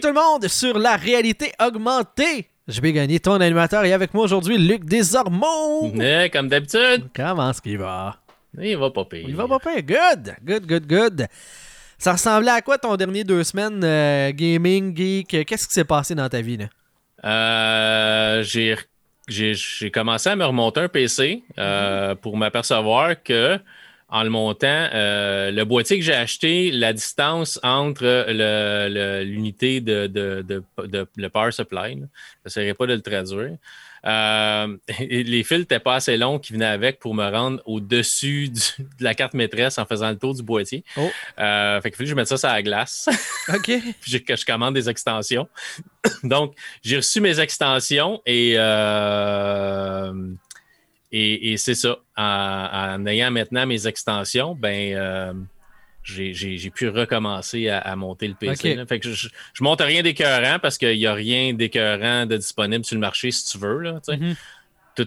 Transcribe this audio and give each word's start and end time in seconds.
Tout 0.00 0.08
le 0.08 0.14
monde 0.14 0.48
sur 0.48 0.78
la 0.78 0.96
réalité 0.96 1.52
augmentée. 1.62 2.48
Je 2.66 2.80
vais 2.80 2.92
gagner 2.92 3.20
ton 3.20 3.34
animateur 3.34 3.84
et 3.84 3.92
avec 3.92 4.14
moi 4.14 4.24
aujourd'hui 4.24 4.56
Luc 4.56 4.84
Desormeaux. 4.84 5.92
Eh, 6.00 6.30
comme 6.30 6.48
d'habitude. 6.48 7.08
Comment 7.14 7.50
est-ce 7.50 7.60
qu'il 7.60 7.76
va? 7.76 8.16
Il 8.58 8.76
va 8.78 8.90
pas 8.90 9.04
payer. 9.04 9.26
Il 9.28 9.36
va 9.36 9.46
pas 9.46 9.58
pire. 9.58 9.82
Good, 9.82 10.36
good, 10.42 10.66
good, 10.66 10.86
good. 10.86 11.26
Ça 11.98 12.12
ressemblait 12.12 12.52
à 12.52 12.62
quoi 12.62 12.78
ton 12.78 12.96
dernier 12.96 13.24
deux 13.24 13.44
semaines 13.44 13.82
euh, 13.84 14.32
gaming, 14.32 14.96
geek? 14.96 15.44
Qu'est-ce 15.44 15.68
qui 15.68 15.74
s'est 15.74 15.84
passé 15.84 16.14
dans 16.14 16.28
ta 16.30 16.40
vie 16.40 16.56
là? 16.56 16.66
Euh, 17.22 18.42
j'ai, 18.42 18.76
j'ai, 19.28 19.90
commencé 19.90 20.30
à 20.30 20.36
me 20.36 20.46
remonter 20.46 20.80
un 20.80 20.88
PC 20.88 21.42
euh, 21.58 22.14
pour 22.14 22.38
m'apercevoir 22.38 23.22
que 23.22 23.58
en 24.10 24.24
le 24.24 24.30
montant, 24.30 24.88
euh, 24.92 25.50
le 25.50 25.64
boîtier 25.64 25.98
que 25.98 26.04
j'ai 26.04 26.14
acheté, 26.14 26.70
la 26.72 26.92
distance 26.92 27.60
entre 27.62 28.26
l'unité 29.22 29.80
de, 29.80 30.06
de, 30.06 30.42
de, 30.46 30.62
de- 30.86 31.06
le 31.16 31.28
power 31.28 31.52
supply, 31.52 31.94
là, 31.94 32.06
je 32.06 32.48
n'essaierai 32.48 32.74
pas 32.74 32.86
de 32.86 32.94
le 32.94 33.02
traduire. 33.02 33.56
Euh, 34.06 34.76
les 34.98 35.44
fils 35.44 35.58
n'étaient 35.58 35.78
pas 35.78 35.96
assez 35.96 36.16
longs 36.16 36.38
qui 36.38 36.52
venaient 36.52 36.64
avec 36.64 36.98
pour 36.98 37.14
me 37.14 37.28
rendre 37.28 37.60
au-dessus 37.66 38.48
de 38.48 38.60
la 39.00 39.14
carte 39.14 39.34
maîtresse 39.34 39.78
en 39.78 39.84
faisant 39.84 40.10
le 40.10 40.16
tour 40.16 40.34
du 40.34 40.42
boîtier. 40.42 40.84
Oh. 40.96 41.10
Euh, 41.38 41.80
fait 41.80 41.90
que 41.90 42.04
je 42.04 42.14
mette 42.14 42.28
ça 42.28 42.36
sur 42.36 42.48
la 42.48 42.62
glace. 42.62 43.08
OK. 43.48 43.70
puis 44.00 44.10
je 44.10 44.44
commande 44.44 44.74
des 44.74 44.88
extensions. 44.88 45.48
Donc, 46.22 46.54
j'ai 46.82 46.96
reçu 46.96 47.20
mes 47.20 47.38
extensions 47.40 48.22
et, 48.26 48.54
euh, 48.56 50.12
et, 51.12 51.52
et 51.52 51.56
c'est 51.56 51.74
ça. 51.74 51.98
En, 52.16 52.22
en 53.02 53.06
ayant 53.06 53.30
maintenant 53.30 53.66
mes 53.66 53.86
extensions, 53.86 54.54
ben, 54.54 54.94
euh, 54.94 55.32
j'ai- 56.02 56.70
pu 56.70 56.88
recommencer 56.88 57.68
à, 57.68 57.78
à 57.78 57.96
monter 57.96 58.28
le 58.28 58.34
PC. 58.34 58.76
Fait 58.88 59.00
que 59.00 59.12
je, 59.12 59.28
je 59.52 59.64
monte 59.64 59.80
rien 59.80 60.02
d'écœurant 60.02 60.58
parce 60.60 60.78
qu'il 60.78 60.96
n'y 60.96 61.06
a 61.06 61.14
rien 61.14 61.52
d'écœurant 61.52 62.26
de 62.26 62.36
disponible 62.36 62.84
sur 62.84 62.94
le 62.94 63.00
marché 63.00 63.30
si 63.30 63.44
tu 63.50 63.58
veux. 63.58 63.78
Là. 63.80 64.00
Mhm. 64.08 64.34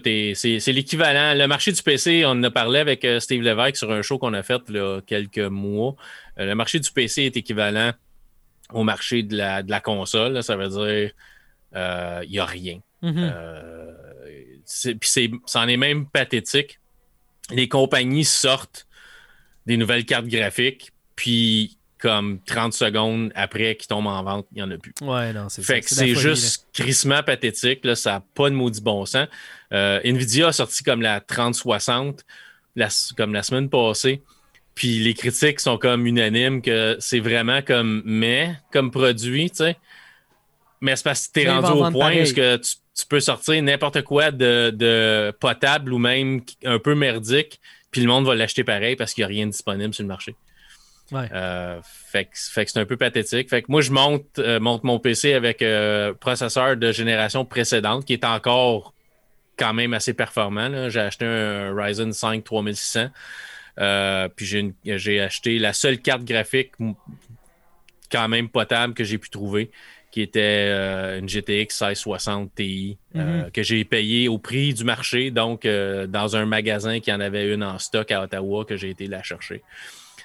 Est, 0.06 0.34
c'est, 0.34 0.72
l'équivalent. 0.72 1.34
Le 1.38 1.46
marché 1.46 1.70
du 1.70 1.80
PC, 1.80 2.24
on 2.26 2.30
en 2.30 2.42
a 2.42 2.50
parlé 2.50 2.80
avec 2.80 3.04
euh, 3.04 3.20
Steve 3.20 3.42
Lévesque 3.42 3.76
sur 3.76 3.92
un 3.92 4.02
show 4.02 4.18
qu'on 4.18 4.34
a 4.34 4.42
fait 4.42 4.68
là, 4.70 5.00
quelques 5.06 5.38
mois. 5.38 5.94
Euh, 6.40 6.46
le 6.46 6.54
marché 6.56 6.80
du 6.80 6.90
PC 6.90 7.22
est 7.24 7.36
équivalent 7.36 7.92
au 8.72 8.82
marché 8.82 9.22
de 9.22 9.36
la, 9.36 9.62
de 9.62 9.70
la 9.70 9.78
console. 9.80 10.32
là. 10.32 10.42
ça 10.42 10.56
veut 10.56 10.68
dire 10.68 11.10
il 12.24 12.30
n'y 12.30 12.38
a 12.40 12.44
rien. 12.44 12.80
Mhm. 13.02 13.14
Euh, 13.18 13.92
c'est- 14.64 14.94
Puis 14.94 15.08
c'est, 15.10 15.30
c'en 15.46 15.68
est 15.68 15.76
même 15.76 16.06
pathétique. 16.06 16.78
Les 17.50 17.68
compagnies 17.68 18.24
sortent 18.24 18.86
des 19.66 19.76
nouvelles 19.76 20.04
cartes 20.04 20.26
graphiques, 20.26 20.92
puis 21.16 21.78
comme 21.98 22.38
30 22.44 22.74
secondes 22.74 23.32
après 23.34 23.76
qu'ils 23.76 23.86
tombent 23.86 24.08
en 24.08 24.22
vente, 24.22 24.46
il 24.52 24.56
n'y 24.56 24.62
en 24.62 24.70
a 24.70 24.76
plus. 24.76 24.92
Ouais, 25.00 25.32
non, 25.32 25.48
c'est 25.48 25.62
Fait 25.62 25.80
ça, 25.82 25.88
que 25.88 25.94
c'est 25.94 26.14
juste 26.14 26.66
crissement 26.74 27.22
pathétique. 27.22 27.82
Là, 27.84 27.94
ça 27.94 28.12
n'a 28.12 28.20
pas 28.34 28.50
de 28.50 28.54
maudit 28.54 28.82
bon 28.82 29.06
sens. 29.06 29.26
Euh, 29.72 30.00
Nvidia 30.04 30.48
a 30.48 30.52
sorti 30.52 30.82
comme 30.84 31.00
la 31.00 31.20
3060 31.20 32.22
la, 32.76 32.88
comme 33.16 33.32
la 33.32 33.42
semaine 33.42 33.70
passée. 33.70 34.22
Puis 34.74 34.98
les 34.98 35.14
critiques 35.14 35.60
sont 35.60 35.78
comme 35.78 36.06
unanimes 36.06 36.60
que 36.60 36.96
c'est 36.98 37.20
vraiment 37.20 37.62
comme 37.62 38.02
mais 38.04 38.54
comme 38.72 38.90
produit, 38.90 39.48
tu 39.50 39.58
sais. 39.58 39.76
Mais 40.80 40.96
c'est 40.96 41.04
parce 41.04 41.28
que 41.28 41.32
tu 41.40 41.46
es 41.46 41.50
rendu 41.50 41.70
au 41.80 41.90
point 41.90 42.10
où 42.32 42.34
que 42.34 42.56
tu, 42.56 42.74
tu 42.94 43.06
peux 43.06 43.20
sortir 43.20 43.62
n'importe 43.62 44.02
quoi 44.02 44.30
de, 44.30 44.70
de 44.70 45.32
potable 45.40 45.92
ou 45.92 45.98
même 45.98 46.42
un 46.64 46.78
peu 46.78 46.94
merdique, 46.94 47.60
puis 47.90 48.00
le 48.00 48.08
monde 48.08 48.26
va 48.26 48.34
l'acheter 48.34 48.64
pareil 48.64 48.96
parce 48.96 49.14
qu'il 49.14 49.22
n'y 49.22 49.26
a 49.26 49.28
rien 49.28 49.46
de 49.46 49.52
disponible 49.52 49.94
sur 49.94 50.02
le 50.02 50.08
marché. 50.08 50.34
Ouais. 51.12 51.28
Euh, 51.32 51.80
fait 51.82 52.24
que, 52.24 52.30
fait 52.34 52.64
que 52.64 52.70
c'est 52.70 52.80
un 52.80 52.86
peu 52.86 52.96
pathétique. 52.96 53.50
Fait 53.50 53.62
que 53.62 53.66
moi, 53.70 53.82
je 53.82 53.90
monte, 53.90 54.38
euh, 54.38 54.58
monte 54.58 54.84
mon 54.84 54.98
PC 54.98 55.34
avec 55.34 55.60
euh, 55.60 56.14
processeur 56.14 56.76
de 56.76 56.92
génération 56.92 57.44
précédente 57.44 58.04
qui 58.04 58.14
est 58.14 58.24
encore 58.24 58.94
quand 59.58 59.74
même 59.74 59.92
assez 59.92 60.14
performant. 60.14 60.88
J'ai 60.88 61.00
acheté 61.00 61.26
un 61.26 61.74
Ryzen 61.74 62.12
5 62.12 62.42
3600. 62.42 63.10
Euh, 63.80 64.28
puis 64.28 64.46
j'ai, 64.84 65.20
acheté 65.20 65.58
la 65.58 65.72
seule 65.72 65.98
carte 65.98 66.24
graphique 66.24 66.72
quand 68.10 68.28
même 68.28 68.48
potable 68.48 68.94
que 68.94 69.02
j'ai 69.02 69.18
pu 69.18 69.30
trouver, 69.30 69.70
qui 70.14 70.22
était 70.22 70.68
euh, 70.70 71.18
une 71.18 71.28
GTX 71.28 71.82
1660 71.82 72.54
Ti, 72.54 72.96
euh, 73.16 73.50
que 73.52 73.64
j'ai 73.64 73.84
payé 73.84 74.28
au 74.28 74.38
prix 74.38 74.72
du 74.72 74.84
marché, 74.84 75.32
donc 75.32 75.66
euh, 75.66 76.06
dans 76.06 76.36
un 76.36 76.46
magasin 76.46 77.00
qui 77.00 77.12
en 77.12 77.18
avait 77.18 77.52
une 77.52 77.64
en 77.64 77.80
stock 77.80 78.12
à 78.12 78.22
Ottawa 78.22 78.64
que 78.64 78.76
j'ai 78.76 78.90
été 78.90 79.08
la 79.08 79.24
chercher. 79.24 79.64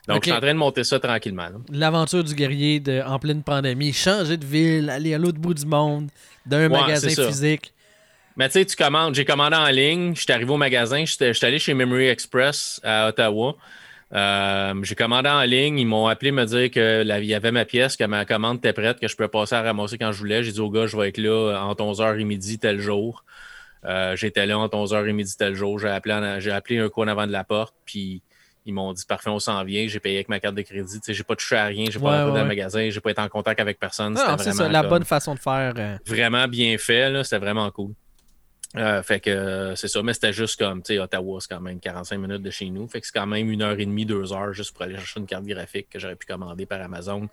Donc, 0.07 0.23
je 0.23 0.29
suis 0.29 0.38
en 0.38 0.41
train 0.41 0.53
de 0.53 0.59
monter 0.59 0.83
ça 0.83 0.99
tranquillement. 0.99 1.47
L'aventure 1.72 2.23
du 2.23 2.35
guerrier 2.35 2.79
de, 2.79 3.01
en 3.03 3.17
pleine 3.17 3.41
pandémie, 3.41 3.91
changer 3.91 4.38
de 4.38 4.45
ville, 4.45 4.91
aller 4.91 5.16
à 5.16 5.17
l'autre 5.17 5.39
bout 5.39 5.55
du 5.55 5.66
monde, 5.66 6.09
d'un 6.45 6.69
Ouais, 6.69 6.81
magasin 6.81 7.09
physique. 7.09 7.73
Mais 8.38 8.47
tu 8.47 8.59
sais, 8.59 8.66
tu 8.66 8.75
commandes, 8.75 9.16
j'ai 9.16 9.25
commandé 9.25 9.55
en 9.55 9.69
ligne, 9.69 10.13
je 10.13 10.22
suis 10.22 10.31
arrivé 10.31 10.51
au 10.51 10.57
magasin, 10.57 11.03
j'étais 11.03 11.33
j'étais 11.33 11.47
allé 11.47 11.57
chez 11.57 11.73
Memory 11.73 12.09
Express 12.09 12.79
à 12.83 13.07
Ottawa. 13.07 13.55
Euh, 14.14 14.74
j'ai 14.84 14.96
commandé 14.96 15.30
en 15.30 15.42
ligne, 15.44 15.78
ils 15.80 15.86
m'ont 15.86 16.08
appelé 16.08 16.31
me 16.31 16.44
dire 16.46 16.72
que 16.72 17.03
la- 17.03 17.20
il 17.20 17.25
y 17.25 17.36
avait 17.36 17.52
ma 17.52 17.66
pièce, 17.66 17.96
que 17.96 18.03
ma 18.06 18.25
commande 18.25 18.58
était 18.58 18.74
prête, 18.74 19.00
que 19.00 19.08
je 19.08 19.16
pouvais 19.16 19.30
passer 19.30 19.56
à 19.56 19.62
ramasser 19.62 19.97
quand 20.00 20.12
je 20.12 20.18
voulais. 20.18 20.42
J'ai 20.44 20.52
dit 20.52 20.59
au 20.59 20.70
gars, 20.72 20.88
je 20.88 20.97
vais 20.97 21.09
être 21.09 21.20
là 21.20 21.59
entre 21.64 21.84
11h 21.84 22.20
et 22.20 22.24
midi 22.24 22.58
tel 22.58 22.80
jour. 22.80 23.24
Euh, 23.86 24.16
J'étais 24.16 24.46
là 24.46 24.58
entre 24.58 24.75
11h 24.78 25.08
et 25.08 25.14
midi 25.14 25.36
tel 25.38 25.53
jour. 25.56 25.78
J'ai 25.80 25.90
appelé, 25.90 26.14
en- 26.16 26.84
un 26.86 26.90
coin 26.90 27.08
avant 27.08 27.28
de 27.28 27.31
la 27.31 27.44
porte, 27.44 27.75
puis 27.86 28.22
ils 28.66 28.74
m'ont 28.74 28.92
dit 28.94 29.06
parfait, 29.08 29.30
on 29.30 29.40
s'en 29.40 29.64
vient. 29.64 29.88
J'ai 29.88 30.00
payé 30.00 30.16
avec 30.18 30.30
ma 30.30 30.40
carte 30.40 30.56
de 30.56 30.64
crédit. 30.64 31.00
J'ai 31.08 31.24
pas 31.24 31.36
touché 31.36 31.56
à 31.56 31.66
rien, 31.66 31.86
j'ai 31.90 32.00
pas 32.00 32.06
Ouais, 32.06 32.12
rentré 32.18 32.28
dans 32.30 32.34
ouais. 32.34 32.41
le 32.41 32.47
magasin, 32.47 32.90
j'ai 32.90 33.00
pas 33.00 33.12
été 33.12 33.22
en 33.22 33.30
contact 33.30 33.59
avec 33.59 33.80
personne. 33.80 34.18
C'est 34.40 34.52
ça, 34.53 34.68
la 34.68 34.81
comme- 34.81 34.90
bonne 34.90 35.06
façon 35.06 35.36
de 35.36 35.40
faire. 35.40 35.74
euh, 35.78 35.97
vraiment 36.08 36.47
bien 36.47 36.78
fait. 36.80 37.24
C'était 37.24 37.38
vraiment 37.38 37.70
cool. 37.72 37.94
Euh, 38.75 39.02
fait 39.02 39.19
que 39.19 39.31
euh, 39.31 39.75
c'est 39.75 39.88
ça, 39.88 40.03
mais 40.03 40.13
c'était 40.13 40.31
juste 40.31 40.59
comme, 40.59 40.84
tu 40.84 40.94
sais, 40.94 41.00
Ottawa, 41.00 41.40
c'est 41.41 41.47
quand 41.53 41.59
même 41.62 41.80
45 41.80 42.18
minutes 42.19 42.44
de 42.44 42.52
chez 42.52 42.69
nous. 42.69 42.88
Fait 42.88 43.02
que 43.02 43.07
c'est 43.07 43.13
quand 43.18 43.25
même 43.25 43.50
une 43.50 43.63
heure 43.63 43.80
et 43.80 43.85
demie, 43.85 44.06
deux 44.06 44.31
heures 44.31 44.53
juste 44.53 44.74
pour 44.74 44.84
aller 44.84 44.96
chercher 44.96 45.19
une 45.19 45.25
carte 45.25 45.46
graphique 45.46 45.88
que 45.90 45.97
j'aurais 45.97 46.16
pu 46.16 46.28
commander 46.28 46.66
par 46.68 46.79
Amazon. 46.81 47.28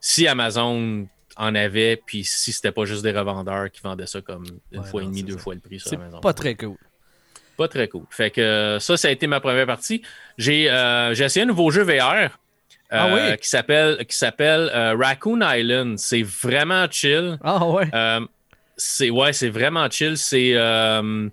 Si 0.00 0.26
Amazon 0.26 1.06
en 1.36 1.54
avait, 1.54 2.00
puis 2.04 2.24
si 2.24 2.52
c'était 2.52 2.72
pas 2.72 2.84
juste 2.86 3.02
des 3.02 3.12
revendeurs 3.12 3.70
qui 3.70 3.82
vendaient 3.82 4.06
ça 4.06 4.22
comme 4.22 4.44
une 4.72 4.80
Ouais, 4.80 4.86
fois 4.86 5.02
non, 5.02 5.08
et 5.08 5.10
demi, 5.10 5.20
c'est 5.20 5.26
deux 5.26 5.32
ça. 5.34 5.38
fois 5.40 5.54
le 5.54 5.60
prix 5.60 5.78
sur 5.78 5.90
C'est 5.90 5.96
Amazon. 5.96 6.20
pas 6.20 6.32
très 6.32 6.54
cool. 6.54 6.76
Pas 7.58 7.68
très 7.68 7.88
cool. 7.88 8.04
Fait 8.08 8.30
que 8.30 8.40
euh, 8.40 8.78
ça, 8.80 8.96
ça 8.96 9.08
a 9.08 9.10
été 9.10 9.26
ma 9.26 9.40
première 9.40 9.66
partie. 9.66 10.00
J'ai 10.38 10.70
euh, 10.70 11.12
essayé 11.12 11.42
un 11.42 11.46
nouveau 11.46 11.70
jeu 11.70 11.82
VR. 11.82 12.38
Ah 12.90 13.12
oui? 13.12 13.36
Qui 13.36 13.48
s'appelle 13.48 14.06
qui 14.06 14.16
s'appelle 14.16 14.70
Raccoon 14.98 15.40
Island. 15.42 15.98
C'est 15.98 16.22
vraiment 16.22 16.86
chill. 16.90 17.38
Ah 17.44 17.66
ouais. 17.66 17.90
C'est 18.78 19.10
ouais, 19.10 19.32
c'est 19.32 19.50
vraiment 19.50 19.90
chill. 19.90 20.16
C'est 20.16 20.52
euh, 20.54 21.28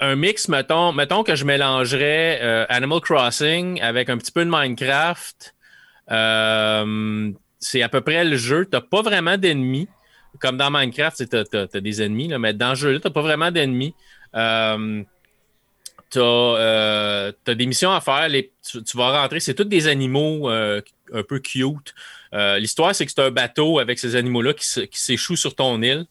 un 0.00 0.16
mix, 0.16 0.48
mettons, 0.48 0.92
mettons 0.92 1.22
que 1.22 1.34
je 1.34 1.44
mélangerais 1.44 2.40
euh, 2.42 2.64
Animal 2.70 3.00
Crossing 3.00 3.80
avec 3.82 4.08
un 4.08 4.16
petit 4.16 4.32
peu 4.32 4.44
de 4.44 4.50
Minecraft. 4.50 5.54
Euh, 6.10 7.30
c'est 7.58 7.82
à 7.82 7.88
peu 7.90 8.00
près 8.00 8.24
le 8.24 8.36
jeu. 8.36 8.66
T'as 8.66 8.80
pas 8.80 9.02
vraiment 9.02 9.36
d'ennemis. 9.36 9.88
Comme 10.38 10.56
dans 10.56 10.70
Minecraft, 10.70 11.28
tu 11.28 11.56
as, 11.56 11.80
des 11.80 12.02
ennemis, 12.02 12.28
là, 12.28 12.38
mais 12.38 12.54
dans 12.54 12.74
ce 12.74 12.80
jeu-là, 12.82 13.00
t'as 13.00 13.10
pas 13.10 13.20
vraiment 13.20 13.50
d'ennemis. 13.50 13.94
T'as 14.32 14.78
euh, 16.18 17.32
t'as 17.44 17.54
des 17.54 17.66
missions 17.66 17.92
à 17.92 18.00
faire. 18.00 18.28
Tu, 18.30 18.82
tu 18.82 18.96
vas 18.96 19.20
rentrer, 19.20 19.40
c'est 19.40 19.54
tous 19.54 19.64
des 19.64 19.86
animaux 19.86 20.48
un 20.48 21.22
peu 21.28 21.40
cute. 21.40 21.94
L'histoire, 22.32 22.94
c'est 22.94 23.04
que 23.04 23.12
c'est 23.14 23.22
un 23.22 23.30
bateau 23.30 23.80
avec 23.80 23.98
ces 23.98 24.16
animaux-là 24.16 24.54
qui 24.54 24.98
s'échouent 24.98 25.36
sur 25.36 25.54
ton 25.54 25.82
île. 25.82 26.06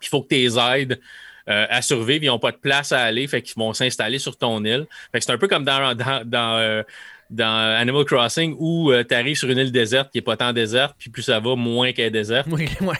Puis 0.00 0.06
Il 0.06 0.08
faut 0.08 0.22
que 0.22 0.28
tu 0.28 0.34
les 0.36 0.58
aides 0.58 1.00
euh, 1.48 1.66
à 1.68 1.82
survivre. 1.82 2.24
Ils 2.24 2.28
n'ont 2.28 2.38
pas 2.38 2.52
de 2.52 2.56
place 2.56 2.92
à 2.92 3.00
aller, 3.00 3.26
fait 3.26 3.42
qu'ils 3.42 3.56
vont 3.56 3.72
s'installer 3.72 4.18
sur 4.18 4.36
ton 4.36 4.64
île. 4.64 4.86
Fait 5.12 5.18
que 5.18 5.24
c'est 5.24 5.32
un 5.32 5.38
peu 5.38 5.48
comme 5.48 5.64
dans, 5.64 5.94
dans, 5.94 6.22
dans, 6.24 6.56
euh, 6.58 6.82
dans 7.30 7.76
Animal 7.78 8.04
Crossing 8.04 8.56
où 8.58 8.92
tu 9.08 9.14
arrives 9.14 9.36
sur 9.36 9.48
une 9.50 9.58
île 9.58 9.72
déserte 9.72 10.10
qui 10.10 10.18
n'est 10.18 10.22
pas 10.22 10.36
tant 10.36 10.52
déserte, 10.52 10.94
puis 10.98 11.10
plus 11.10 11.22
ça 11.22 11.40
va, 11.40 11.54
moins 11.56 11.92
qu'elle 11.92 12.06
est 12.06 12.10
déserte 12.10 12.46
Oui, 12.50 12.68
ouais. 12.80 12.96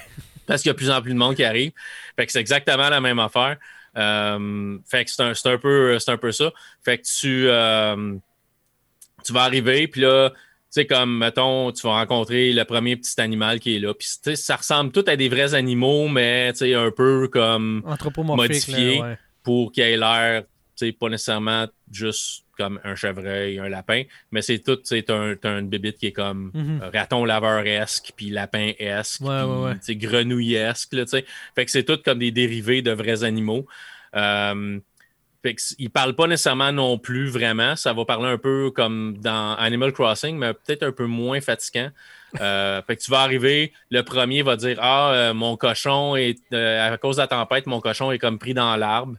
parce 0.47 0.63
qu'il 0.63 0.69
y 0.69 0.71
a 0.71 0.75
de 0.75 0.79
plus 0.79 0.91
en 0.91 1.03
plus 1.03 1.13
de 1.13 1.19
monde 1.19 1.35
qui 1.35 1.45
arrive. 1.45 1.73
Fait 2.17 2.27
que 2.27 2.33
c'est 2.33 2.41
exactement 2.41 2.89
la 2.89 3.01
même 3.01 3.19
affaire. 3.19 3.57
Euh, 3.97 4.79
fait 4.89 5.05
que 5.05 5.11
c'est 5.11 5.23
un, 5.23 5.35
c'est 5.35 5.49
un 5.49 5.59
peu, 5.59 5.99
c'est 5.99 6.11
un 6.11 6.19
peu 6.19 6.33
ça. 6.33 6.53
Fait 6.85 6.99
que 6.99 7.05
tu, 7.05 7.47
euh, 7.49 8.15
tu 9.25 9.33
vas 9.33 9.43
arriver, 9.43 9.89
puis 9.89 10.03
là, 10.03 10.33
sais, 10.81 10.87
comme, 10.87 11.19
mettons, 11.19 11.73
tu 11.73 11.83
vas 11.87 11.95
rencontrer 11.95 12.53
le 12.53 12.65
premier 12.65 12.97
petit 12.97 13.21
animal 13.21 13.61
qui 13.61 13.77
est 13.77 13.79
là. 13.79 13.93
Puis, 13.95 14.09
ça 14.37 14.57
ressemble 14.57 14.93
tout 14.93 15.05
à 15.07 15.17
des 15.17 15.29
vrais 15.29 15.55
animaux, 15.55 16.09
mais, 16.09 16.53
tu 16.53 16.59
sais, 16.61 16.75
un 16.75 16.91
peu 16.91 17.29
comme. 17.29 17.83
Modifié. 18.37 18.99
là, 18.99 19.05
ouais. 19.11 19.19
pour 19.43 19.73
qu'il 19.73 19.83
ait 19.85 19.97
l'air, 19.97 20.43
tu 20.77 20.87
sais, 20.87 20.93
pas 20.93 21.09
nécessairement 21.09 21.67
juste 21.91 22.43
comme 22.59 22.81
un 22.85 22.95
chevreuil, 22.95 23.59
un 23.59 23.69
lapin, 23.69 24.03
mais 24.31 24.41
c'est 24.41 24.59
tout, 24.61 24.77
tu 24.77 24.83
sais, 24.87 25.03
t'as 25.03 25.15
un- 25.15 25.59
une 25.59 25.69
bébite 25.69 25.99
qui 25.99 26.07
est 26.07 26.13
comme 26.13 26.51
Mhm. 26.55 26.81
euh, 26.83 26.91
raton 26.93 27.25
laveur-esque, 27.27 28.13
puis 28.17 28.31
lapin-esque, 28.31 29.21
Ouais, 29.21 29.41
puis, 29.43 29.51
ouais, 29.51 29.75
là, 30.93 31.05
tu 31.05 31.11
sais. 31.11 31.25
Fait 31.55 31.65
que 31.67 31.71
c'est 31.71 31.85
tout 31.85 31.99
comme 32.05 32.19
des 32.19 32.31
dérivés 32.31 32.81
de 32.83 32.93
vrais 32.93 33.25
animaux. 33.25 33.67
Euh, 34.15 34.79
il 35.79 35.91
parle 35.91 36.15
pas 36.15 36.27
nécessairement 36.27 36.73
non 36.73 36.99
plus 36.99 37.29
vraiment. 37.29 37.77
Ça 37.77 37.93
va 37.93 38.05
parler 38.05 38.29
un 38.29 38.39
peu 38.39 38.71
comme 38.71 39.17
dans 39.19 39.55
Animal 39.57 39.93
Crossing, 39.93 40.37
mais 40.37 40.55
peut-être 40.55 40.83
un 40.83 40.93
peu 40.93 41.07
moins 41.07 41.41
fatigant. 41.41 41.91
Euh, 42.41 42.83
fait 42.87 42.97
que 42.97 43.03
tu 43.03 43.11
vas 43.11 43.21
arriver, 43.21 43.73
le 43.91 44.03
premier 44.03 44.43
va 44.43 44.57
dire 44.57 44.79
Ah, 44.81 45.13
euh, 45.13 45.35
mon 45.35 45.57
cochon 45.57 46.17
est 46.17 46.41
euh, 46.53 46.93
à 46.93 46.97
cause 46.99 47.17
de 47.17 47.23
la 47.23 47.29
tempête, 47.29 47.67
mon 47.67 47.81
cochon 47.81 48.13
est 48.13 48.19
comme 48.19 48.39
pris 48.39 48.55
dans 48.55 48.77
l'arbre. 48.77 49.15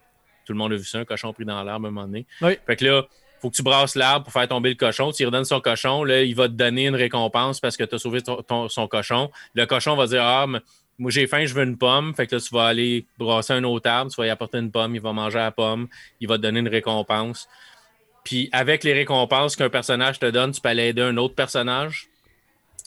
Tout 0.45 0.53
le 0.53 0.59
monde 0.59 0.73
a 0.73 0.75
vu 0.75 0.85
ça, 0.85 0.99
un 0.99 1.05
cochon 1.05 1.33
pris 1.33 1.45
dans 1.45 1.63
l'arbre 1.63 1.85
à 1.85 1.89
un 1.89 1.91
moment 1.91 2.07
donné. 2.07 2.25
Fait 2.39 2.75
que 2.75 2.85
là, 2.85 3.03
faut 3.41 3.49
que 3.49 3.55
tu 3.55 3.63
brasses 3.63 3.95
l'arbre 3.95 4.23
pour 4.23 4.33
faire 4.33 4.47
tomber 4.47 4.69
le 4.69 4.75
cochon. 4.75 5.11
Tu 5.11 5.23
lui 5.23 5.25
redonnes 5.27 5.45
son 5.45 5.59
cochon. 5.59 6.03
Là, 6.03 6.23
il 6.23 6.35
va 6.35 6.47
te 6.47 6.53
donner 6.53 6.87
une 6.87 6.95
récompense 6.95 7.59
parce 7.59 7.77
que 7.77 7.83
tu 7.83 7.95
as 7.95 7.99
sauvé 7.99 8.19
son 8.23 8.87
cochon. 8.87 9.29
Le 9.53 9.65
cochon 9.65 9.95
va 9.95 10.07
dire 10.07 10.23
Ah, 10.23 10.47
moi 10.97 11.11
j'ai 11.11 11.27
faim, 11.27 11.45
je 11.45 11.53
veux 11.53 11.63
une 11.63 11.77
pomme. 11.77 12.13
Fait 12.15 12.27
que 12.27 12.35
là, 12.35 12.41
tu 12.41 12.53
vas 12.53 12.65
aller 12.65 13.05
brasser 13.17 13.53
un 13.53 13.63
autre 13.63 13.89
arbre, 13.89 14.11
tu 14.11 14.19
vas 14.19 14.27
y 14.27 14.29
apporter 14.29 14.57
une 14.57 14.71
pomme, 14.71 14.95
il 14.95 15.01
va 15.01 15.13
manger 15.13 15.37
la 15.37 15.51
pomme, 15.51 15.87
il 16.19 16.27
va 16.27 16.37
te 16.37 16.43
donner 16.43 16.59
une 16.59 16.67
récompense. 16.67 17.47
Puis 18.23 18.49
avec 18.51 18.83
les 18.83 18.93
récompenses 18.93 19.55
qu'un 19.55 19.69
personnage 19.69 20.19
te 20.19 20.25
donne, 20.25 20.51
tu 20.51 20.59
peux 20.59 20.69
aller 20.69 20.87
aider 20.87 21.01
un 21.01 21.17
autre 21.17 21.35
personnage. 21.35 22.07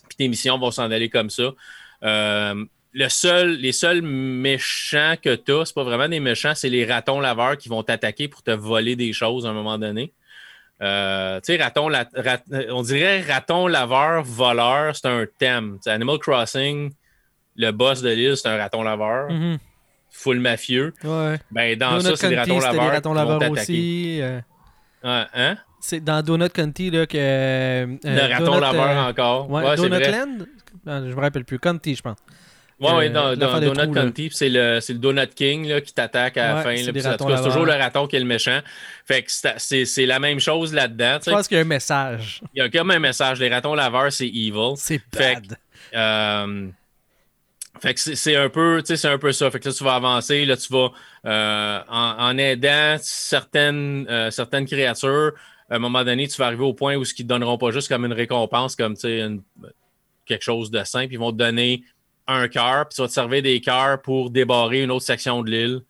Puis 0.09 0.17
tes 0.17 0.29
missions 0.29 0.59
vont 0.59 0.71
s'en 0.71 0.91
aller 0.91 1.09
comme 1.09 1.31
ça. 1.31 1.55
Euh, 2.03 2.65
le 2.93 3.09
seul, 3.09 3.53
les 3.53 3.73
seuls 3.73 4.03
méchants 4.03 5.15
que 5.23 5.35
tu 5.37 5.53
as, 5.53 5.67
c'est 5.67 5.75
pas 5.75 5.85
vraiment 5.85 6.09
des 6.09 6.21
méchants, 6.21 6.55
c'est 6.55 6.69
les 6.69 6.85
ratons 6.85 7.21
laveurs 7.21 7.57
qui 7.57 7.69
vont 7.69 7.83
t'attaquer 7.83 8.29
pour 8.29 8.43
te 8.43 8.51
voler 8.51 8.97
des 8.97 9.13
choses 9.13 9.47
à 9.47 9.51
un 9.51 9.53
moment 9.53 9.79
donné. 9.79 10.13
Euh, 10.83 11.41
tu 11.41 11.55
sais, 11.55 11.63
raton, 11.63 11.91
on 12.71 12.83
dirait 12.83 13.21
raton 13.23 13.67
laveur, 13.67 14.25
voleur, 14.25 14.97
c'est 14.97 15.07
un 15.07 15.27
thème. 15.39 15.79
Animal 15.87 16.19
Crossing, 16.19 16.91
le 17.61 17.73
boss 17.73 18.03
de 18.03 18.11
l'île, 18.11 18.37
c'est 18.37 18.49
un 18.49 18.57
raton 18.57 18.83
laveur. 18.83 19.31
Mm-hmm. 19.31 19.59
Full 20.11 20.41
mafieux. 20.41 20.93
Ouais. 21.05 21.39
Ben, 21.51 21.79
dans 21.79 22.01
ça, 22.01 22.17
c'est 22.17 22.29
des 22.31 22.37
ratons 22.37 22.59
laveurs. 22.59 22.85
Des 22.85 22.91
ratons 22.91 23.15
laveurs 23.15 23.51
aussi. 23.51 24.21
Euh... 24.21 24.41
hein? 25.05 25.57
C'est 25.81 26.01
dans 26.01 26.23
Donut 26.23 26.51
County 26.51 26.91
là, 26.91 27.07
que. 27.07 27.17
Euh, 27.17 27.87
le 28.03 28.33
raton 28.33 28.59
laveur 28.59 28.89
euh, 28.89 29.11
encore. 29.11 29.51
Ouais, 29.51 29.77
Donut 29.77 30.01
Land? 30.01 30.39
Ah, 30.87 31.01
Je 31.07 31.15
me 31.15 31.21
rappelle 31.21 31.45
plus. 31.45 31.59
County, 31.59 31.95
je 31.95 32.03
pense. 32.03 32.19
Oui, 32.81 32.91
ouais, 32.93 33.11
dans, 33.11 33.37
dans 33.37 33.61
Donut 33.61 33.93
County, 33.93 34.31
c'est 34.33 34.49
le, 34.49 34.79
le, 34.87 34.95
Donut 34.95 35.35
King 35.35 35.69
là, 35.69 35.83
qui 35.83 35.93
t'attaque 35.93 36.39
à 36.39 36.55
la 36.55 36.63
fin. 36.63 36.77
C'est 36.77 37.17
toujours 37.17 37.67
le 37.67 37.75
raton 37.75 38.07
qui 38.07 38.17
est 38.17 38.21
le 38.21 38.25
méchant. 38.25 38.61
Fait 39.07 39.23
que 39.23 39.31
c'est 39.31 40.07
la 40.07 40.19
même 40.19 40.41
chose 40.41 40.73
là-dedans. 40.73 41.19
Je 41.25 41.31
pense 41.31 41.47
qu'il 41.47 41.57
y 41.57 41.61
a 41.61 41.63
un 41.63 41.67
message. 41.67 42.41
Il 42.55 42.59
y 42.59 42.63
a 42.63 42.69
comme 42.69 42.91
un 42.91 42.99
message. 42.99 43.39
Les 43.39 43.49
ratons 43.49 43.75
laveurs, 43.75 44.13
c'est 44.13 44.27
evil. 44.27 44.75
C'est 44.77 45.01
bad. 45.13 45.47
Fait 45.47 45.97
euh, 45.97 46.69
fait 47.81 47.95
que 47.95 48.01
c'est 48.01 48.37
un 48.37 48.49
peu, 48.51 48.83
c'est 48.85 49.09
un 49.09 49.19
peu 49.19 49.33
ça. 49.33 49.51
Fait 49.51 49.59
que 49.59 49.69
là, 49.69 49.75
tu 49.75 49.85
vas 49.85 49.95
avancer, 49.95 50.45
là, 50.45 50.57
tu 50.57 50.73
vas 50.73 50.91
euh, 51.27 51.81
en, 51.89 52.37
aidant 52.37 52.97
certaines, 53.01 54.07
euh, 54.09 54.31
certaines 54.31 54.67
créatures. 54.67 55.33
À 55.71 55.77
un 55.77 55.79
moment 55.79 56.05
donné, 56.05 56.29
tu 56.29 56.37
vas 56.37 56.47
arriver 56.47 56.65
au 56.65 56.75
point 56.75 56.97
où 56.97 57.05
ce 57.05 57.15
qu'ils 57.15 57.25
te 57.25 57.29
donneront 57.31 57.57
pas 57.57 57.71
juste 57.71 57.89
comme 57.89 58.05
une 58.05 58.13
récompense, 58.13 58.77
comme 58.77 58.97
quelque 58.97 60.43
chose 60.43 60.71
de 60.71 60.85
simple. 60.85 61.15
Ils 61.15 61.19
vont 61.19 61.33
te 61.33 61.39
donner 61.39 61.83
un 62.27 62.49
cœur, 62.49 62.87
puis 62.89 62.97
tu 62.97 63.03
vas 63.03 63.09
te 63.09 63.13
servir 63.13 63.43
des 63.43 63.61
cœurs 63.61 64.03
pour 64.03 64.31
débarrer 64.31 64.83
une 64.83 64.91
autre 64.91 65.07
section 65.07 65.43
de 65.43 65.51
l'île. 65.51 65.81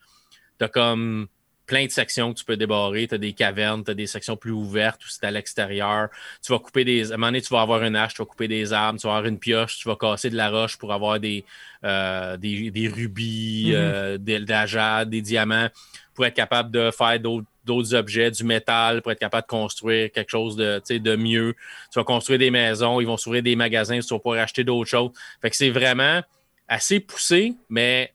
Tu 0.59 0.65
as 0.65 0.69
comme 0.69 1.29
plein 1.71 1.87
de 1.87 1.91
sections 1.93 2.33
que 2.35 2.39
tu 2.41 2.45
peux 2.45 2.57
débarrer. 2.57 3.07
Tu 3.07 3.15
as 3.15 3.19
des 3.19 3.33
cavernes, 3.33 3.85
tu 3.85 3.93
as 3.93 3.95
des 3.95 4.09
sections 4.09 4.37
plus 4.37 4.51
ouvertes 4.51 5.05
où 5.05 5.09
c'est 5.09 5.25
à 5.25 5.31
l'extérieur. 5.31 6.09
Tu 6.45 6.51
vas 6.51 6.59
couper 6.59 6.85
des. 6.85 7.13
À 7.13 7.15
un 7.15 7.17
moment 7.17 7.29
donné, 7.29 7.43
tu 7.43 7.55
vas 7.55 7.61
avoir 7.61 7.85
une 7.85 7.95
hache, 7.95 8.15
tu 8.15 8.23
vas 8.23 8.27
couper 8.27 8.49
des 8.49 8.73
arbres, 8.73 8.99
tu 8.99 9.07
vas 9.07 9.15
avoir 9.15 9.27
une 9.27 9.39
pioche, 9.39 9.79
tu 9.79 9.89
vas 9.89 9.95
casser 9.95 10.31
de 10.31 10.37
la 10.37 10.51
roche 10.51 10.77
pour 10.79 10.93
avoir 10.93 11.21
des, 11.21 11.45
euh, 11.85 12.37
des, 12.37 12.91
rubis, 12.93 13.67
mhm. 13.69 13.75
euh, 13.77 14.19
de, 14.19 14.45
la 14.49 14.67
jade, 14.67 15.11
des 15.11 15.23
diamants, 15.23 15.69
pour 16.13 16.27
être 16.27 16.35
capable 16.35 16.73
de 16.73 16.91
faire 16.91 17.21
d'autres 17.21 17.95
objets, 17.95 18.33
du 18.33 18.43
métal, 18.43 19.01
pour 19.01 19.13
être 19.13 19.21
capable 19.21 19.47
de 19.47 19.51
construire 19.51 20.11
quelque 20.11 20.31
chose 20.31 20.57
de, 20.57 20.83
de 20.99 21.15
mieux. 21.15 21.55
Tu 21.93 22.01
vas 22.01 22.05
construire 22.05 22.41
des 22.41 22.51
maisons, 22.51 23.01
ils 23.01 23.07
vont 23.07 23.17
s'ouvrir 23.17 23.45
des 23.45 23.55
magasins, 23.55 24.01
tu 24.01 24.13
vas 24.13 24.19
pouvoir 24.19 24.43
acheter 24.43 24.65
d'autres 24.65 24.91
choses. 24.91 25.13
Fait 25.41 25.51
que 25.51 25.57
c'est 25.57 25.71
vraiment 25.71 26.21
assez 26.67 26.99
poussé, 26.99 27.55
mais 27.69 28.13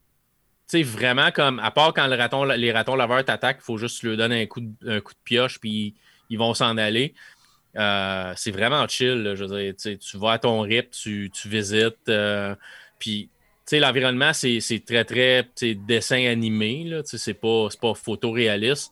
sais, 0.68 0.84
vraiment 0.84 1.32
comme, 1.32 1.60
à 1.60 1.72
part 1.72 1.94
quand 1.94 2.08
le 2.08 2.16
raton, 2.16 2.44
les 2.44 2.72
ratons 2.72 2.96
laveurs 2.96 3.24
t'attaquent, 3.24 3.60
il 3.62 3.66
faut 3.66 3.78
juste 3.78 4.04
leur 4.04 4.18
donner 4.18 4.44
un 4.44 4.46
coup 4.46 4.62
de, 4.62 5.00
coup 5.00 5.14
de 5.14 5.20
pioche, 5.24 5.60
puis 5.60 5.96
ils 6.30 6.38
vont 6.38 6.54
s'en 6.54 6.78
aller. 6.78 7.14
Euh, 7.78 8.34
c'est 8.36 8.52
vraiment 8.52 8.88
chill. 8.88 9.34
je 9.36 9.44
veux 9.44 9.72
dire, 9.72 9.98
tu 10.00 10.18
vas 10.18 10.34
à 10.34 10.40
ton 10.40 10.62
rythme, 10.62 10.90
tu, 10.92 11.32
visites. 11.46 12.10
Euh, 12.10 12.56
puis, 13.00 13.30
l'environnement, 13.72 14.32
c'est 14.34 14.84
très, 14.86 15.04
très 15.04 15.50
dessin 15.76 16.26
animé. 16.28 17.02
C'est 17.06 17.34
pas, 17.34 17.68
pas 17.82 17.94
photoréaliste, 17.94 18.92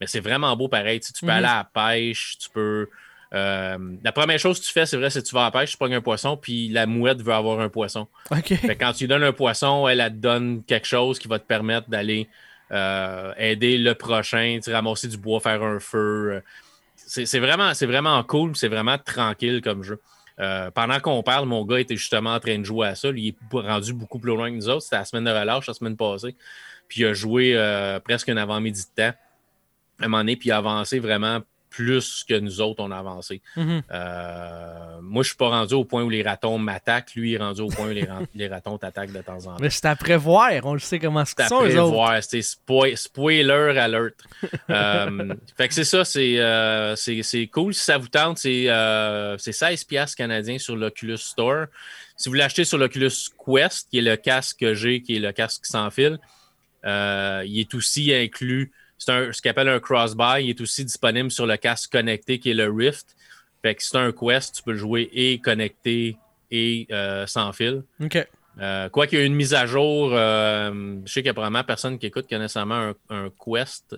mais 0.00 0.06
c'est 0.06 0.20
vraiment 0.20 0.56
beau 0.56 0.68
pareil. 0.68 1.00
Tu 1.00 1.12
peux 1.12 1.26
mm-hmm. 1.26 1.30
aller 1.30 1.46
à 1.46 1.68
la 1.74 1.82
pêche, 1.82 2.36
tu 2.38 2.50
peux. 2.50 2.88
Euh, 3.34 3.76
la 4.02 4.12
première 4.12 4.38
chose 4.38 4.60
que 4.60 4.64
tu 4.64 4.72
fais, 4.72 4.86
c'est 4.86 4.96
vrai, 4.96 5.10
c'est 5.10 5.22
que 5.22 5.26
tu 5.26 5.34
vas 5.34 5.42
à 5.42 5.44
la 5.46 5.50
pêche, 5.50 5.72
tu 5.72 5.76
prends 5.76 5.90
un 5.90 6.00
poisson, 6.00 6.36
puis 6.36 6.68
la 6.68 6.86
mouette 6.86 7.20
veut 7.20 7.32
avoir 7.32 7.58
un 7.60 7.68
poisson. 7.68 8.06
quand 8.30 8.92
tu 8.92 9.04
lui 9.04 9.08
donnes 9.08 9.24
un 9.24 9.32
poisson, 9.32 9.88
elle, 9.88 9.98
te 9.98 10.16
donne 10.16 10.62
quelque 10.62 10.86
chose 10.86 11.18
qui 11.18 11.26
va 11.26 11.38
te 11.38 11.46
permettre 11.46 11.90
d'aller 11.90 12.28
euh, 12.70 13.32
aider 13.36 13.76
le 13.76 13.94
prochain, 13.94 14.60
ramasser 14.68 15.08
du 15.08 15.16
bois, 15.16 15.40
faire 15.40 15.62
un 15.62 15.80
feu. 15.80 16.42
C'est 16.96 17.38
vraiment, 17.40 17.72
vraiment 17.72 18.22
cool, 18.22 18.54
c'est 18.56 18.68
vraiment 18.68 18.98
tranquille 18.98 19.60
comme 19.62 19.82
jeu. 19.82 20.00
Euh, 20.40 20.70
pendant 20.70 21.00
qu'on 21.00 21.22
parle, 21.22 21.46
mon 21.46 21.64
gars 21.64 21.80
était 21.80 21.96
justement 21.96 22.34
en 22.34 22.40
train 22.40 22.58
de 22.58 22.64
jouer 22.64 22.88
à 22.88 22.94
ça. 22.94 23.08
il 23.08 23.28
est 23.28 23.36
rendu 23.52 23.92
beaucoup 23.92 24.18
plus 24.18 24.34
loin 24.34 24.50
que 24.50 24.56
nous 24.56 24.68
autres. 24.68 24.82
C'était 24.82 24.96
la 24.96 25.04
semaine 25.04 25.24
de 25.24 25.30
relâche, 25.30 25.66
la 25.66 25.74
semaine 25.74 25.96
passée. 25.96 26.36
Puis 26.88 27.00
il 27.00 27.06
a 27.06 27.12
joué 27.12 27.56
presque 28.04 28.28
un 28.28 28.36
avant-midi 28.36 28.82
de 28.82 29.02
temps 29.02 29.16
à 30.00 30.04
un 30.04 30.08
moment 30.08 30.18
donné, 30.18 30.36
puis 30.36 30.48
il 30.48 30.52
a 30.52 30.56
avancé 30.56 30.98
vraiment 30.98 31.40
plus 31.74 32.24
que 32.28 32.38
nous 32.38 32.60
autres, 32.60 32.82
on 32.82 32.92
a 32.92 32.98
avancé. 32.98 33.40
Mhm. 33.56 33.82
Euh, 33.90 34.98
moi, 35.02 35.24
je 35.24 35.28
suis 35.28 35.36
pas 35.36 35.48
rendu 35.48 35.74
au 35.74 35.84
point 35.84 36.04
où 36.04 36.08
les 36.08 36.22
ratons 36.22 36.56
m'attaquent. 36.56 37.14
Lui, 37.16 37.32
il 37.32 37.34
est 37.34 37.38
rendu 37.38 37.62
au 37.62 37.68
point 37.68 37.88
où 37.88 37.90
les, 37.90 38.46
ratons 38.48 38.78
t'attaquent 38.78 39.12
de 39.12 39.22
temps 39.22 39.38
en 39.46 39.56
temps. 39.56 39.56
Mais 39.60 39.70
c'est 39.70 39.86
à 39.86 39.96
prévoir. 39.96 40.52
On 40.62 40.74
le 40.74 40.78
sait 40.78 41.00
comment 41.00 41.24
c'est. 41.24 41.34
C'est 41.36 41.52
à 41.52 41.58
prévoir. 41.58 42.22
C'est 42.22 42.42
spoiler 42.42 43.78
alert. 43.78 44.14
euh, 44.70 45.34
fait 45.56 45.68
que 45.68 45.74
c'est 45.74 45.84
ça. 45.84 46.02
Euh, 46.16 46.94
c'est 46.96 47.46
cool. 47.48 47.74
Si 47.74 47.84
ça 47.84 47.98
vous 47.98 48.08
tente, 48.08 48.38
c'est 48.38 48.66
16$ 48.66 50.14
canadiens 50.14 50.58
sur 50.58 50.76
l'Oculus 50.76 51.18
Store. 51.18 51.66
Si 52.16 52.28
vous 52.28 52.36
l'achetez 52.36 52.64
sur 52.64 52.78
l'Oculus 52.78 53.10
Quest, 53.44 53.88
qui 53.90 53.98
est 53.98 54.02
le 54.02 54.16
casque 54.16 54.60
que 54.60 54.74
j'ai, 54.74 55.02
qui 55.02 55.16
est 55.16 55.20
le 55.20 55.32
casque 55.32 55.66
sans 55.66 55.90
fil, 55.90 56.20
euh, 56.84 57.42
il 57.44 57.58
est 57.58 57.74
aussi 57.74 58.14
inclus 58.14 58.70
c'est 58.98 59.32
ce 59.32 59.42
qu'on 59.42 59.50
appelle 59.50 59.68
un 59.68 59.80
cross-buy. 59.80 60.44
Il 60.44 60.50
est 60.50 60.60
aussi 60.60 60.84
disponible 60.84 61.30
sur 61.30 61.46
le 61.46 61.56
casque 61.56 61.92
connecté 61.92 62.38
qui 62.38 62.50
est 62.50 62.54
le 62.54 62.70
Rift. 62.70 63.16
Fait 63.62 63.74
que 63.74 63.82
c'est 63.82 63.96
un 63.96 64.12
Quest, 64.12 64.56
tu 64.56 64.62
peux 64.62 64.72
le 64.72 64.78
jouer 64.78 65.08
et 65.12 65.38
connecté 65.38 66.16
et 66.50 66.86
euh, 66.90 67.26
sans 67.26 67.52
fil. 67.52 67.82
OK. 68.00 68.26
Euh, 68.60 68.88
quoi 68.88 69.06
qu'il 69.06 69.18
y 69.18 69.22
ait 69.22 69.26
une 69.26 69.34
mise 69.34 69.54
à 69.54 69.66
jour, 69.66 70.10
euh, 70.12 71.00
je 71.04 71.12
sais 71.12 71.20
qu'il 71.20 71.26
y 71.26 71.30
a 71.30 71.34
probablement 71.34 71.64
personne 71.64 71.98
qui 71.98 72.06
écoute 72.06 72.26
qui 72.26 72.36
a 72.36 72.38
nécessairement 72.38 72.92
un, 73.08 73.30
Quest, 73.30 73.96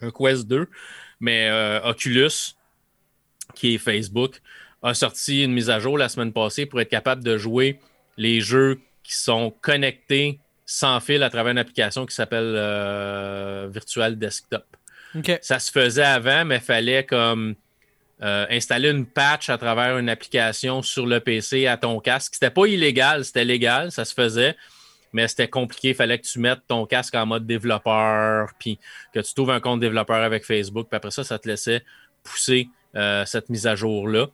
un 0.00 0.10
Quest 0.10 0.46
2, 0.46 0.68
mais 1.20 1.50
Oculus, 1.84 2.54
qui 3.54 3.74
est 3.74 3.78
Facebook, 3.78 4.40
a 4.82 4.94
sorti 4.94 5.44
une 5.44 5.52
mise 5.52 5.68
à 5.68 5.80
jour 5.80 5.98
la 5.98 6.08
semaine 6.08 6.32
passée 6.32 6.64
pour 6.64 6.80
être 6.80 6.88
capable 6.88 7.22
de 7.22 7.36
jouer 7.36 7.78
les 8.16 8.40
jeux 8.40 8.80
qui 9.02 9.14
sont 9.14 9.52
connectés 9.60 10.38
sans 10.70 11.00
fil 11.00 11.22
à 11.22 11.30
travers 11.30 11.52
une 11.52 11.58
application 11.58 12.04
qui 12.04 12.14
s'appelle 12.14 12.54
euh, 12.54 13.68
Virtual 13.72 14.18
Desktop. 14.18 14.66
Ça 15.40 15.58
se 15.58 15.72
faisait 15.72 16.04
avant, 16.04 16.44
mais 16.44 16.56
il 16.56 16.60
fallait 16.60 17.04
comme 17.04 17.54
euh, 18.20 18.44
installer 18.50 18.90
une 18.90 19.06
patch 19.06 19.48
à 19.48 19.56
travers 19.56 19.96
une 19.96 20.10
application 20.10 20.82
sur 20.82 21.06
le 21.06 21.20
PC 21.20 21.66
à 21.66 21.78
ton 21.78 21.98
casque. 22.00 22.34
C'était 22.34 22.50
pas 22.50 22.66
illégal, 22.66 23.24
c'était 23.24 23.46
légal, 23.46 23.90
ça 23.90 24.04
se 24.04 24.12
faisait, 24.12 24.56
mais 25.14 25.26
c'était 25.26 25.48
compliqué. 25.48 25.88
Il 25.88 25.94
fallait 25.94 26.18
que 26.18 26.26
tu 26.26 26.38
mettes 26.38 26.60
ton 26.68 26.84
casque 26.84 27.14
en 27.14 27.24
mode 27.24 27.46
développeur, 27.46 28.50
puis 28.58 28.78
que 29.14 29.20
tu 29.20 29.32
trouves 29.32 29.50
un 29.50 29.60
compte 29.60 29.80
développeur 29.80 30.22
avec 30.22 30.44
Facebook, 30.44 30.88
puis 30.90 30.98
après 30.98 31.10
ça, 31.10 31.24
ça 31.24 31.38
te 31.38 31.48
laissait 31.48 31.82
pousser 32.22 32.68
euh, 32.94 33.24
cette 33.24 33.48
mise 33.48 33.66
à 33.66 33.74
jour-là. 33.74 34.26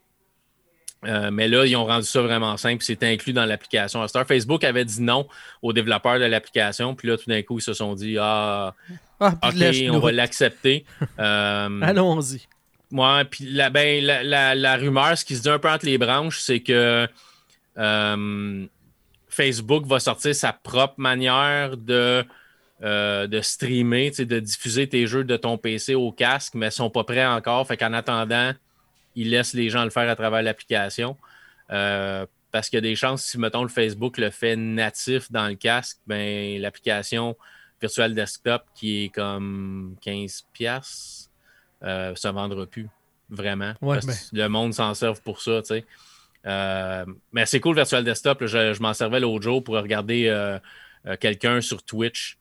Euh, 1.06 1.30
mais 1.30 1.48
là, 1.48 1.66
ils 1.66 1.76
ont 1.76 1.86
rendu 1.86 2.06
ça 2.06 2.22
vraiment 2.22 2.56
simple. 2.56 2.82
C'est 2.82 3.02
inclus 3.02 3.32
dans 3.32 3.44
l'application. 3.44 4.06
Star 4.08 4.26
Facebook 4.26 4.64
avait 4.64 4.84
dit 4.84 5.02
non 5.02 5.26
aux 5.62 5.72
développeurs 5.72 6.18
de 6.18 6.24
l'application. 6.24 6.94
Puis 6.94 7.08
là, 7.08 7.16
tout 7.16 7.28
d'un 7.28 7.42
coup, 7.42 7.58
ils 7.58 7.62
se 7.62 7.74
sont 7.74 7.94
dit 7.94 8.16
Ah, 8.18 8.74
ah 9.20 9.34
OK, 9.42 9.54
on 9.90 9.98
va 9.98 10.12
l'accepter. 10.12 10.84
Euh, 11.18 11.80
Allons-y. 11.82 12.46
Ouais, 12.90 13.24
puis 13.24 13.44
la, 13.46 13.70
ben, 13.70 14.04
la, 14.04 14.76
rumeur, 14.76 15.16
ce 15.16 15.24
qui 15.24 15.36
se 15.36 15.42
dit 15.42 15.48
un 15.48 15.58
peu 15.58 15.68
entre 15.70 15.86
les 15.86 15.98
branches, 15.98 16.40
c'est 16.40 16.60
que 16.60 17.08
euh, 17.78 18.66
Facebook 19.28 19.86
va 19.86 20.00
sortir 20.00 20.34
sa 20.34 20.52
propre 20.52 20.94
manière 20.98 21.76
de, 21.76 22.24
de 22.82 23.40
streamer, 23.42 24.10
de 24.10 24.40
diffuser 24.40 24.88
tes 24.88 25.06
jeux 25.06 25.24
de 25.24 25.36
ton 25.36 25.56
PC 25.56 25.94
au 25.94 26.10
casque, 26.10 26.54
mais 26.54 26.66
ils 26.66 26.68
ne 26.68 26.72
sont 26.72 26.90
pas 26.90 27.04
prêts 27.04 27.26
encore. 27.26 27.66
Fait 27.66 27.76
qu'en 27.76 27.92
attendant, 27.92 28.52
il 29.14 29.30
laisse 29.30 29.54
les 29.54 29.70
gens 29.70 29.84
le 29.84 29.90
faire 29.90 30.08
à 30.08 30.16
travers 30.16 30.42
l'application. 30.42 31.16
Euh, 31.70 32.26
parce 32.50 32.68
qu'il 32.68 32.76
y 32.76 32.78
a 32.78 32.82
des 32.82 32.94
chances, 32.94 33.24
si 33.24 33.38
mettons 33.38 33.62
le 33.62 33.68
Facebook 33.68 34.18
le 34.18 34.30
fait 34.30 34.54
natif 34.56 35.30
dans 35.32 35.48
le 35.48 35.54
casque, 35.54 35.98
ben 36.06 36.60
l'application 36.60 37.36
Virtual 37.80 38.14
Desktop 38.14 38.62
qui 38.74 39.04
est 39.04 39.08
comme 39.08 39.96
15$, 40.04 40.44
piastres, 40.52 41.30
euh, 41.82 42.14
ne 42.24 42.30
vendra 42.30 42.66
plus. 42.66 42.88
Vraiment. 43.30 43.74
Ouais, 43.80 43.96
Parce 43.96 44.30
que 44.30 44.36
ben. 44.36 44.42
Le 44.42 44.48
monde 44.48 44.74
s'en 44.74 44.94
sert 44.94 45.20
pour 45.20 45.40
ça, 45.40 45.62
tu 45.62 45.68
sais. 45.68 45.84
Euh, 46.46 47.04
mais 47.32 47.46
c'est 47.46 47.60
cool, 47.60 47.74
Virtual 47.74 48.04
Desktop. 48.04 48.40
là. 48.42 48.46
je 48.46 48.74
je 48.74 48.82
m'en 48.82 48.94
servais 48.94 49.20
l'autre 49.20 49.42
jour 49.42 49.64
pour 49.64 49.76
regarder 49.76 50.28
euh, 50.28 50.58
euh, 51.06 51.16
quelqu'un 51.18 51.60
sur 51.60 51.82
Twitch 51.82 52.38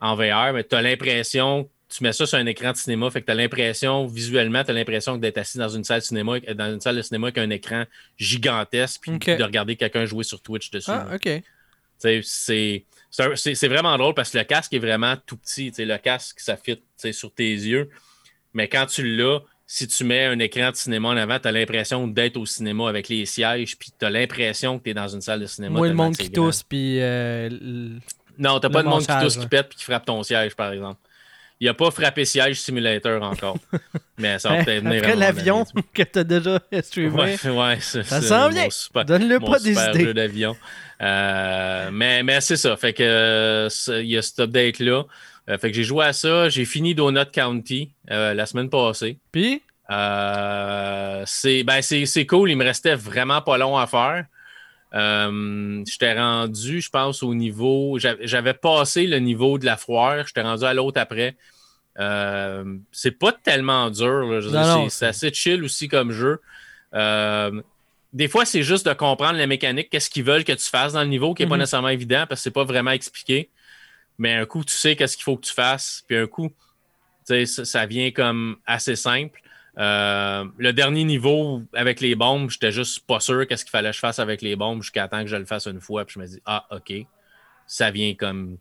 en 0.00 0.14
VR, 0.14 0.52
mais 0.52 0.64
tu 0.64 0.74
as 0.74 0.82
l'impression, 0.82 1.68
tu 1.88 2.02
mets 2.02 2.12
ça 2.12 2.26
sur 2.26 2.36
un 2.38 2.46
écran 2.46 2.72
de 2.72 2.76
cinéma, 2.76 3.10
fait 3.10 3.20
que 3.20 3.26
tu 3.26 3.32
as 3.32 3.34
l'impression, 3.36 4.06
visuellement, 4.06 4.64
tu 4.64 4.70
as 4.70 4.74
l'impression 4.74 5.16
d'être 5.16 5.38
assis 5.38 5.56
dans 5.58 5.68
une 5.68 5.84
salle 5.84 6.00
de 6.00 6.04
cinéma, 6.04 6.40
dans 6.40 6.72
une 6.72 6.80
salle 6.80 6.96
de 6.96 7.02
cinéma 7.02 7.28
avec 7.28 7.38
un 7.38 7.50
écran 7.50 7.84
gigantesque, 8.18 9.00
puis 9.02 9.12
de 9.38 9.42
regarder 9.44 9.76
quelqu'un 9.76 10.04
jouer 10.04 10.24
sur 10.24 10.40
Twitch 10.40 10.70
dessus. 10.70 10.90
Ah, 10.90 11.06
ok. 11.14 11.42
C'est 11.98 13.68
vraiment 13.68 13.96
drôle 13.96 14.14
parce 14.14 14.30
que 14.30 14.38
le 14.38 14.44
casque 14.44 14.72
est 14.74 14.78
vraiment 14.78 15.14
tout 15.26 15.36
petit. 15.36 15.70
Tu 15.70 15.76
sais, 15.76 15.84
Le 15.84 15.96
casque, 15.98 16.40
ça 16.40 16.56
fit 16.56 16.78
sur 17.12 17.32
tes 17.32 17.52
yeux. 17.52 17.88
Mais 18.52 18.68
quand 18.68 18.86
tu 18.86 19.16
l'as, 19.16 19.40
si 19.66 19.86
tu 19.88 20.04
mets 20.04 20.24
un 20.24 20.38
écran 20.38 20.70
de 20.70 20.76
cinéma 20.76 21.08
en 21.08 21.16
avant, 21.16 21.38
tu 21.38 21.48
as 21.48 21.52
l'impression 21.52 22.06
d'être 22.08 22.36
au 22.36 22.46
cinéma 22.46 22.88
avec 22.88 23.08
les 23.08 23.26
sièges, 23.26 23.76
puis 23.78 23.90
tu 23.98 24.04
as 24.04 24.10
l'impression 24.10 24.78
que 24.78 24.84
tu 24.84 24.90
es 24.90 24.94
dans 24.94 25.08
une 25.08 25.20
salle 25.20 25.40
de 25.40 25.46
cinéma. 25.46 25.78
Moi, 25.78 25.88
le 25.88 25.94
monde 25.94 26.16
qui 26.16 26.30
tousse, 26.30 26.62
puis. 26.62 26.98
euh, 27.00 27.48
Non, 28.38 28.60
t'as 28.60 28.70
pas 28.70 28.82
de 28.82 28.88
monde 28.88 29.00
qui 29.06 29.18
tousse, 29.20 29.36
qui 29.36 29.46
pète, 29.46 29.68
puis 29.68 29.78
qui 29.78 29.84
frappe 29.84 30.04
ton 30.06 30.22
siège, 30.22 30.54
par 30.54 30.72
exemple. 30.72 31.00
Il 31.60 31.64
n'y 31.64 31.68
a 31.70 31.74
pas 31.74 31.90
frappé 31.90 32.24
siège 32.26 32.60
simulator 32.60 33.22
encore. 33.22 33.56
Mais 34.18 34.38
ça 34.38 34.50
va 34.50 34.64
peut-être 34.64 34.84
venir. 34.84 35.02
Après 35.02 35.16
l'avion 35.16 35.64
que 35.94 36.02
t'as 36.02 36.24
déjà 36.24 36.60
streamé, 36.82 37.10
Ouais, 37.44 37.50
ouais, 37.50 37.78
c'est- 37.80 38.02
Ça 38.02 38.20
c'est 38.20 38.28
s'en 38.28 38.42
mon 38.42 38.48
vient. 38.50 38.70
super- 38.70 39.04
donne-le 39.06 39.40
pas 39.40 39.58
des 39.58 39.74
super 39.74 39.94
idées. 39.94 40.14
d'avion. 40.14 40.54
Euh, 41.02 41.90
mais 41.92 42.22
mais 42.22 42.40
c'est 42.40 42.56
ça. 42.56 42.76
Fait 42.76 42.92
que 42.92 43.68
il 44.00 44.06
y 44.06 44.16
a 44.18 44.22
cet 44.22 44.40
update-là. 44.40 45.04
Euh, 45.48 45.58
fait 45.58 45.70
que 45.70 45.76
j'ai 45.76 45.84
joué 45.84 46.04
à 46.04 46.12
ça. 46.12 46.48
J'ai 46.48 46.64
fini 46.64 46.94
Donut 46.94 47.30
County 47.32 47.92
euh, 48.10 48.34
la 48.34 48.46
semaine 48.46 48.68
passée. 48.68 49.18
Puis, 49.32 49.62
c'est 51.26 51.62
ben, 51.64 51.80
c'est 51.82 52.06
c'est 52.06 52.26
cool. 52.26 52.50
Il 52.50 52.56
me 52.56 52.64
restait 52.64 52.94
vraiment 52.94 53.40
pas 53.42 53.58
long 53.58 53.76
à 53.76 53.86
faire. 53.86 54.24
Euh, 54.96 55.82
J'étais 55.86 56.14
rendu, 56.18 56.80
je 56.80 56.90
pense, 56.90 57.22
au 57.22 57.34
niveau. 57.34 57.98
j'avais- 58.00 58.54
passé 58.54 59.06
le 59.06 59.18
niveau 59.18 59.58
de 59.58 59.66
la 59.66 59.76
foire. 59.76 60.26
J'étais 60.26 60.42
rendu 60.42 60.64
à 60.64 60.72
l'autre 60.74 61.00
après. 61.00 61.36
Euh, 61.98 62.76
c'est 62.92 63.12
pas 63.12 63.32
tellement 63.32 63.90
dur. 63.90 64.40
c'est- 64.90 65.06
assez 65.06 65.32
chill 65.32 65.62
aussi 65.64 65.88
comme 65.88 66.12
jeu. 66.12 66.40
Euh, 66.94 67.60
des 68.12 68.28
fois, 68.28 68.44
c'est 68.44 68.62
juste 68.62 68.86
de 68.86 68.92
comprendre 68.94 69.38
la 69.38 69.46
mécanique, 69.46 69.90
qu'est-ce 69.90 70.08
qu'ils 70.08 70.24
veulent 70.24 70.44
que 70.44 70.52
tu 70.52 70.64
fasses 70.68 70.94
dans 70.94 71.02
le 71.02 71.08
niveau, 71.08 71.34
qui 71.34 71.42
n'est 71.42 71.48
pas 71.48 71.56
Mhm. 71.56 71.60
nécessairement 71.60 71.88
évident 71.88 72.24
parce 72.28 72.40
que 72.40 72.44
c'est 72.44 72.50
pas 72.50 72.64
vraiment 72.64 72.92
expliqué. 72.92 73.50
Mais 74.18 74.34
un 74.34 74.46
coup, 74.46 74.64
tu 74.64 74.74
sais 74.74 74.96
qu'est-ce 74.96 75.16
qu'il 75.16 75.24
faut 75.24 75.36
que 75.36 75.46
tu 75.46 75.52
fasses. 75.52 76.02
Puis 76.06 76.16
un 76.16 76.26
coup, 76.26 76.50
ça 77.46 77.84
vient 77.86 78.10
comme 78.12 78.56
assez 78.66 78.96
simple. 78.96 79.40
Euh, 79.78 80.44
le 80.56 80.72
dernier 80.72 81.04
niveau 81.04 81.62
avec 81.74 82.00
les 82.00 82.14
bombes, 82.14 82.50
j'étais 82.50 82.72
juste 82.72 83.06
pas 83.06 83.20
sûr 83.20 83.46
qu'est-ce 83.46 83.64
qu'il 83.64 83.70
fallait 83.70 83.90
que 83.90 83.94
je 83.96 84.00
fasse 84.00 84.18
avec 84.18 84.40
les 84.42 84.56
bombes 84.56 84.82
jusqu'à 84.82 85.06
temps 85.08 85.20
que 85.20 85.26
je 85.28 85.36
le 85.36 85.44
fasse 85.44 85.66
une 85.66 85.80
fois. 85.80 86.04
Puis 86.04 86.14
je 86.14 86.20
me 86.20 86.26
dis, 86.26 86.40
ah, 86.46 86.66
OK, 86.70 86.92
ça 87.66 87.90
vient 87.90 88.14
comme 88.14 88.56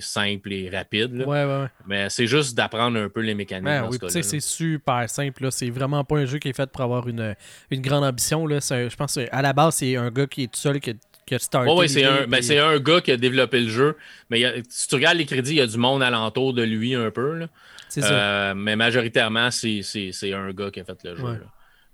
simple 0.00 0.52
et 0.52 0.68
rapide. 0.68 1.14
là. 1.14 1.24
ouais, 1.26 1.44
ouais, 1.44 1.60
ouais. 1.62 1.68
Mais 1.86 2.10
c'est 2.10 2.26
juste 2.26 2.56
d'apprendre 2.56 2.98
un 2.98 3.08
peu 3.08 3.20
les 3.20 3.34
mécaniques. 3.34 3.64
Ben 3.64 3.86
oui, 3.88 3.96
ce 4.10 4.22
c'est 4.22 4.40
super 4.40 5.08
simple. 5.08 5.50
C'est 5.52 5.70
vraiment 5.70 6.02
pas 6.04 6.16
un 6.18 6.24
jeu 6.26 6.38
qui 6.38 6.48
est 6.48 6.52
fait 6.56 6.68
pour 6.70 6.82
avoir 6.82 7.08
une, 7.08 7.34
une 7.70 7.80
grande 7.80 8.04
ambition. 8.04 8.44
Là. 8.46 8.56
Un- 8.70 8.88
Je 8.88 8.96
pense 8.96 9.14
qu'à 9.14 9.40
la 9.42 9.52
base, 9.52 9.76
c'est 9.76 9.96
un 9.96 10.10
gars 10.10 10.26
qui 10.26 10.42
est 10.42 10.52
tout 10.52 10.58
seul 10.58 10.80
qui 10.80 10.90
a, 10.90 10.94
qui 11.24 11.34
a 11.36 11.38
starté. 11.38 11.70
Ouais, 11.70 11.76
ouais, 11.76 11.88
c'est 11.88 12.02
un, 12.04 12.26
ben, 12.26 12.40
puis- 12.40 12.58
un 12.58 12.78
gars 12.80 13.00
qui 13.00 13.12
a 13.12 13.16
développé 13.16 13.60
le 13.60 13.68
jeu. 13.68 13.96
Mais 14.30 14.44
a- 14.44 14.54
si 14.68 14.88
tu 14.88 14.96
regardes 14.96 15.16
les 15.18 15.26
crédits, 15.26 15.52
il 15.52 15.58
y 15.58 15.60
a 15.60 15.66
du 15.68 15.78
monde 15.78 16.02
alentour 16.02 16.52
de 16.54 16.62
lui 16.62 16.94
un 16.96 17.10
peu. 17.12 17.34
là. 17.38 17.46
Ça. 17.88 18.12
Euh, 18.12 18.54
mais 18.54 18.76
majoritairement, 18.76 19.50
c'est 19.50 19.82
c'est- 19.82 20.12
c'est 20.12 20.32
un 20.32 20.50
gars 20.52 20.70
qui 20.70 20.80
a 20.80 20.84
fait 20.84 20.98
le 21.04 21.16
jeu. 21.16 21.22
Ouais. 21.24 21.32
là. 21.32 21.44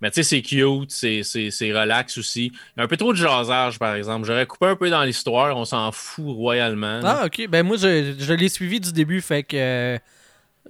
Mais 0.01 0.11
tu 0.11 0.17
sais, 0.17 0.23
c'est 0.25 0.43
cute, 0.43 0.91
c'est- 0.91 1.23
c'est 1.23 1.51
c'est 1.51 1.73
relax 1.73 2.19
aussi. 2.19 2.47
Il 2.47 2.79
y 2.79 2.81
a 2.81 2.85
un 2.85 2.89
peu 2.89 2.97
trop 2.97 3.13
de 3.13 3.17
jasage, 3.19 3.79
par 3.79 3.95
exemple. 3.95 4.27
J'aurais 4.27 4.45
coupé 4.47 4.67
un 4.67 4.77
peu 4.77 4.91
dans 4.91 5.03
l'histoire, 5.03 5.57
on 5.57 5.65
s'en 5.65 5.93
fout 5.93 6.27
royalement. 6.37 7.01
là. 7.01 7.21
Ah, 7.23 7.27
ok. 7.27 7.47
Ben 7.49 7.65
moi, 7.65 7.77
je, 7.79 8.15
je 8.19 8.33
l'ai 8.35 8.49
suivi 8.49 8.81
du 8.81 8.93
début, 8.93 9.21
fait 9.23 9.45
que. 9.45 9.99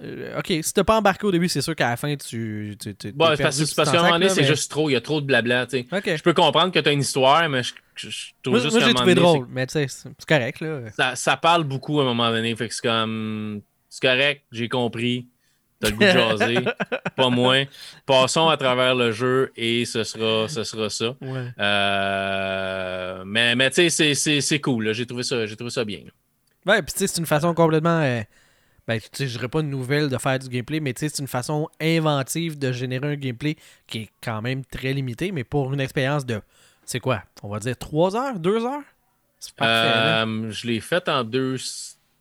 euh, 0.01 0.37
ok, 0.39 0.53
si 0.61 0.73
t'as 0.73 0.83
pas 0.83 0.97
embarqué 0.97 1.25
au 1.25 1.31
début, 1.31 1.49
c'est 1.49 1.61
sûr 1.61 1.75
qu'à 1.75 1.89
la 1.89 1.97
fin, 1.97 2.15
tu. 2.15 2.77
tu, 2.81 2.95
tu- 2.95 3.11
Bon, 3.13 3.25
parce, 3.37 3.57
qu'à 3.75 3.91
un 3.99 4.03
moment 4.03 4.11
donné, 4.11 4.29
c'est 4.29 4.41
mais- 4.41 4.47
juste 4.47 4.69
trop. 4.69 4.89
Il 4.89 4.93
y 4.93 4.95
a 4.95 5.01
trop 5.01 5.19
de 5.21 5.25
blabla. 5.25 5.65
tu 5.65 5.85
sais. 5.89 6.17
Je 6.17 6.21
peux 6.23 6.33
comprendre 6.33 6.71
que 6.71 6.79
tu 6.79 6.87
as 6.87 6.91
une 6.91 6.99
histoire, 7.01 7.49
mais 7.49 7.63
je, 7.63 7.73
je- 7.95 8.09
je 8.09 8.25
trouve 8.43 8.53
Moi, 8.55 8.63
juste 8.63 8.75
moi, 8.77 8.85
j'ai 8.87 8.93
trouvé 8.93 9.15
donné, 9.15 9.25
drôle, 9.27 9.47
mais 9.49 9.65
tu 9.67 9.73
sais, 9.73 9.87
c'est 9.89 10.25
correct, 10.27 10.61
là. 10.61 11.15
ça 11.15 11.35
parle 11.35 11.63
beaucoup 11.63 11.99
à 11.99 12.03
un 12.03 12.05
moment 12.07 12.29
donné. 12.29 12.55
Fait 12.55 12.69
que 12.69 12.73
c'est 12.75 12.87
comme. 12.87 13.61
C'est 13.95 14.01
correct, 14.09 14.43
j'ai 14.51 14.67
compris. 14.67 15.25
T'as 15.79 15.89
le 15.89 15.95
goût 15.95 16.03
de 16.03 16.07
jaser. 16.07 16.55
pas 17.15 17.29
moins. 17.29 17.63
Passons 18.05 18.49
à 18.49 18.57
travers 18.57 18.93
le 18.93 19.13
jeu 19.13 19.53
et 19.55 19.85
ce 19.85 20.03
sera, 20.03 20.49
ce 20.49 20.65
sera 20.65 20.89
ça. 20.89 21.15
Ouais. 21.21 21.47
Euh, 21.59 23.23
mais 23.25 23.55
mais 23.55 23.69
tu 23.69 23.89
sais, 23.89 24.13
c'est- 24.41 24.59
cool. 24.59 24.91
J'ai 24.93 25.05
trouvé, 25.05 25.23
ça- 25.23 25.47
trouvé 25.55 25.69
ça 25.69 25.85
bien. 25.85 25.99
là. 26.05 26.73
Ouais, 26.73 26.81
puis 26.81 26.91
tu 26.91 26.99
sais, 26.99 27.07
c'est 27.07 27.19
une 27.19 27.25
façon 27.25 27.53
complètement. 27.53 28.01
euh, 28.01 28.21
ben, 28.85 28.99
tu 28.99 29.07
sais, 29.13 29.27
je 29.27 29.37
dirais 29.37 29.47
pas 29.47 29.61
une 29.61 29.69
nouvelle 29.69 30.09
de 30.09 30.17
faire 30.17 30.39
du 30.39 30.49
gameplay, 30.49 30.81
mais 30.81 30.93
tu 30.93 30.99
sais, 30.99 31.09
c'est 31.09 31.21
une 31.21 31.27
façon 31.29 31.69
inventive 31.81 32.59
de 32.59 32.73
générer 32.73 33.07
un 33.13 33.15
gameplay 33.15 33.55
qui 33.87 33.99
est 33.99 34.09
quand 34.21 34.41
même 34.41 34.65
très 34.65 34.91
limité, 34.91 35.31
mais 35.31 35.45
pour 35.45 35.73
une 35.73 35.79
expérience 35.79 36.25
de. 36.25 36.41
C'est 36.83 36.99
quoi? 36.99 37.23
On 37.43 37.47
va 37.49 37.59
dire 37.59 37.77
3 37.77 38.17
heures 38.17 38.39
2 38.39 38.65
heures? 38.65 38.83
C'est 39.39 39.55
parfait, 39.55 39.71
là. 39.89 40.25
Euh, 40.25 40.51
je 40.51 40.67
l'ai 40.67 40.81
fait 40.81 41.07
en 41.07 41.23
deux 41.23 41.55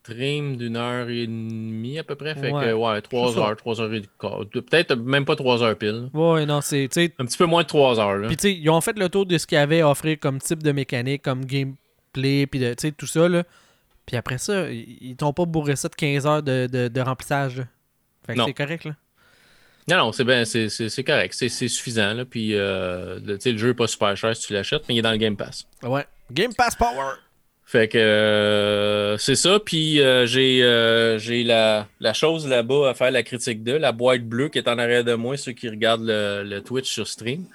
streams 0.05 0.57
d'une 0.57 0.77
heure 0.77 1.09
et 1.09 1.27
demie 1.27 1.99
à 1.99 2.05
peu 2.05 2.15
près. 2.15 2.35
Fait 2.35 2.51
Ouais. 2.53 2.67
que 2.67 2.73
ouais, 2.73 3.01
trois 3.01 3.39
heures, 3.39 3.57
trois 3.57 3.81
heures 3.81 3.93
et 3.95 4.03
quart. 4.19 4.41
Peut-être 4.53 4.95
même 4.97 5.25
pas 5.25 5.35
trois 5.37 5.63
heures 5.63 5.77
pile. 5.77 6.11
Ouais, 6.13 6.45
non, 6.47 6.61
c'est. 6.61 6.85
Un 7.19 7.25
petit 7.25 7.39
peu 7.39 7.47
moins 7.47 7.63
de 7.63 7.69
trois 7.69 7.99
heures. 7.99 8.17
Là. 8.17 8.29
Puis 8.29 8.37
tu 8.37 8.43
sais, 8.43 8.55
ils 8.55 8.69
ont 8.71 8.81
fait 8.81 8.99
le 8.99 9.09
tour 9.09 9.25
de 9.27 9.39
ce 9.39 9.47
qu'ils 9.47 9.59
avaient 9.59 9.81
à 9.81 9.89
offrir 9.91 10.19
comme 10.21 10.39
type 10.41 10.63
de 10.63 10.73
mécanique, 10.73 11.23
comme 11.23 11.45
gameplay, 11.47 12.47
puis 12.47 12.61
de- 12.61 12.75
tu 12.75 12.89
sais, 12.89 12.93
tout 12.93 13.07
ça, 13.07 13.29
là. 13.29 13.45
Puis 14.07 14.17
après 14.17 14.37
ça, 14.39 14.71
ils 14.71 15.17
t'ont 15.17 15.33
pas 15.33 15.47
bourré 15.47 15.77
ça 15.77 15.89
de 15.89 15.95
15 15.95 16.27
heures 16.27 16.43
de, 16.43 16.69
de- 16.71 16.89
de 16.89 17.01
remplissage, 17.01 17.57
là. 17.59 17.65
Fait 18.27 18.35
que 18.35 18.45
c'est 18.45 18.53
correct, 18.55 18.85
là. 18.85 18.93
Non, 19.91 19.97
non, 19.99 20.13
c'est 20.13 20.25
ben, 20.25 20.45
c'est- 20.47 21.05
correct. 21.05 21.35
C'est 21.37 21.49
suffisant. 21.69 22.15
Là. 22.15 22.25
Puis 22.25 22.55
euh, 22.55 23.19
le, 23.25 23.37
tu 23.37 23.43
sais, 23.45 23.53
le 23.53 23.59
jeu 23.59 23.71
est 23.71 23.75
pas 23.75 23.87
super 23.87 24.17
cher 24.17 24.35
si 24.37 24.47
tu 24.47 24.53
l'achètes, 24.53 24.83
mais 24.89 24.95
il 24.95 24.99
est 24.99 25.03
dans 25.03 25.11
le 25.13 25.17
Game 25.19 25.37
Pass. 25.37 25.67
Ouais. 25.83 26.07
Game 26.33 26.55
Pass 26.55 26.75
Power! 26.75 27.13
Fait 27.67 27.89
que 27.89 27.97
euh, 27.99 29.17
c'est 29.17 29.35
ça. 29.37 29.59
Puis 29.59 30.01
euh, 30.01 30.27
j'ai 30.27 30.63
euh, 30.63 31.19
j'ai 31.19 31.43
la, 31.45 31.87
la 31.99 32.13
chose 32.13 32.47
là-bas 32.47 32.91
à 32.91 32.95
faire 32.95 33.11
la 33.11 33.23
critique 33.23 33.65
de, 33.65 33.73
la 33.73 33.91
boîte 33.93 34.23
bleue 34.23 34.49
qui 34.51 34.59
est 34.59 34.69
en 34.69 34.79
arrière 34.79 35.03
de 35.03 35.15
moi, 35.15 35.37
ceux 35.37 35.53
qui 35.53 35.69
regardent 35.69 36.07
le, 36.07 36.43
le 36.45 36.61
Twitch 36.63 36.91
sur 36.93 37.09
stream. 37.09 37.47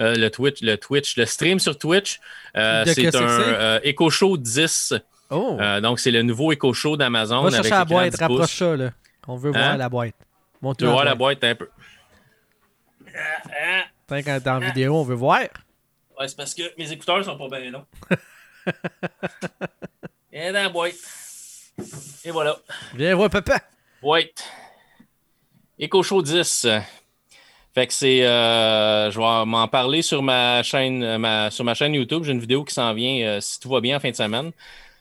Euh, 0.00 0.14
le 0.14 0.30
Twitch, 0.30 0.62
le 0.62 0.76
Twitch, 0.76 1.16
le 1.16 1.26
stream 1.26 1.58
sur 1.58 1.76
Twitch. 1.76 2.18
Euh, 2.56 2.84
c'est 2.86 3.14
un 3.14 3.22
euh, 3.22 3.80
Echo 3.82 4.10
Show 4.10 4.36
10. 4.36 4.94
Oh! 5.30 5.58
Euh, 5.60 5.80
donc 5.80 6.00
c'est 6.00 6.12
le 6.12 6.22
nouveau 6.22 6.50
Echo 6.52 6.72
Show 6.72 6.96
d'Amazon. 6.96 7.42
Va 7.42 7.48
avec 7.48 7.54
chercher 7.56 7.70
la 7.70 7.84
boîte, 7.84 8.12
10 8.12 8.20
rapproche 8.20 8.56
ça, 8.56 8.76
là. 8.76 8.90
On 9.26 9.36
veut 9.36 9.50
Hein? 9.54 9.58
voir 9.60 9.76
la 9.76 9.88
boîte. 9.88 10.14
Montre 10.62 10.78
Tu 10.78 10.84
veux 10.86 10.90
voir 10.90 11.04
la 11.04 11.14
boîte 11.14 11.44
un 11.44 11.54
peu. 11.54 11.68
Quand 14.08 14.22
t'es 14.24 14.48
en 14.48 14.60
vidéo, 14.60 14.96
on 14.96 15.02
veut 15.04 15.14
voir. 15.14 15.40
Ouais, 16.18 16.26
c'est 16.26 16.36
parce 16.36 16.54
que 16.54 16.62
mes 16.78 16.90
écouteurs 16.90 17.22
sont 17.24 17.36
pas 17.36 17.60
bien 17.60 17.70
longs. 17.70 17.84
Et 20.32 20.52
dans 20.52 20.62
la 20.62 20.68
boîte. 20.68 20.94
Et 22.24 22.30
voilà. 22.30 22.56
Viens 22.94 23.14
voir 23.14 23.30
papa! 23.30 23.60
Boîte. 24.02 24.44
Echo 25.78 26.02
Show 26.02 26.22
10. 26.22 26.66
Fait 27.74 27.86
que 27.86 27.92
c'est. 27.92 28.26
euh, 28.26 29.10
je 29.10 29.18
vais 29.18 29.44
m'en 29.46 29.68
parler 29.68 30.02
sur 30.02 30.22
ma 30.22 30.62
chaîne, 30.62 31.02
euh, 31.02 31.18
ma, 31.18 31.50
sur 31.50 31.64
ma 31.64 31.74
chaîne 31.74 31.94
YouTube. 31.94 32.24
J'ai 32.24 32.32
une 32.32 32.40
vidéo 32.40 32.64
qui 32.64 32.74
s'en 32.74 32.92
vient, 32.94 33.26
euh, 33.26 33.40
si 33.40 33.60
tout 33.60 33.68
va 33.68 33.80
bien, 33.80 33.96
en 33.96 34.00
fin 34.00 34.10
de 34.10 34.16
semaine. 34.16 34.50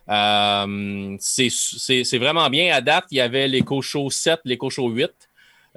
Euh, 0.09 1.17
c'est- 1.19 2.17
vraiment 2.17 2.49
bien. 2.49 2.73
À 2.75 2.81
date, 2.81 3.05
il 3.11 3.17
y 3.17 3.21
avait 3.21 3.47
l'Echo 3.47 3.81
Show 3.81 4.09
7, 4.09 4.39
l'Echo 4.45 4.69
Show 4.69 4.89
8, 4.89 5.11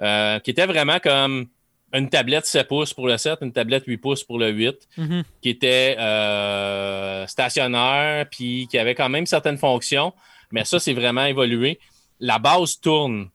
euh, 0.01 0.39
qui 0.39 0.51
était 0.51 0.65
vraiment 0.65 0.99
comme 0.99 1.47
une 1.93 2.09
tablette 2.09 2.45
7 2.45 2.67
pouces 2.67 2.93
pour 2.93 3.07
le 3.07 3.17
7, 3.17 3.39
une 3.41 3.51
tablette 3.51 3.83
8 3.85 3.97
pouces 3.97 4.23
pour 4.23 4.39
le 4.39 4.49
8 4.49 4.87
Mhm. 4.97 5.23
qui 5.41 5.49
était 5.49 5.95
euh, 5.99 7.25
stationnaire, 7.27 8.25
puis 8.29 8.67
qui 8.69 8.77
avait 8.77 8.95
quand 8.95 9.09
même 9.09 9.25
certaines 9.25 9.57
fonctions, 9.57 10.13
mais 10.51 10.63
ça, 10.65 10.79
c'est 10.79 10.93
vraiment 10.93 11.25
évolué. 11.25 11.79
La 12.19 12.39
base 12.39 12.79
tourne. 12.79 13.29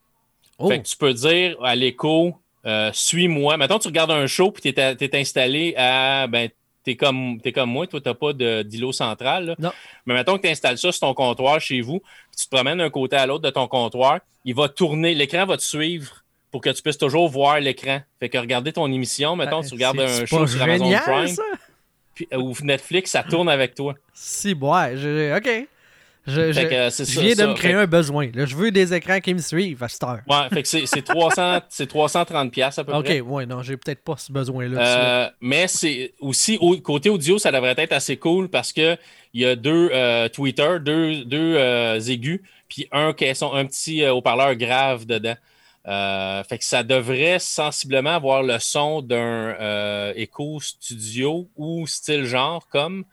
Oh! 0.59 0.69
Fait 0.69 0.81
que 0.81 0.87
tu 0.87 0.97
peux 0.97 1.13
dire 1.13 1.57
à 1.63 1.75
l'écho, 1.75 2.35
euh, 2.65 2.91
suis-moi. 2.93 3.57
Maintenant, 3.57 3.79
tu 3.79 3.89
regardes 3.89 4.11
un 4.11 4.27
show, 4.27 4.51
puis 4.53 4.73
tu 4.73 4.81
es, 4.81 5.17
installé 5.21 5.75
à. 5.77 6.27
Ben, 6.27 6.49
tu 6.85 6.93
es 6.93 6.97
comme, 6.97 7.41
t'es 7.43 7.53
comme 7.53 7.71
moi, 7.71 7.87
toi, 7.87 8.01
tu 8.01 8.09
n'as 8.09 8.15
pas 8.15 8.33
d'îlot 8.33 8.93
central. 8.93 9.47
là. 9.47 9.55
Non. 9.59 9.73
Mais 10.07 10.15
mettons 10.15 10.37
que 10.37 10.43
tu 10.43 10.49
installes 10.49 10.79
ça 10.79 10.93
sur 10.93 11.01
ton 11.01 11.15
comptoir 11.15 11.61
chez 11.61 11.81
vous, 11.81 11.99
puis 12.01 12.39
tu 12.39 12.45
te 12.47 12.51
promènes 12.55 12.79
d'un 12.79 12.91
côté 12.91 13.17
à 13.17 13.27
l'autre 13.27 13.43
de 13.43 13.51
ton 13.51 13.67
comptoir, 13.69 14.21
il 14.45 14.55
va 14.55 14.69
tourner, 14.69 15.15
l'écran 15.15 15.45
va 15.47 15.57
te 15.57 15.63
suivre 15.63 16.23
pour 16.57 16.63
que 16.63 16.71
tu 16.71 16.81
puisses 16.81 16.97
toujours 16.97 17.29
voir 17.29 17.61
l'écran. 17.61 18.01
Fait 18.19 18.31
que 18.31 18.39
regarder 18.39 18.73
ton 18.73 18.91
émission, 18.91 19.37
mettons, 19.37 19.61
tu 19.61 19.75
regardes 19.75 20.01
un 20.01 20.25
show 20.25 20.47
sur 20.47 20.63
Amazon 20.63 20.85
génial, 20.87 21.03
Prime 21.03 21.27
ça? 21.29 21.43
puis- 22.15 22.29
ou 22.35 22.55
Netflix, 22.63 23.11
ça 23.11 23.23
tourne 23.23 23.51
avec 23.51 23.75
toi. 23.75 23.95
Si, 24.15 24.55
ouais, 24.55 24.97
je- 24.97 25.37
ok. 25.37 25.67
Je, 26.27 26.47
je- 26.51 26.53
Fait 26.55 26.69
que, 26.69 26.75
euh, 26.75 26.89
ça, 26.91 27.05
viens 27.21 27.35
de 27.35 27.47
me 27.51 27.55
créer 27.55 27.73
Fait- 27.73 27.79
un 27.79 27.87
besoin. 27.87 28.31
Là, 28.35 28.47
je 28.47 28.57
veux 28.57 28.71
des 28.71 28.95
écrans 28.95 29.21
qui 29.21 29.35
me 29.35 29.39
suivent 29.39 29.83
à 29.83 29.89
cette 29.89 30.03
heure. 30.03 30.21
Ouais, 30.27 30.49
fait 30.51 30.63
que 30.63 30.69
c'est 30.69 30.87
c'est 30.87 31.03
300 31.03 31.61
c'est 31.69 31.87
330 31.87 32.51
pièces 32.51 32.79
à 32.79 32.85
peu 32.85 32.95
Ok, 32.95 33.05
près. 33.05 33.21
ouais, 33.21 33.45
non, 33.45 33.63
j'ai 33.63 33.77
peut-être 33.77 34.03
pas 34.03 34.17
ce 34.17 34.33
besoin-là. 34.33 34.81
Euh, 34.81 35.31
mais 35.43 35.69
c'est 35.69 36.15
aussi 36.21 36.57
au, 36.61 36.75
côté 36.79 37.11
audio, 37.11 37.39
ça 37.39 37.53
devrait 37.53 37.75
être 37.77 37.93
assez 37.93 38.17
cool 38.17 38.49
parce 38.49 38.73
que 38.73 38.97
il 39.35 39.43
y 39.43 39.45
a 39.45 39.55
deux 39.55 39.91
euh, 39.93 40.29
tweeters, 40.31 40.81
deux, 40.81 41.25
deux 41.27 41.55
euh, 41.59 42.01
aigus, 42.01 42.41
puis 42.69 42.89
un 42.93 43.13
caisson, 43.13 43.53
un 43.53 43.67
petit 43.67 44.03
euh, 44.03 44.15
haut-parleur 44.15 44.55
grave 44.57 45.05
dedans. 45.07 45.37
Euh, 45.89 46.43
fait 46.43 46.59
que 46.59 46.65
ça 46.65 46.83
devrait 46.83 47.39
sensiblement 47.39 48.17
avoir 48.17 48.43
le 48.43 48.59
son 48.59 49.03
d'un 49.03 49.17
euh, 49.61 50.13
écho 50.17 50.59
studio 50.61 51.49
ou 51.55 51.87
style 51.87 52.25
genre 52.25 52.67
comme 52.69 53.05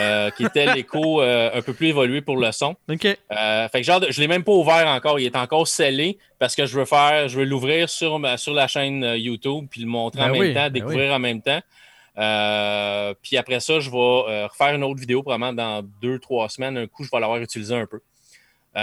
euh, 0.00 0.30
qui 0.30 0.44
était 0.46 0.72
l'écho 0.74 1.20
euh, 1.22 1.50
un 1.52 1.60
peu 1.60 1.74
plus 1.74 1.88
évolué 1.88 2.22
pour 2.22 2.38
le 2.38 2.50
son. 2.52 2.74
Euh, 2.88 3.68
fait 3.68 3.80
que 3.80 3.82
genre, 3.86 4.00
je 4.08 4.18
l'ai 4.18 4.28
même 4.28 4.44
pas 4.44 4.52
ouvert 4.52 4.86
encore. 4.88 5.20
Il 5.20 5.26
est 5.26 5.36
encore 5.36 5.68
scellé 5.68 6.16
parce 6.38 6.56
que 6.56 6.64
je 6.64 6.78
veux 6.78 6.86
faire, 6.86 7.28
je 7.28 7.38
veux 7.38 7.44
l'ouvrir 7.44 7.90
sur, 7.90 8.18
ma- 8.18 8.38
sur 8.38 8.54
la 8.54 8.66
chaîne 8.66 9.04
YouTube 9.16 9.66
puis 9.70 9.82
le 9.82 9.86
montrer 9.86 10.22
en 10.22 10.26
Ben 10.28 10.32
même 10.32 10.40
oui, 10.40 10.54
temps, 10.54 10.60
ben 10.62 10.70
découvrir 10.72 11.12
en 11.12 11.18
même 11.18 11.42
temps. 11.42 11.60
Puis 13.22 13.36
après 13.36 13.60
ça, 13.60 13.78
je 13.78 13.90
vais 13.90 14.46
refaire 14.46 14.74
une 14.74 14.84
autre 14.84 15.00
vidéo 15.00 15.22
probablement 15.22 15.52
dans 15.52 15.82
deux, 16.00 16.18
trois 16.18 16.48
semaines. 16.48 16.78
Un 16.78 16.86
coup, 16.86 17.04
je 17.04 17.10
vais 17.12 17.20
l'avoir 17.20 17.38
utilisé 17.40 17.74
un 17.76 17.86
peu. 17.86 18.00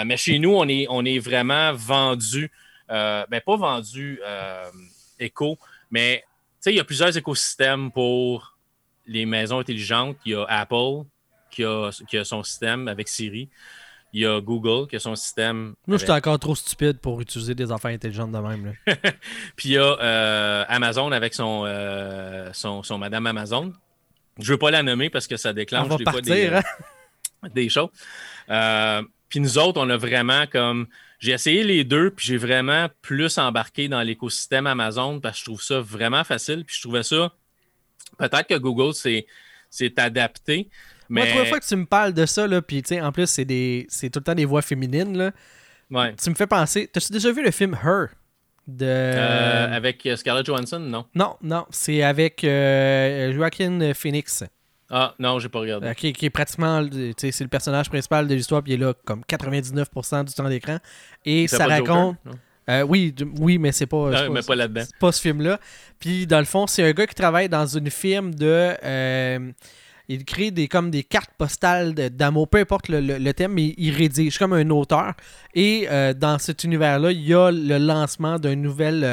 Mais 0.05 0.17
chez 0.17 0.39
nous, 0.39 0.53
on 0.55 0.67
est, 0.67 0.85
on 0.89 1.03
est 1.05 1.19
vraiment 1.19 1.73
vendu, 1.73 2.51
euh, 2.89 3.25
ben 3.29 3.41
pas 3.41 3.55
vendu 3.55 4.19
euh, 4.25 4.65
éco, 5.19 5.57
mais 5.91 6.23
tu 6.27 6.69
sais, 6.69 6.73
il 6.73 6.77
y 6.77 6.79
a 6.79 6.83
plusieurs 6.83 7.15
écosystèmes 7.15 7.91
pour 7.91 8.57
les 9.05 9.25
maisons 9.25 9.59
intelligentes. 9.59 10.17
Il 10.25 10.31
y 10.31 10.35
a 10.35 10.45
Apple 10.45 11.03
qui 11.51 11.63
a, 11.63 11.89
qui 12.07 12.17
a 12.17 12.23
son 12.25 12.43
système 12.43 12.87
avec 12.87 13.07
Siri. 13.07 13.49
Il 14.13 14.21
y 14.21 14.25
a 14.27 14.39
Google 14.39 14.87
qui 14.87 14.95
a 14.95 14.99
son 14.99 15.15
système. 15.15 15.73
Moi, 15.87 15.95
avec- 15.95 15.99
j'étais 16.01 16.11
encore 16.11 16.37
trop 16.39 16.55
stupide 16.55 16.99
pour 16.99 17.19
utiliser 17.19 17.55
des 17.55 17.71
affaires 17.71 17.91
intelligentes 17.91 18.31
de 18.31 18.37
même. 18.37 18.73
Là. 18.85 18.95
Puis 19.55 19.69
il 19.69 19.71
y 19.73 19.77
a 19.77 19.97
euh, 19.99 20.65
Amazon 20.67 21.11
avec 21.11 21.33
son, 21.33 21.63
euh, 21.65 22.49
son, 22.53 22.83
son 22.83 22.97
Madame 22.99 23.25
Amazon. 23.27 23.73
Je 24.37 24.43
ne 24.43 24.47
veux 24.49 24.57
pas 24.57 24.71
la 24.71 24.83
nommer 24.83 25.09
parce 25.09 25.27
que 25.27 25.35
ça 25.35 25.51
déclenche 25.51 25.95
des 25.97 26.09
fois 26.09 26.21
des, 26.21 26.47
euh, 26.47 26.57
hein? 26.59 27.49
des 27.53 27.69
choses. 27.69 27.89
Euh, 28.49 29.01
puis 29.29 29.39
nous 29.39 29.57
autres, 29.57 29.81
on 29.81 29.89
a 29.89 29.97
vraiment 29.97 30.45
comme. 30.47 30.87
J'ai 31.23 31.31
essayé 31.31 31.63
les 31.63 31.85
deux, 31.85 32.11
puis 32.11 32.25
j'ai 32.27 32.35
vraiment 32.35 32.89
plus 33.01 33.37
embarqué 33.37 33.87
dans 33.87 34.01
l'écosystème 34.01 34.67
Amazon 34.67 35.21
parce 35.21 35.35
que 35.35 35.39
je 35.39 35.45
trouve 35.45 35.61
ça 35.61 35.79
vraiment 35.79 36.25
facile. 36.25 36.65
Puis 36.65 36.75
je 36.75 36.81
trouvais 36.81 37.03
ça. 37.03 37.31
Peut-être 38.17 38.45
que 38.45 38.57
Google 38.57 38.93
s'est 38.93 39.25
adapté. 39.95 40.69
Moi, 41.07 41.21
Mais 41.21 41.21
la 41.21 41.31
première 41.31 41.47
fois 41.47 41.59
que 41.61 41.65
tu 41.65 41.77
me 41.77 41.85
parles 41.85 42.11
de 42.11 42.25
ça, 42.25 42.45
là, 42.45 42.61
puis 42.61 42.81
tu 42.81 42.89
sais, 42.89 43.01
en 43.01 43.13
plus, 43.13 43.27
c'est 43.27 43.45
des, 43.45 43.85
c'est 43.87 44.09
tout 44.09 44.19
le 44.19 44.25
temps 44.25 44.35
des 44.35 44.43
voix 44.43 44.61
féminines, 44.61 45.17
là. 45.17 45.31
ouais. 45.91 46.13
Tu 46.21 46.29
me 46.29 46.35
fais 46.35 46.45
penser. 46.45 46.89
T'as-tu 46.91 47.13
déjà 47.13 47.31
vu 47.31 47.41
le 47.41 47.51
film 47.51 47.73
Her 47.81 48.07
de. 48.67 48.85
Euh, 48.85 49.73
avec 49.73 50.05
Scarlett 50.17 50.45
Johansson, 50.45 50.79
non. 50.79 51.05
Non, 51.15 51.37
non, 51.41 51.65
c'est 51.69 52.03
avec 52.03 52.43
euh, 52.43 53.31
Joaquin 53.31 53.93
Phoenix, 53.93 54.43
Ah, 54.89 55.15
non, 55.19 55.39
j'ai 55.39 55.49
pas 55.49 55.59
regardé. 55.59 55.87
euh, 55.87 55.93
qui, 55.93 56.13
qui 56.13 56.25
est 56.27 56.29
pratiquement, 56.29 56.85
tu 56.87 57.13
sais, 57.17 57.31
c'est 57.31 57.43
le 57.43 57.49
personnage 57.49 57.89
principal 57.89 58.27
de 58.27 58.35
l'histoire, 58.35 58.61
puis 58.61 58.73
il 58.73 58.75
est 58.81 58.85
là 58.85 58.93
comme 59.05 59.21
99% 59.27 60.25
du 60.25 60.33
temps 60.33 60.47
d'écran. 60.49 60.77
Et 61.25 61.47
ça 61.47 61.65
pas 61.65 61.77
Joker, 61.77 61.95
raconte. 61.95 62.17
non? 62.25 62.31
Euh, 62.69 62.81
oui, 62.83 63.13
oui, 63.39 63.57
mais 63.57 63.71
c'est 63.73 63.87
pas. 63.87 64.11
Ah, 64.13 64.17
c'est 64.19 64.29
mais 64.29 64.41
pas 64.41 64.55
là-dedans. 64.55 64.83
c'est 64.85 64.97
pas 64.97 65.11
ce 65.11 65.19
film-là. 65.21 65.59
Puis 65.99 66.25
dans 66.27 66.39
le 66.39 66.45
fond, 66.45 66.65
c'est 66.67 66.83
un 66.83 66.91
gars 66.91 67.07
qui 67.07 67.15
travaille 67.15 67.49
dans 67.49 67.65
une 67.65 67.89
firme 67.89 68.33
de. 68.33 68.73
euh, 68.83 69.51
il 70.09 70.25
crée 70.25 70.51
des 70.51 70.67
comme 70.67 70.91
des 70.91 71.03
cartes 71.03 71.31
postales 71.37 71.93
d'amour, 71.93 72.47
peu 72.49 72.59
importe 72.59 72.87
le, 72.89 72.99
le- 73.01 73.17
le 73.17 73.33
thème, 73.33 73.53
mais 73.53 73.73
il 73.77 73.91
rédige 73.95 74.37
comme 74.37 74.53
un 74.53 74.69
auteur. 74.69 75.13
Et 75.55 75.87
euh, 75.89 76.13
dans 76.13 76.37
cet 76.39 76.63
univers-là, 76.65 77.11
il 77.11 77.21
y 77.25 77.33
a 77.33 77.51
le 77.51 77.77
lancement 77.79 78.37
d'un 78.37 78.55
nouvel. 78.55 79.03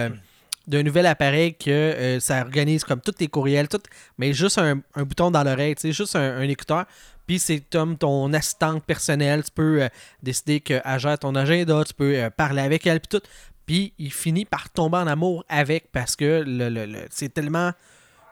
D'un 0.66 0.82
nouvel 0.82 1.06
appareil 1.06 1.54
que 1.54 1.70
euh, 1.70 2.20
ça 2.20 2.40
organise 2.42 2.84
comme 2.84 3.00
tous 3.00 3.12
tes 3.12 3.26
courriels, 3.28 3.68
tout, 3.68 3.80
mais 4.18 4.32
juste 4.32 4.58
un, 4.58 4.80
un 4.94 5.02
bouton 5.02 5.30
dans 5.30 5.42
l'oreille, 5.42 5.74
tu 5.74 5.82
sais, 5.82 5.92
juste 5.92 6.14
un, 6.16 6.38
un 6.38 6.48
écouteur. 6.48 6.84
Puis 7.26 7.38
c'est 7.38 7.60
comme 7.72 7.96
ton 7.96 8.32
assistante 8.32 8.84
personnelle. 8.84 9.42
Tu 9.44 9.50
peux 9.52 9.82
euh, 9.82 9.88
décider 10.22 10.60
qu'elle 10.60 10.82
gère 10.98 11.18
ton 11.18 11.34
agenda, 11.34 11.82
tu 11.84 11.94
peux 11.94 12.14
euh, 12.16 12.30
parler 12.30 12.62
avec 12.62 12.86
elle, 12.86 13.00
puis 13.00 13.18
tout. 13.18 13.26
Puis 13.66 13.92
il 13.98 14.12
finit 14.12 14.44
par 14.44 14.68
tomber 14.70 14.98
en 14.98 15.06
amour 15.06 15.44
avec 15.48 15.90
parce 15.92 16.16
que 16.16 16.42
le, 16.46 16.68
le- 16.68 16.86
le- 16.86 17.06
c'est 17.10 17.32
tellement 17.32 17.70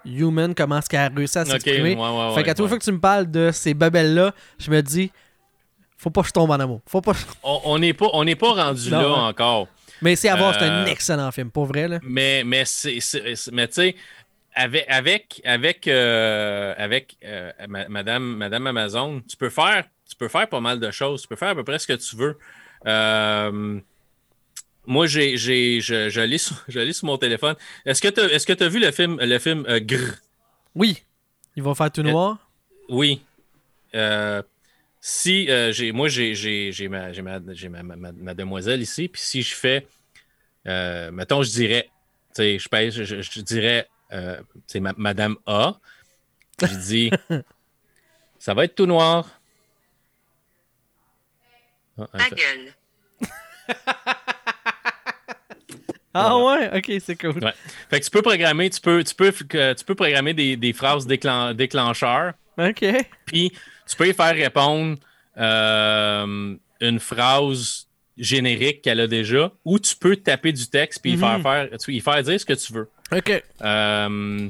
human 0.04 0.54
comment 0.54 0.78
est-ce 0.78 0.88
qu'elle 0.88 1.00
a 1.00 1.08
réussi 1.14 1.38
à 1.38 1.44
s'exprimer. 1.44 1.94
ouais, 1.94 2.00
ouais, 2.00 2.34
fait 2.34 2.42
qu'à 2.42 2.50
ouais, 2.50 2.54
toute 2.54 2.68
fois 2.68 2.78
que 2.78 2.84
tu 2.84 2.92
me 2.92 2.98
parles 3.00 3.30
de 3.30 3.50
ces 3.52 3.74
babelles-là, 3.74 4.32
je 4.58 4.70
me 4.70 4.80
dis, 4.82 5.12
faut 5.96 6.10
pas 6.10 6.22
que 6.22 6.28
je 6.28 6.32
tombe 6.32 6.50
en 6.50 6.54
amour. 6.58 6.80
Faut 6.86 7.00
pas. 7.00 7.12
On 7.42 7.60
on 7.64 7.78
n'est 7.78 7.92
pas, 7.94 8.06
on 8.12 8.24
n'est 8.24 8.36
pas 8.36 8.52
rendu 8.52 8.90
Non, 8.90 9.00
là 9.00 9.08
ouais. 9.08 9.14
encore. 9.28 9.68
Mais 10.02 10.16
c'est 10.16 10.28
à 10.28 10.37
voir, 10.37 10.54
c'est 10.54 10.64
un 10.66 10.84
Euh, 10.84 10.87
excellent 10.87 11.30
film, 11.32 11.50
pour 11.50 11.66
vrai, 11.66 11.88
là. 11.88 11.98
Mais, 12.02 12.44
mais, 12.44 12.64
c'est, 12.64 12.98
mais 13.52 13.68
tu 13.68 13.74
sais, 13.74 13.96
avec, 14.54 14.87
avec, 14.88 15.40
avec, 15.44 15.88
euh, 15.88 16.74
avec 16.76 17.16
euh, 17.24 17.52
ma- 17.68 17.88
Madame, 17.88 18.37
Madame 18.37 18.66
Amazon, 18.66 19.20
tu 19.28 19.37
peux, 19.37 19.50
faire, 19.50 19.84
tu 20.08 20.16
peux 20.16 20.28
faire 20.28 20.48
pas 20.48 20.61
mal 20.61 20.80
de 20.80 20.90
choses. 20.90 21.22
Tu 21.22 21.28
peux 21.28 21.37
faire 21.37 21.50
à 21.50 21.54
peu 21.54 21.64
près 21.64 21.78
ce 21.78 21.87
que 21.87 21.92
tu 21.94 22.16
veux. 22.16 22.38
Euh, 22.87 23.80
moi, 24.87 25.06
j'ai, 25.06 25.37
j'ai, 25.37 25.80
je, 25.80 26.08
je, 26.08 26.20
lis 26.20 26.38
sur, 26.38 26.56
je 26.68 26.80
lis 26.80 26.94
sur 26.94 27.06
mon 27.06 27.18
téléphone. 27.18 27.56
Est-ce 27.84 28.00
que 28.00 28.08
tu 28.08 28.20
est-ce 28.20 28.46
que 28.46 28.64
as 28.64 28.68
vu 28.68 28.80
le 28.80 28.90
film, 28.90 29.18
le 29.20 29.38
film 29.38 29.64
Grr? 29.80 30.14
Oui. 30.74 31.02
Il 31.56 31.62
va 31.62 31.74
faire 31.74 31.90
tout 31.90 32.02
noir? 32.02 32.38
Oui. 32.88 33.20
Euh, 34.98 35.00
si 35.00 35.48
euh, 35.50 35.72
j'ai 35.72 35.92
moi 35.92 36.08
j'ai 36.08 36.34
j'ai 36.34 36.72
j'ai 36.72 36.88
ma, 36.88 37.12
j'ai 37.12 37.22
ma, 37.22 37.38
j'ai 37.52 37.68
ma, 37.68 37.82
ma- 37.82 37.96
ma- 37.96 38.12
ma 38.12 38.34
demoiselle 38.34 38.82
ici, 38.82 39.08
puis 39.08 39.20
si 39.22 39.42
je 39.42 39.54
fais 39.54 39.87
euh, 40.66 41.11
mettons 41.12 41.42
je 41.42 41.50
dirais 41.50 41.88
tu 42.34 42.42
sais 42.42 42.58
je 42.58 42.68
pèse 42.68 43.02
je, 43.04 43.20
je 43.22 43.40
dirais 43.40 43.88
euh, 44.12 44.40
c'est 44.66 44.80
ma, 44.80 44.92
madame 44.96 45.37
A 45.46 45.78
je 46.62 46.74
dis 46.87 47.11
ça 48.38 48.54
va 48.54 48.64
être 48.64 48.74
tout 48.74 48.87
noir. 48.87 49.40
Ah, 51.98 52.06
Ta 52.18 52.30
gueule. 52.30 52.72
Ah 56.14 56.30
voilà. 56.34 56.70
ouais, 56.72 56.78
ok, 56.78 57.00
c'est 57.04 57.16
cool. 57.16 57.44
Ouais. 57.44 57.52
Fait 57.90 58.00
que 58.00 58.04
tu 58.04 58.11
peux 58.11 58.22
programmer, 58.22 58.70
tu 58.70 58.80
peux, 58.80 59.04
tu 59.04 59.14
peux, 59.14 59.30
tu 59.30 59.84
peux 59.84 59.94
programmer 59.94 60.32
des, 60.34 60.56
des 60.56 60.72
phrases 60.72 61.06
déclen- 61.06 61.52
déclencheurs. 61.54 62.32
Ok. 62.56 62.82
Puis 63.26 63.52
tu 63.88 63.96
peux 63.96 64.09
y 64.09 64.14
faire 64.14 64.35
répondre 64.35 64.96
euh, 65.37 66.55
une 66.81 66.98
phrase 67.01 67.87
générique 68.16 68.83
qu'elle 68.83 69.01
a 69.01 69.07
déjà, 69.07 69.53
ou 69.64 69.79
tu 69.79 69.94
peux 69.96 70.16
taper 70.16 70.53
du 70.53 70.66
texte 70.68 71.01
puis 71.01 71.12
y 71.12 71.16
faire 71.16 71.38
Mhm. 71.38 71.42
faire, 71.42 71.68
tu- 71.79 71.92
y 71.94 72.01
faire 72.01 72.22
dire 72.22 72.40
ce 72.40 72.44
que 72.44 72.53
tu 72.55 72.72
veux. 72.72 72.88
Ok. 73.12 73.42
Euh, 73.62 74.48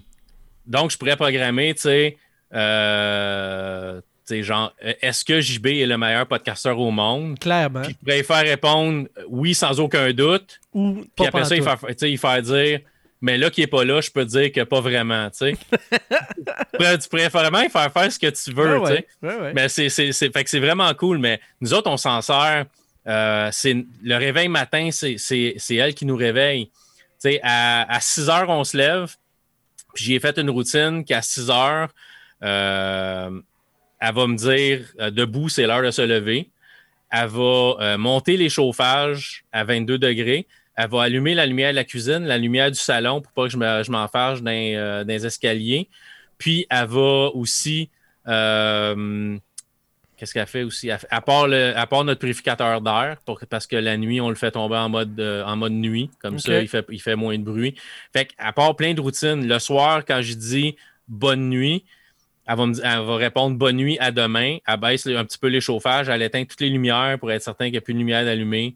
donc, 0.67 0.91
je 0.91 0.97
pourrais 0.97 1.17
programmer, 1.17 1.75
tu 1.75 1.83
sais, 1.83 2.17
euh, 2.55 4.01
genre, 4.31 4.73
est-ce 4.81 5.25
que 5.25 5.41
JB 5.41 5.67
est 5.67 5.87
le 5.87 5.97
meilleur 5.99 6.27
podcasteur 6.27 6.79
au 6.79 6.91
monde? 6.91 7.39
Clairement. 7.39 7.83
Puis 7.83 7.93
je 7.93 7.99
pourrais 7.99 8.21
y 8.21 8.25
faire 8.25 8.43
répondre 8.45 9.09
oui 9.29 9.55
sans 9.55 9.79
aucun 9.81 10.13
doute. 10.13 10.61
Ou 10.75 11.05
Puis 11.17 11.27
après 11.27 11.45
ça, 11.45 11.57
il 11.57 11.63
faire, 11.63 11.79
tu 11.81 11.95
sais, 11.97 12.11
il 12.11 12.19
faire 12.19 12.43
dire, 12.43 12.81
mais 13.21 13.37
là 13.39 13.51
qui 13.51 13.63
est 13.63 13.67
pas 13.67 13.85
là, 13.85 14.01
je 14.01 14.11
peux 14.11 14.25
te 14.25 14.31
dire 14.31 14.53
que 14.53 14.63
pas 14.63 14.81
vraiment, 14.81 15.29
tu 15.31 15.39
sais. 15.39 15.57
tu, 17.03 17.09
pourrais, 17.09 17.29
vraiment 17.29 17.69
faire 17.69 17.93
faire 17.93 18.13
ce 18.13 18.19
que 18.19 18.29
tu 18.31 18.53
veux, 18.53 18.79
Ouais, 18.79 18.91
tu 18.91 18.97
sais. 18.97 19.07
ouais, 19.23 19.35
ouais, 19.35 19.41
ouais. 19.43 19.53
Mais 19.55 19.69
c'est, 19.69 19.89
c'est, 19.89 20.13
c'est- 20.13 20.33
fait 20.33 20.45
que 20.45 20.51
c'est 20.51 20.61
vraiment 20.61 20.93
cool. 20.95 21.19
Mais 21.19 21.41
nous 21.61 21.75
autres, 21.75 21.91
on 21.91 21.97
s'en 21.97 22.21
sert. 22.23 22.67
euh, 23.07 23.49
c'est, 23.53 23.77
le 24.03 24.17
réveil 24.17 24.49
matin, 24.49 24.91
c'est, 24.93 25.17
c'est, 25.19 25.55
c'est 25.59 25.77
elle 25.77 25.95
qui 25.95 26.07
nous 26.07 26.17
réveille. 26.17 26.67
Tu 26.67 27.31
sais, 27.31 27.41
à, 27.43 27.93
à 27.93 28.01
6 28.01 28.29
heures, 28.31 28.49
on 28.49 28.65
se 28.65 28.77
lève. 28.77 29.15
Puis 29.95 30.05
j'ai 30.05 30.21
fait 30.21 30.39
une 30.39 30.51
routine 30.51 31.05
qu'à 31.05 31.23
6 31.23 31.51
heures, 31.51 31.89
euh, 32.45 33.31
elle 34.01 34.15
va 34.15 34.27
me 34.29 34.37
dire 34.37 34.87
euh, 35.01 35.11
debout, 35.11 35.49
c'est 35.49 35.67
l'heure 35.67 35.83
de 35.83 35.91
se 35.91 36.03
lever. 36.03 36.51
Elle 37.11 37.29
va 37.29 37.97
monter 37.97 38.37
les 38.37 38.51
chauffages 38.51 39.45
à 39.51 39.65
22 39.65 39.99
degrés. 39.99 40.47
Elle 40.81 40.89
va 40.91 41.03
allumer 41.03 41.35
la 41.35 41.45
lumière 41.45 41.71
de 41.73 41.77
la 41.77 41.83
cuisine, 41.85 42.25
la 42.25 42.39
lumière 42.39 42.71
du 42.71 42.79
salon 42.79 43.21
pour 43.21 43.33
pas 43.33 43.45
que 43.47 43.49
je, 43.51 43.57
me, 43.57 43.83
je 43.83 43.91
m'enfarge 43.91 44.43
dans, 44.43 44.53
euh, 44.53 45.03
dans 45.03 45.09
les 45.13 45.27
escaliers. 45.27 45.89
Puis 46.39 46.67
elle 46.71 46.87
va 46.87 47.31
aussi. 47.35 47.91
euh, 48.29 49.37
Qu'est-ce 50.17 50.35
qu'elle 50.35 50.47
fait 50.47 50.63
aussi? 50.63 50.89
Elle, 50.89 50.99
à, 51.11 51.21
part 51.21 51.47
le, 51.49 51.77
à 51.77 51.87
part 51.87 52.05
notre 52.05 52.21
purificateur 52.21 52.81
d'air, 52.81 53.19
parce 53.51 53.67
que 53.67 53.77
la 53.77 53.97
nuit, 53.97 54.21
on 54.21 54.29
le 54.29 54.35
fait 54.37 54.51
tomber 54.53 54.77
en 54.77 54.89
mode, 54.89 55.19
euh, 55.21 55.45
en 55.45 55.57
mode 55.57 55.73
nuit. 55.73 56.11
Comme 56.21 56.39
ça, 56.39 56.61
il 56.61 56.69
fait, 56.69 56.85
il 56.91 57.01
fait 57.01 57.17
moins 57.17 57.37
de 57.39 57.45
bruit. 57.45 57.75
Fait 58.13 58.27
qu'à 58.27 58.53
part 58.53 58.75
plein 58.77 58.95
de 58.95 59.01
routines, 59.01 59.47
le 59.47 59.59
soir, 59.59 60.05
quand 60.05 60.21
je 60.23 60.35
dis 60.35 60.77
bonne 61.07 61.49
nuit, 61.49 61.85
elle 62.47 62.57
va, 62.57 62.67
me 62.67 62.75
elle 62.83 63.05
va 63.05 63.17
répondre 63.17 63.57
bonne 63.57 63.77
nuit 63.77 63.97
à 64.01 64.11
demain. 64.11 64.59
Elle 64.67 64.81
baisse 64.81 65.07
un 65.07 65.25
petit 65.25 65.39
peu 65.39 65.49
les 65.49 65.61
chauffages. 65.61 66.09
Elle 66.09 66.23
éteint 66.23 66.45
toutes 66.45 66.61
les 66.61 66.71
lumières 66.71 67.17
pour 67.21 67.31
être 67.31 67.43
certain 67.43 67.67
qu'il 67.67 67.73
n'y 67.73 67.79
a 67.79 67.83
plus 67.83 67.95
de 67.95 67.99
lumière 67.99 68.25
d'allumer. 68.25 68.75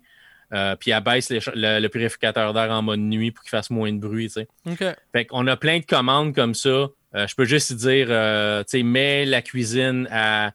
Euh, 0.53 0.77
puis 0.77 0.91
elle 0.91 1.03
baisse 1.03 1.31
les 1.31 1.41
cha- 1.41 1.53
le, 1.55 1.81
le 1.81 1.89
purificateur 1.89 2.53
d'air 2.53 2.71
en 2.71 2.83
mode 2.83 3.01
nuit 3.01 3.31
pour 3.31 3.43
qu'il 3.43 3.51
fasse 3.51 3.71
moins 3.71 3.91
de 3.93 3.99
bruit. 3.99 4.27
tu 4.29 4.33
sais. 4.35 4.49
Ok. 4.67 4.85
Fait 5.13 5.25
qu'on 5.25 5.47
a 5.47 5.57
plein 5.57 5.79
de 5.79 5.85
commandes 5.87 6.35
comme 6.35 6.55
ça. 6.55 6.69
Euh, 7.15 7.27
je 7.27 7.35
peux 7.35 7.45
juste 7.45 7.73
dire, 7.75 8.07
euh, 8.11 8.63
tu 8.65 8.79
sais, 8.79 8.83
mets 8.83 9.25
la 9.25 9.41
cuisine 9.43 10.07
à 10.11 10.53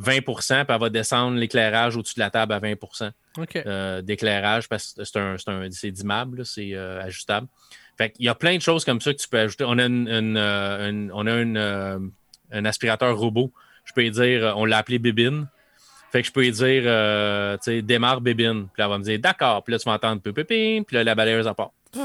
20% 0.00 0.64
puis 0.64 0.74
elle 0.74 0.80
va 0.80 0.88
descendre 0.88 1.36
l'éclairage 1.36 1.96
au-dessus 1.96 2.14
de 2.14 2.20
la 2.20 2.30
table 2.30 2.52
à 2.52 2.58
20 2.58 2.74
OK. 3.38 3.56
euh, 3.66 4.02
d'éclairage 4.02 4.68
parce 4.68 4.94
que 4.94 5.04
c'est 5.04 5.18
un, 5.18 5.36
c'est 5.38 5.50
un- 5.50 5.70
c'est 5.70 5.90
dimmable, 5.90 6.38
là, 6.38 6.44
c'est 6.44 6.74
ajustable. 6.74 7.46
Fait 7.98 8.10
qu'il 8.10 8.24
y 8.24 8.28
a 8.28 8.34
plein 8.34 8.56
de 8.56 8.62
choses 8.62 8.84
comme 8.84 9.00
ça 9.00 9.12
que 9.12 9.18
tu 9.18 9.28
peux 9.28 9.38
ajouter. 9.38 9.64
On 9.66 9.78
a, 9.78 9.84
une, 9.84 10.08
une, 10.08 10.36
une- 10.38 11.10
on 11.12 11.26
a 11.26 11.32
un 12.52 12.64
aspirateur 12.64 13.16
robot. 13.18 13.52
Je 13.84 13.92
peux 13.92 14.08
dire, 14.08 14.54
on 14.56 14.64
l'a 14.64 14.78
appelé 14.78 14.98
Bébine. 14.98 15.48
Fait 16.12 16.22
que 16.22 16.26
je 16.26 16.32
peux 16.32 16.40
lui 16.40 16.50
dire, 16.50 16.82
euh, 16.86 17.56
tu 17.58 17.64
sais, 17.64 17.82
démarre 17.82 18.20
Bébine. 18.20 18.66
Puis 18.72 18.80
là, 18.80 18.86
elle 18.86 18.90
va 18.90 18.98
me 18.98 19.04
dire, 19.04 19.18
d'accord. 19.18 19.62
Puis 19.62 19.72
là, 19.72 19.78
tu 19.78 19.84
vas 19.88 19.94
entendre. 19.94 20.20
Puis 20.22 20.84
là, 20.96 21.04
la 21.04 21.14
balayeuse 21.14 21.46
en 21.46 21.54
part. 21.54 21.70
Puis 21.92 22.00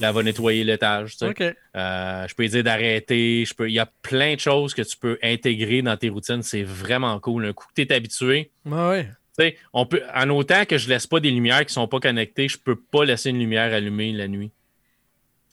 là, 0.00 0.08
elle 0.08 0.14
va 0.14 0.22
nettoyer 0.22 0.64
l'étage. 0.64 1.16
Euh, 1.22 2.26
je 2.28 2.34
peux 2.34 2.42
lui 2.42 2.50
dire 2.50 2.64
d'arrêter. 2.64 3.44
Je 3.46 3.54
peux... 3.54 3.68
Il 3.68 3.74
y 3.74 3.78
a 3.78 3.86
plein 4.02 4.34
de 4.34 4.40
choses 4.40 4.72
que 4.74 4.82
tu 4.82 4.96
peux 4.96 5.18
intégrer 5.22 5.82
dans 5.82 5.96
tes 5.96 6.08
routines. 6.08 6.42
C'est 6.42 6.62
vraiment 6.62 7.18
cool. 7.20 7.46
Un 7.46 7.52
coup 7.52 7.66
que 7.68 7.82
tu 7.82 7.82
es 7.82 7.92
habitué, 7.94 8.50
Ouais, 8.64 8.88
ouais. 8.88 9.04
tu 9.04 9.44
sais, 9.44 9.56
on 9.72 9.84
peut, 9.86 10.02
en 10.14 10.28
autant 10.30 10.64
que 10.64 10.78
je 10.78 10.88
laisse 10.88 11.06
pas 11.06 11.20
des 11.20 11.30
lumières 11.30 11.64
qui 11.66 11.72
sont 11.74 11.88
pas 11.88 12.00
connectées, 12.00 12.48
je 12.48 12.58
peux 12.58 12.76
pas 12.76 13.04
laisser 13.04 13.30
une 13.30 13.38
lumière 13.38 13.72
allumée 13.74 14.12
la 14.12 14.28
nuit. 14.28 14.50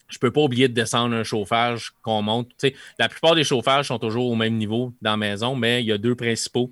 Je 0.09 0.17
peux 0.19 0.31
pas 0.31 0.41
oublier 0.41 0.69
de 0.69 0.73
descendre 0.73 1.13
un 1.15 1.23
chauffage 1.23 1.91
qu'on 2.01 2.21
monte. 2.21 2.47
Tu 2.57 2.69
sais, 2.69 2.75
la 2.97 3.09
plupart 3.09 3.35
des 3.35 3.43
chauffages 3.43 3.87
sont 3.87 3.99
toujours 3.99 4.31
au 4.31 4.35
même 4.35 4.55
niveau 4.55 4.93
dans 5.01 5.11
la 5.11 5.17
maison, 5.17 5.55
mais 5.55 5.81
il 5.83 5.87
y 5.87 5.91
a 5.91 5.97
deux 5.97 6.15
principaux. 6.15 6.71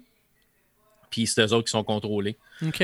Puis 1.16 1.28
c'est 1.28 1.42
eux 1.42 1.54
autres 1.54 1.66
qui 1.66 1.72
sont 1.72 1.84
contrôlés. 1.86 2.36
OK. 2.66 2.84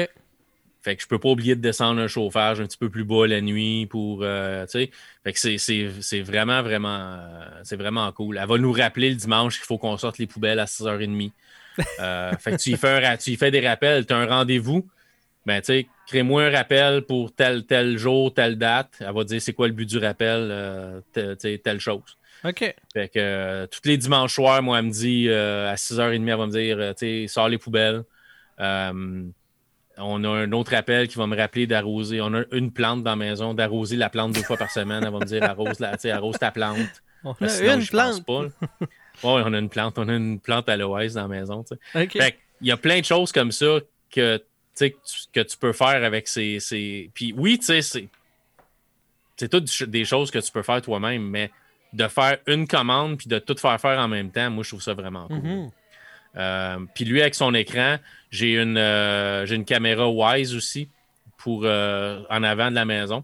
Fait 0.84 0.96
que 0.96 1.02
je 1.04 1.08
peux 1.08 1.20
pas 1.20 1.30
oublier 1.30 1.56
de 1.56 1.62
descendre 1.62 2.00
un 2.02 2.08
chauffage 2.08 2.60
un 2.62 2.66
petit 2.66 2.78
peu 2.78 2.90
plus 2.90 3.04
bas 3.04 3.28
la 3.28 3.42
nuit 3.42 3.86
pour. 3.88 4.22
euh, 4.24 4.66
tu 4.66 4.72
sais. 4.72 4.92
Fait 5.24 5.34
que 5.34 5.40
c'est- 6.02 6.22
vraiment, 6.22 6.64
vraiment. 6.64 6.98
euh, 7.20 7.50
c'est 7.64 7.76
vraiment 7.76 8.10
cool. 8.14 8.38
Elle 8.42 8.48
va 8.48 8.58
nous 8.58 8.72
rappeler 8.72 9.10
le 9.10 9.16
dimanche 9.16 9.58
qu'il 9.58 9.66
faut 9.66 9.78
qu'on 9.78 9.98
sorte 9.98 10.18
les 10.18 10.28
poubelles 10.28 10.60
à 10.60 10.66
6h30. 10.66 11.32
Euh, 12.00 12.32
fait 12.38 12.52
que 12.52 12.58
tu 12.58 12.72
y 12.72 12.78
fais, 12.78 13.06
un 13.06 13.18
tu 13.18 13.32
y 13.32 13.36
fais 13.38 13.50
des 13.52 13.66
rappels. 13.68 14.06
Tu 14.06 14.14
as 14.14 14.18
un 14.18 14.26
rendez-vous. 14.28 14.88
Ben, 15.46 15.60
tu 15.62 15.68
sais, 15.68 15.88
crée-moi 16.08 16.44
un 16.46 16.52
rappel 16.52 17.02
pour 17.04 17.34
tel, 17.34 17.66
tel 17.66 17.98
jour, 17.98 18.34
telle 18.34 18.58
date. 18.58 18.92
Elle 19.00 19.14
va 19.14 19.24
te 19.24 19.30
dire 19.30 19.42
c'est 19.42 19.54
quoi 19.54 19.68
le 19.68 19.74
but 19.74 19.88
du 19.88 19.98
rappel, 19.98 20.50
te- 21.14 21.34
tu 21.34 21.40
sais, 21.40 21.62
telle 21.64 21.80
chose. 21.80 22.18
OK. 22.44 22.76
Fait 22.94 23.08
que 23.08 23.66
tous 23.68 23.82
les 23.86 23.98
dimanches 23.98 24.34
soirs, 24.36 24.62
moi, 24.64 24.80
elle 24.80 24.86
me 24.86 24.92
dit 24.92 25.30
à 25.32 25.76
6h30, 25.76 26.28
elle 26.28 26.38
va 26.38 26.46
me 26.48 26.52
dire 26.52 26.78
tu 26.96 27.06
sais, 27.24 27.28
sors 27.28 27.48
les 27.50 27.58
poubelles. 27.60 28.04
Euh, 28.62 29.24
on 29.98 30.24
a 30.24 30.30
un 30.30 30.52
autre 30.52 30.74
appel 30.74 31.08
qui 31.08 31.18
va 31.18 31.28
me 31.28 31.36
rappeler 31.36 31.68
d'arroser. 31.68 32.22
On 32.22 32.34
a 32.34 32.44
une 32.52 32.72
plante 32.72 33.04
dans 33.04 33.12
la 33.12 33.16
maison, 33.16 33.54
d'arroser 33.54 33.98
la 33.98 34.10
plante 34.10 34.34
deux 34.34 34.44
fois 34.44 34.58
par 34.58 34.72
semaine. 34.72 35.04
Elle 35.04 35.12
va 35.12 35.20
me 35.20 35.26
dire 35.26 35.44
arrose, 35.44 35.80
la, 35.80 35.98
arrose 36.16 36.38
ta 36.38 36.52
plante. 36.52 37.04
On 37.24 37.34
a 37.40 37.48
sinon, 37.50 37.80
une 37.80 37.86
plante. 37.86 38.26
pas. 38.26 38.42
Ouais, 39.24 39.44
on 39.46 39.54
a 39.54 39.60
une 39.60 39.70
plante. 39.70 40.00
On 40.00 40.08
a 40.08 40.14
une 40.16 40.40
plante 40.40 40.70
à 40.70 40.78
l'OS 40.78 41.14
dans 41.14 41.24
la 41.24 41.28
maison. 41.28 41.64
Fait 41.94 42.38
il 42.62 42.68
y 42.68 42.72
a 42.72 42.78
plein 42.78 43.00
de 43.00 43.06
choses 43.06 43.32
comme 43.32 43.52
ça 43.52 43.80
que, 44.12 44.38
tu 44.78 44.92
que 44.92 44.96
tu- 44.96 45.28
que 45.34 45.40
tu 45.42 45.58
peux 45.58 45.74
faire 45.74 46.04
avec 46.04 46.28
ces. 46.28 46.60
ces... 46.60 47.10
Puis 47.14 47.34
oui, 47.36 47.60
tu 47.60 47.66
sais, 47.66 47.82
c'est. 47.82 48.08
C'est 49.38 49.50
toutes 49.50 49.84
des 49.90 50.06
choses 50.06 50.30
que 50.30 50.38
tu 50.38 50.52
peux 50.52 50.62
faire 50.62 50.82
toi-même, 50.84 51.24
mais 51.24 51.52
de 51.94 52.08
faire 52.08 52.38
une 52.48 52.68
commande 52.68 53.18
puis 53.18 53.28
de 53.28 53.40
tout 53.40 53.56
faire 53.58 53.80
faire 53.82 54.00
en 54.00 54.08
même 54.08 54.32
temps, 54.32 54.50
moi, 54.52 54.64
je 54.64 54.70
trouve 54.70 54.82
ça 54.82 54.94
vraiment 54.94 55.28
cool. 55.28 55.38
Mhm. 55.38 55.72
Euh, 56.38 56.80
puis 56.94 57.06
lui, 57.06 57.22
avec 57.22 57.36
son 57.36 57.54
écran, 57.54 57.98
j'ai 58.32 58.54
une, 58.54 58.78
euh, 58.78 59.46
j'ai 59.46 59.56
une 59.56 59.66
caméra 59.66 60.10
Wise 60.10 60.56
aussi 60.56 60.90
pour 61.38 61.62
euh, 61.66 62.24
en 62.30 62.44
avant 62.44 62.70
de 62.70 62.76
la 62.76 62.86
maison. 62.86 63.24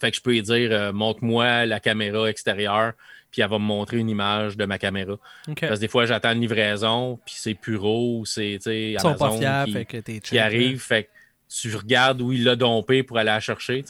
Fait 0.00 0.10
que 0.10 0.16
je 0.16 0.22
peux 0.22 0.32
lui 0.32 0.42
dire 0.42 0.70
euh, 0.72 0.92
montre-moi 0.92 1.66
la 1.66 1.78
caméra 1.78 2.28
extérieure, 2.28 2.94
puis 3.30 3.42
elle 3.42 3.48
va 3.48 3.58
me 3.58 3.64
montrer 3.64 3.98
une 3.98 4.10
image 4.10 4.56
de 4.56 4.64
ma 4.64 4.78
caméra. 4.78 5.16
Parce 5.46 5.76
que 5.76 5.80
des 5.80 5.88
fois, 5.88 6.04
j'attends 6.04 6.32
une 6.32 6.40
livraison, 6.40 7.18
puis 7.24 7.36
c'est 7.38 7.54
Puro 7.54 8.18
ou 8.18 8.26
c'est 8.26 8.58
sont 8.98 9.14
pas 9.14 9.26
Amazon 9.26 9.38
fiables, 9.38 9.66
qui, 9.66 9.72
fait 9.72 9.84
que 9.84 9.96
t'es 9.98 10.20
qui 10.20 10.38
arrive. 10.38 10.80
Fait 10.80 11.04
que 11.04 11.08
tu 11.48 11.74
regardes 11.76 12.20
où 12.20 12.32
il 12.32 12.42
l'a 12.42 12.56
dompé 12.56 13.04
pour 13.04 13.18
aller 13.18 13.26
la 13.26 13.40
chercher. 13.40 13.84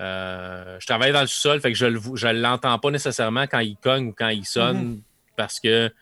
Euh, 0.00 0.76
je 0.80 0.86
travaille 0.86 1.12
dans 1.12 1.20
le 1.20 1.26
sous-sol, 1.26 1.60
fait 1.60 1.72
que 1.72 1.78
je 1.78 1.86
je 2.14 2.28
l'entends 2.28 2.78
pas 2.78 2.90
nécessairement 2.90 3.46
quand 3.46 3.58
il 3.58 3.76
cogne 3.76 4.08
ou 4.08 4.14
quand 4.16 4.28
il 4.28 4.46
sonne 4.46 5.00
parce 5.36 5.60
que 5.60 5.92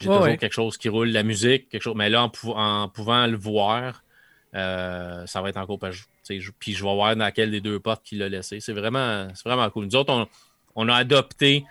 j'ai 0.00 0.08
Ouais, 0.08 0.14
toujours 0.14 0.28
ouais. 0.30 0.36
quelque 0.38 0.52
chose 0.52 0.76
qui 0.76 0.88
roule, 0.88 1.08
la 1.10 1.22
musique, 1.22 1.68
quelque 1.68 1.82
chose. 1.82 1.94
Mais 1.96 2.08
là, 2.10 2.22
en, 2.24 2.28
pou- 2.28 2.52
en 2.52 2.88
pouvant 2.88 3.26
le 3.26 3.36
voir, 3.36 4.02
euh, 4.54 5.26
ça 5.26 5.40
va 5.42 5.48
être 5.50 5.56
encore 5.58 5.78
sais, 6.24 6.40
je- 6.40 6.50
Puis 6.58 6.72
je 6.72 6.84
vais 6.84 6.94
voir 6.94 7.14
dans 7.16 7.30
quelle 7.30 7.50
des 7.50 7.60
deux 7.60 7.78
portes 7.78 8.02
qu'il 8.04 8.18
l'a 8.18 8.28
laissé. 8.28 8.60
C'est 8.60 8.72
vraiment, 8.72 9.28
vraiment 9.44 9.68
cool. 9.70 9.84
Nous 9.86 9.96
autres, 9.96 10.12
on, 10.12 10.26
on 10.74 10.88
a 10.88 10.94
adopté 10.96 11.64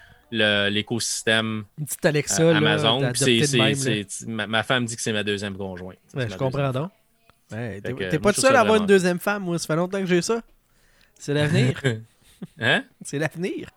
l'écosystème 0.70 1.66
Une 1.78 1.86
petite 1.86 2.06
Alexa, 2.06 2.44
euh, 2.44 2.54
Amazon. 2.56 3.00
même, 3.00 3.14
là. 4.00 4.04
ma, 4.28 4.48
ma 4.48 4.64
femme 4.64 4.86
dit 4.86 4.96
que 4.96 5.02
c'est 5.02 5.14
ma 5.14 5.24
deuxième 5.24 5.58
conjointe. 5.58 5.98
Ouais, 6.14 6.30
je 6.30 6.36
comprends 6.36 6.72
donc. 6.72 6.92
T'es 7.98 8.20
pas 8.20 8.32
tout 8.34 8.42
seul 8.42 8.56
à 8.56 8.60
avoir 8.60 8.74
vraiment- 8.76 8.84
une 8.84 8.88
deuxième 8.88 9.20
femme, 9.20 9.44
moi. 9.44 9.58
Ça 9.58 9.66
fait 9.68 9.76
longtemps 9.76 10.00
que 10.00 10.06
j'ai 10.06 10.22
ça. 10.22 10.42
C'est 11.18 11.34
l'avenir. 11.34 11.82
Hein? 12.60 12.84
c'est 13.02 13.18
l'avenir. 13.20 13.70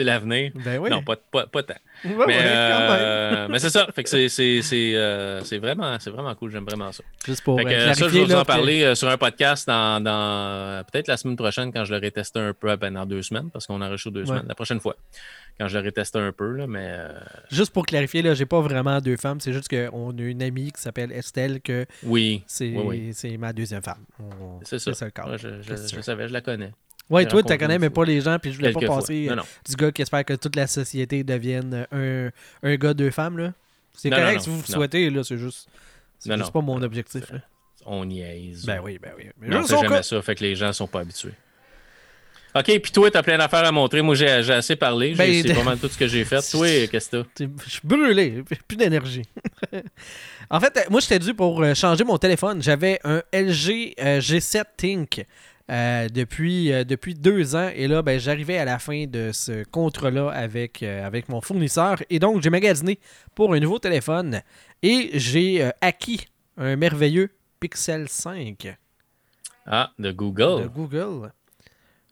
C'est 0.00 0.04
l'avenir. 0.04 0.50
Ben 0.54 0.78
oui. 0.78 0.88
Non, 0.88 1.02
pas, 1.02 1.16
pas, 1.16 1.46
pas 1.46 1.62
tant. 1.62 1.74
Ouais, 2.06 2.12
mais 2.26 2.38
ouais, 2.38 2.42
euh, 2.42 3.48
mais 3.50 3.58
c'est 3.58 3.68
ça. 3.68 3.86
Fait 3.94 4.02
que 4.02 4.08
c'est, 4.08 4.30
c'est, 4.30 4.62
c'est, 4.62 4.94
euh, 4.96 5.42
c'est 5.44 5.58
vraiment, 5.58 5.98
c'est 6.00 6.08
vraiment 6.08 6.34
cool. 6.34 6.50
J'aime 6.50 6.64
vraiment 6.64 6.90
ça. 6.90 7.04
Juste 7.26 7.44
pour 7.44 7.58
Fait 7.58 7.64
que, 7.66 7.70
euh, 7.70 7.86
ça, 7.88 7.92
je 7.92 7.98
clarifier, 7.98 8.20
vais 8.24 8.26
vous 8.34 8.40
en 8.40 8.44
parler 8.46 8.82
euh, 8.82 8.94
sur 8.94 9.08
un 9.10 9.18
podcast 9.18 9.66
dans, 9.66 10.02
dans, 10.02 10.82
peut-être 10.90 11.08
la 11.08 11.18
semaine 11.18 11.36
prochaine 11.36 11.70
quand 11.70 11.84
je 11.84 11.92
l'aurai 11.94 12.10
testé 12.10 12.38
un 12.40 12.54
peu, 12.54 12.74
ben, 12.76 12.94
dans 12.94 13.04
deux 13.04 13.20
semaines, 13.20 13.50
parce 13.50 13.66
qu'on 13.66 13.82
enregistre 13.82 14.10
deux 14.10 14.20
Ouais. 14.22 14.26
semaines. 14.28 14.46
La 14.48 14.54
prochaine 14.54 14.80
fois, 14.80 14.96
quand 15.58 15.68
je 15.68 15.76
l'aurai 15.76 15.92
testé 15.92 16.18
un 16.18 16.32
peu, 16.32 16.50
là, 16.52 16.66
mais 16.66 16.96
Juste 17.50 17.74
pour 17.74 17.84
clarifier, 17.84 18.22
là, 18.22 18.32
j'ai 18.32 18.46
pas 18.46 18.62
vraiment 18.62 18.98
deux 19.02 19.18
femmes. 19.18 19.40
C'est 19.40 19.52
juste 19.52 19.68
qu'on 19.68 20.10
a 20.16 20.22
une 20.22 20.42
amie 20.42 20.72
qui 20.72 20.80
s'appelle 20.80 21.12
Estelle, 21.12 21.60
que 21.60 21.84
oui, 22.04 22.42
c'est 22.46 22.70
Oui, 22.70 22.82
oui. 22.86 23.10
c'est 23.12 23.36
ma 23.36 23.52
deuxième 23.52 23.82
femme. 23.82 24.04
On- 24.18 24.60
c'est 24.64 24.78
ça. 24.78 24.94
Ça 24.94 25.04
le 25.04 25.10
cas. 25.10 25.28
Ouais, 25.28 25.36
je, 25.36 25.60
je- 25.60 25.94
je 25.96 26.00
savais, 26.00 26.26
je 26.28 26.32
la 26.32 26.40
connais. 26.40 26.72
Ouais, 27.10 27.26
toi, 27.26 27.42
tu 27.42 27.58
connais, 27.58 27.78
mais 27.78 27.90
pas 27.90 28.04
les 28.04 28.20
gens. 28.20 28.38
Puis 28.38 28.52
je 28.52 28.56
voulais 28.56 28.72
pas 28.72 28.80
passer 28.80 29.26
Non, 29.26 29.32
euh, 29.32 29.36
non. 29.36 29.42
du 29.68 29.74
gars 29.76 29.90
qui 29.92 30.02
espère 30.02 30.24
que 30.24 30.34
toute 30.34 30.56
la 30.56 30.66
société 30.66 31.24
devienne 31.24 31.86
un, 31.92 32.30
un 32.62 32.74
gars, 32.76 32.94
deux 32.94 33.10
femmes. 33.10 33.36
là. 33.38 33.52
C'est 33.92 34.08
Non, 34.10 34.16
correct 34.16 34.36
non, 34.36 34.42
si 34.42 34.48
vous 34.50 34.56
non. 34.56 34.62
le 34.68 34.72
souhaitez, 34.74 35.10
là. 35.10 35.24
C'est 35.24 35.36
juste. 35.36 35.68
C'est 36.18 36.30
Non, 36.30 36.36
juste 36.36 36.54
non. 36.54 36.60
pas 36.60 36.66
mon 36.66 36.80
objectif. 36.82 37.30
là. 37.32 37.38
On 37.86 38.04
niaise. 38.04 38.64
Ben 38.66 38.80
oui, 38.84 38.98
ben 39.02 39.10
oui. 39.18 39.24
Mais 39.40 39.48
Mais 39.48 39.56
on 39.56 39.58
juste 39.60 39.70
fait 39.70 39.76
au 39.76 39.82
jamais 39.82 40.02
ça, 40.02 40.22
fait 40.22 40.34
que 40.34 40.44
les 40.44 40.54
gens 40.54 40.72
sont 40.72 40.86
pas 40.86 41.00
habitués. 41.00 41.32
OK, 42.52 42.64
puis 42.64 42.90
toi, 42.92 43.08
t'as 43.12 43.22
plein 43.22 43.38
d'affaires 43.38 43.64
à 43.64 43.70
montrer. 43.70 44.02
Moi, 44.02 44.16
j'ai 44.16 44.28
assez 44.28 44.74
parlé. 44.74 45.14
J'ai- 45.14 45.42
Ben, 45.42 45.54
c'est 45.56 45.62
mal 45.64 45.78
tout 45.78 45.88
ce 45.88 45.96
que 45.96 46.08
j'ai 46.08 46.24
fait. 46.24 46.40
Toi, 46.50 46.66
qu'est-ce 46.88 47.08
que 47.10 47.22
t'as? 47.22 47.44
Je 47.64 47.70
suis 47.70 47.80
brûlé, 47.84 48.42
j'ai 48.50 48.56
plus 48.66 48.76
d'énergie. 48.76 49.22
en 50.50 50.58
fait, 50.60 50.76
euh, 50.76 50.80
moi, 50.90 51.00
j'étais 51.00 51.20
dû 51.20 51.32
pour 51.32 51.62
euh, 51.62 51.74
changer 51.74 52.02
mon 52.02 52.18
téléphone. 52.18 52.60
J'avais 52.60 52.98
un 53.04 53.22
LG 53.32 53.94
euh, 54.00 54.20
G7 54.20 54.64
Think 54.76 55.24
euh, 55.70 56.08
depuis, 56.08 56.72
euh, 56.72 56.84
depuis 56.84 57.14
deux 57.14 57.54
ans. 57.54 57.70
Et 57.74 57.86
là, 57.86 58.02
ben, 58.02 58.18
j'arrivais 58.18 58.58
à 58.58 58.64
la 58.64 58.78
fin 58.78 59.06
de 59.06 59.30
ce 59.32 59.62
contrat-là 59.64 60.28
avec, 60.30 60.82
euh, 60.82 61.06
avec 61.06 61.28
mon 61.28 61.40
fournisseur. 61.40 62.02
Et 62.10 62.18
donc, 62.18 62.42
j'ai 62.42 62.50
magasiné 62.50 62.98
pour 63.34 63.54
un 63.54 63.60
nouveau 63.60 63.78
téléphone. 63.78 64.40
Et 64.82 65.10
j'ai 65.14 65.70
acquis 65.80 66.26
un 66.56 66.76
merveilleux 66.76 67.30
Pixel 67.60 68.08
5 68.08 68.76
Ah, 69.66 69.92
de 69.98 70.08
de 70.08 70.12
Google. 70.12 70.68
Google. 70.74 71.32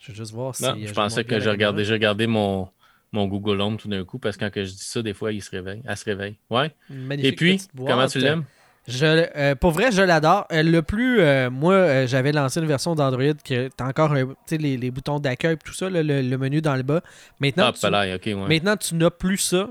Je 0.00 0.12
vais 0.12 0.18
juste 0.18 0.32
voir 0.32 0.54
si. 0.54 0.62
Non, 0.62 0.76
je 0.80 0.92
pensais 0.92 1.24
que 1.24 1.40
j'ai 1.40 1.50
regardé, 1.50 1.82
regardé 1.84 2.26
mon, 2.26 2.68
mon 3.12 3.26
Google 3.26 3.60
Home 3.60 3.76
tout 3.76 3.88
d'un 3.88 4.04
coup 4.04 4.18
parce 4.18 4.36
que 4.36 4.44
quand 4.44 4.64
je 4.64 4.70
dis 4.70 4.76
ça, 4.78 5.02
des 5.02 5.14
fois, 5.14 5.32
il 5.32 5.42
se 5.42 5.50
réveille. 5.50 5.82
Elle 5.84 5.96
se 5.96 6.04
réveille. 6.04 6.36
Ouais. 6.50 6.70
Une 6.90 7.04
Et 7.04 7.06
magnifique 7.06 7.36
puis, 7.36 7.60
comment 7.86 8.06
tu 8.06 8.18
l'aimes? 8.18 8.44
Je, 8.88 9.04
euh, 9.36 9.54
pour 9.54 9.72
vrai, 9.72 9.92
je 9.92 10.00
l'adore. 10.00 10.46
Euh, 10.50 10.62
le 10.62 10.80
plus, 10.80 11.20
euh, 11.20 11.50
moi, 11.50 12.06
j'avais 12.06 12.32
lancé 12.32 12.58
une 12.58 12.66
version 12.66 12.94
d'Android 12.94 13.34
qui 13.44 13.52
est 13.54 13.80
encore 13.82 14.14
les, 14.14 14.76
les 14.78 14.90
boutons 14.90 15.18
d'accueil 15.20 15.54
et 15.54 15.56
tout 15.58 15.74
ça, 15.74 15.90
le, 15.90 16.00
le 16.02 16.38
menu 16.38 16.62
dans 16.62 16.74
le 16.74 16.82
bas. 16.82 17.02
Maintenant, 17.38 17.66
Ah, 17.68 18.18
tu, 18.18 18.34
ouais. 18.34 18.48
maintenant 18.48 18.76
tu 18.78 18.94
n'as 18.94 19.10
plus 19.10 19.36
ça. 19.36 19.68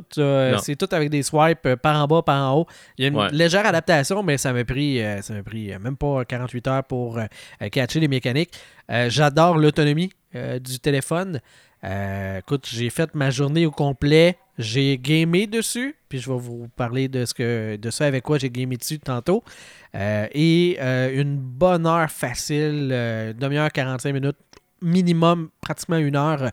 C'est 0.61 0.75
tout 0.75 0.87
avec 0.91 1.09
des 1.09 1.23
swipes 1.23 1.75
par 1.81 2.01
en 2.01 2.05
bas, 2.07 2.21
par 2.21 2.51
en 2.53 2.59
haut. 2.59 2.67
Il 2.97 3.01
y 3.01 3.05
a 3.05 3.09
une 3.09 3.17
Ouais. 3.17 3.29
légère 3.31 3.65
adaptation, 3.65 4.21
mais 4.21 4.37
ça 4.37 4.53
m'a 4.53 4.63
pris, 4.63 5.01
ça 5.21 5.33
m'a 5.33 5.41
pris 5.41 5.71
même 5.79 5.97
pas 5.97 6.23
48 6.23 6.67
heures 6.67 6.83
pour 6.83 7.19
catcher 7.71 7.99
les 7.99 8.07
mécaniques. 8.07 8.51
J'adore 9.07 9.57
l'autonomie 9.57 10.11
du 10.33 10.79
téléphone. 10.79 11.41
Euh, 11.83 12.39
écoute, 12.39 12.67
j'ai 12.69 12.89
fait 12.89 13.13
ma 13.15 13.29
journée 13.29 13.65
au 13.65 13.71
complet. 13.71 14.37
J'ai 14.57 14.97
gamé 14.97 15.45
dessus, 15.45 15.95
puis 16.09 16.19
je 16.19 16.31
vais 16.31 16.39
vous 16.39 16.67
parler 16.75 17.07
de 17.07 17.25
ce 17.25 17.33
que 17.33 17.75
de 17.75 17.91
ça 17.91 18.05
avec 18.05 18.23
quoi 18.23 18.39
j'ai 18.39 18.49
gamé 18.49 18.77
dessus 18.77 18.99
tantôt. 18.99 19.43
Euh, 19.93 20.27
et 20.31 20.77
euh, 20.81 21.21
une 21.21 21.37
bonne 21.37 21.85
heure 21.85 22.09
facile, 22.09 22.89
demi-heure, 23.37 23.71
45 23.71 24.13
minutes 24.13 24.37
minimum, 24.79 25.49
pratiquement 25.59 25.97
une 25.97 26.15
heure 26.15 26.51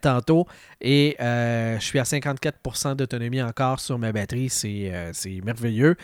tantôt. 0.00 0.46
Et 0.80 1.16
je 1.18 1.78
suis 1.80 1.98
à 1.98 2.04
54% 2.04 2.96
d'autonomie 2.96 3.42
encore 3.42 3.80
sur 3.80 3.98
ma 3.98 4.12
batterie. 4.12 4.50
C'est 4.50 5.40
merveilleux. 5.42 5.96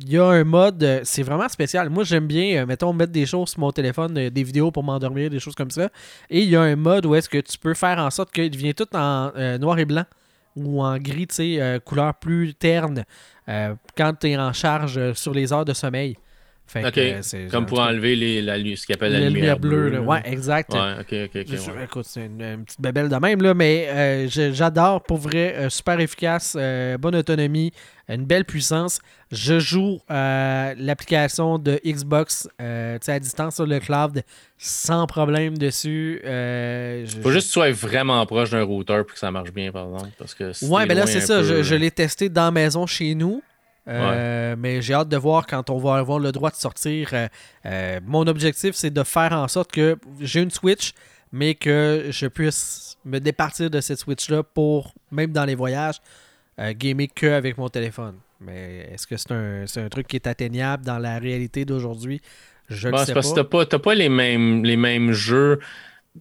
Il 0.00 0.12
y 0.12 0.18
a 0.18 0.24
un 0.24 0.44
mode, 0.44 0.82
euh, 0.82 1.00
c'est 1.04 1.22
vraiment 1.22 1.48
spécial. 1.48 1.90
Moi, 1.90 2.04
j'aime 2.04 2.26
bien, 2.26 2.62
euh, 2.62 2.66
mettons, 2.66 2.92
mettre 2.92 3.12
des 3.12 3.26
choses 3.26 3.50
sur 3.50 3.60
mon 3.60 3.70
téléphone, 3.70 4.16
euh, 4.16 4.30
des 4.30 4.42
vidéos 4.42 4.70
pour 4.70 4.82
m'endormir, 4.82 5.28
des 5.28 5.38
choses 5.38 5.54
comme 5.54 5.70
ça. 5.70 5.90
Et 6.30 6.42
il 6.42 6.48
y 6.48 6.56
a 6.56 6.62
un 6.62 6.76
mode 6.76 7.04
où 7.04 7.14
est-ce 7.14 7.28
que 7.28 7.38
tu 7.38 7.58
peux 7.58 7.74
faire 7.74 7.98
en 7.98 8.10
sorte 8.10 8.32
qu'il 8.32 8.50
devient 8.50 8.74
tout 8.74 8.88
en 8.94 9.30
noir 9.58 9.78
et 9.78 9.84
blanc 9.84 10.04
ou 10.56 10.82
en 10.82 10.98
gris, 10.98 11.26
tu 11.26 11.34
sais, 11.34 11.80
couleur 11.84 12.14
plus 12.14 12.54
terne 12.54 13.04
quand 13.46 14.12
tu 14.20 14.28
es 14.28 14.36
en 14.38 14.52
charge 14.52 15.12
sur 15.14 15.34
les 15.34 15.52
heures 15.52 15.64
de 15.64 15.72
sommeil. 15.72 16.16
Fait 16.66 16.84
Ok. 16.86 16.92
que, 16.94 17.36
euh, 17.36 17.48
Comme 17.50 17.66
pour 17.66 17.78
enlever 17.80 18.16
les, 18.16 18.40
la, 18.40 18.56
ce 18.56 18.86
qu'il 18.86 18.94
appelle 18.94 19.12
la, 19.12 19.20
la 19.20 19.28
lumière, 19.30 19.58
bleue. 19.60 19.90
là. 19.90 19.98
là. 19.98 20.02
Ouais, 20.02 20.22
exact. 20.24 20.72
Ouais, 20.72 20.94
ok, 20.98 21.30
ok, 21.34 21.42
ok. 21.42 21.46
Je- 21.56 21.70
ouais. 21.70 21.84
Écoute, 21.84 22.06
c'est 22.08 22.24
une, 22.26 22.40
une 22.42 22.64
petite 22.64 22.80
babelle 22.80 23.08
de 23.10 23.16
même, 23.16 23.42
là, 23.42 23.52
mais 23.54 23.86
euh, 23.90 24.26
j'adore 24.28 25.02
pour 25.02 25.18
vrai. 25.18 25.54
euh, 25.56 25.68
super 25.68 26.00
efficace, 26.00 26.56
bonne 26.98 27.14
autonomie, 27.16 27.70
une 28.08 28.24
belle 28.24 28.44
puissance. 28.46 29.00
Je 29.30 29.58
joue 29.58 29.98
l'application 30.78 31.58
de 31.58 31.80
Xbox 31.84 32.48
à 32.58 33.18
distance 33.20 33.56
sur 33.56 33.66
le 33.66 33.78
cloud 33.80 34.22
sans 34.58 35.06
problème 35.06 35.56
dessus. 35.58 36.20
je- 36.24 37.20
Faut 37.22 37.30
juste 37.30 37.48
que 37.48 37.52
tu 37.52 37.52
sois 37.52 37.70
vraiment 37.72 38.24
proche 38.26 38.50
d'un 38.50 38.62
routeur 38.62 39.04
pour 39.04 39.12
que 39.14 39.18
ça 39.18 39.30
marche 39.30 39.52
bien, 39.52 39.70
par 39.70 39.84
exemple. 39.86 40.10
Parce 40.18 40.34
que 40.34 40.44
Ouais, 40.66 40.82
t'es 40.82 40.88
ben 40.88 40.94
là, 40.98 41.06
c'est 41.06 41.20
ça. 41.20 41.38
peu- 41.38 41.44
Je, 41.44 41.62
je 41.62 41.74
l'ai 41.74 41.90
testé 41.90 42.28
dans 42.28 42.44
la 42.46 42.50
maison 42.50 42.86
chez 42.86 43.14
nous. 43.14 43.42
Euh, 43.88 44.56
Mais 44.58 44.80
j'ai 44.80 44.94
hâte 44.94 45.08
de 45.08 45.16
voir 45.16 45.46
quand 45.46 45.68
on 45.70 45.78
va 45.78 45.96
avoir 45.96 46.18
le 46.18 46.32
droit 46.32 46.50
de 46.50 46.56
sortir. 46.56 47.10
Euh, 47.12 47.28
euh, 47.66 48.00
mon 48.06 48.26
objectif, 48.26 48.74
c'est 48.74 48.90
de 48.90 49.02
faire 49.02 49.32
en 49.32 49.48
sorte 49.48 49.70
que 49.72 49.96
j'ai 50.20 50.40
une 50.42 50.50
Switch, 50.50 50.92
mais 51.32 51.54
que 51.54 52.06
je 52.10 52.26
puisse 52.26 52.96
me 53.04 53.18
départir 53.18 53.68
de 53.70 53.80
cette 53.80 53.98
Switch-là 53.98 54.42
pour, 54.42 54.94
même 55.10 55.32
dans 55.32 55.44
les 55.44 55.54
voyages, 55.54 56.00
euh, 56.58 56.72
gamer 56.74 57.08
que 57.14 57.26
avec 57.26 57.58
mon 57.58 57.68
téléphone. 57.68 58.14
Mais 58.40 58.88
est-ce 58.92 59.06
que 59.06 59.16
c'est 59.16 59.32
un, 59.32 59.64
c'est 59.66 59.80
un 59.82 59.88
truc 59.88 60.06
qui 60.06 60.16
est 60.16 60.26
atteignable 60.26 60.84
dans 60.84 60.98
la 60.98 61.18
réalité 61.18 61.64
d'aujourd'hui? 61.64 62.20
Je 62.68 62.88
Bon, 62.88 62.96
le 62.98 63.04
c'est 63.04 63.06
sais 63.06 63.12
parce 63.12 63.30
que 63.30 63.34
pas. 63.34 63.42
t'as 63.42 63.48
pas, 63.48 63.66
t'as 63.66 63.78
pas 63.78 63.94
les, 63.94 64.08
mêmes, 64.08 64.64
les 64.64 64.76
mêmes 64.76 65.12
jeux. 65.12 65.58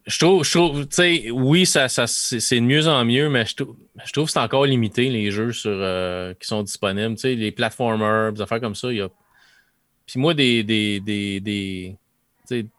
Je 0.07 0.19
trouve, 0.19 0.43
je 0.43 0.51
trouve 0.51 0.87
tu 0.87 0.95
sais, 0.95 1.31
oui, 1.31 1.65
ça, 1.65 1.87
ça, 1.87 2.07
c'est 2.07 2.55
de 2.55 2.65
mieux 2.65 2.87
en 2.87 3.05
mieux, 3.05 3.29
mais 3.29 3.45
je 3.45 3.55
trouve, 3.55 3.75
je 4.03 4.11
trouve 4.11 4.25
que 4.25 4.31
c'est 4.31 4.39
encore 4.39 4.65
limité, 4.65 5.09
les 5.09 5.29
jeux 5.29 5.51
sur, 5.51 5.71
euh, 5.71 6.33
qui 6.39 6.47
sont 6.47 6.63
disponibles. 6.63 7.15
Tu 7.15 7.21
sais, 7.21 7.35
les 7.35 7.51
platformers, 7.51 8.33
des 8.33 8.41
affaires 8.41 8.59
comme 8.59 8.75
ça, 8.75 8.91
il 8.91 8.97
y 8.97 9.01
a. 9.01 9.09
Puis 10.07 10.19
moi, 10.19 10.33
des, 10.33 10.63
des, 10.63 10.99
des, 10.99 11.39
des, 11.39 11.95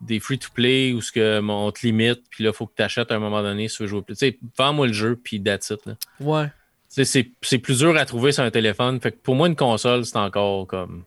des 0.00 0.20
free-to-play 0.20 0.92
où 0.92 1.00
ce 1.00 1.12
que, 1.12 1.40
on 1.40 1.70
te 1.70 1.87
limite, 1.87 2.22
puis 2.31 2.44
là, 2.44 2.50
il 2.50 2.57
faut 2.57 2.66
que 2.66 2.74
tu 2.77 2.83
achètes 2.83 3.11
à 3.11 3.14
un 3.14 3.20
moment 3.20 3.42
donné 3.42 3.68
si 3.68 3.77
tu 3.77 3.85
veux 3.85 3.88
jouer 3.88 4.03
plus. 4.03 4.14
Tu 4.14 4.27
sais, 4.27 4.38
vends-moi 4.59 4.88
le 4.88 4.92
jeu, 4.92 5.16
puis 5.22 5.42
that's 5.42 5.70
it. 5.70 5.87
Là. 5.87 5.94
Ouais. 6.20 6.46
Tu 6.94 7.05
sais, 7.05 7.27
c'est 7.42 7.59
plus 7.59 7.79
dur 7.79 7.96
à 7.96 8.05
trouver 8.05 8.33
sur 8.33 8.44
un 8.44 8.50
téléphone. 8.50 9.00
Fait 9.00 9.12
que 9.12 9.16
pour 9.16 9.35
moi, 9.35 9.48
une 9.48 9.57
console, 9.57 10.05
c'est 10.05 10.16
encore 10.16 10.66
comme 10.66 11.05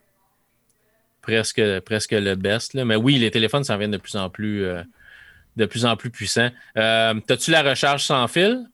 presque, 1.22 1.62
presque 1.82 2.14
le 2.14 2.36
best. 2.36 2.74
Là. 2.74 2.86
Mais 2.86 2.96
oui, 2.96 3.18
les 3.20 3.32
téléphones 3.32 3.64
s'en 3.64 3.78
viennent 3.78 3.92
de 3.92 3.98
plus 3.98 4.16
en 4.16 4.30
plus, 4.30 4.64
euh, 4.64 4.82
de 5.58 5.66
plus, 5.66 5.86
en 5.86 5.98
plus 5.98 6.10
puissants. 6.10 6.50
Euh, 6.78 7.14
T'as-tu 7.28 7.52
la 7.52 7.62
recharge 7.64 8.04
sans 8.06 8.28
fil 8.28 8.66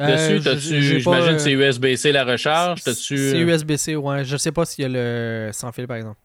Euh, 0.00 0.38
dessus? 0.40 1.00
J'imagine 1.00 1.30
euh, 1.30 1.32
que 1.34 1.38
c'est 1.38 1.52
USB-C 1.52 2.12
la 2.12 2.24
recharge. 2.24 2.80
C'est 2.82 3.38
USB-C, 3.40 3.96
ouais. 3.96 4.24
Je 4.24 4.36
sais 4.36 4.52
pas 4.52 4.64
s'il 4.66 4.82
y 4.82 4.84
a 4.84 4.88
le 4.90 5.50
sans 5.52 5.72
fil, 5.72 5.86
par 5.86 5.96
exemple. 5.96 6.18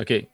OK. 0.00 0.26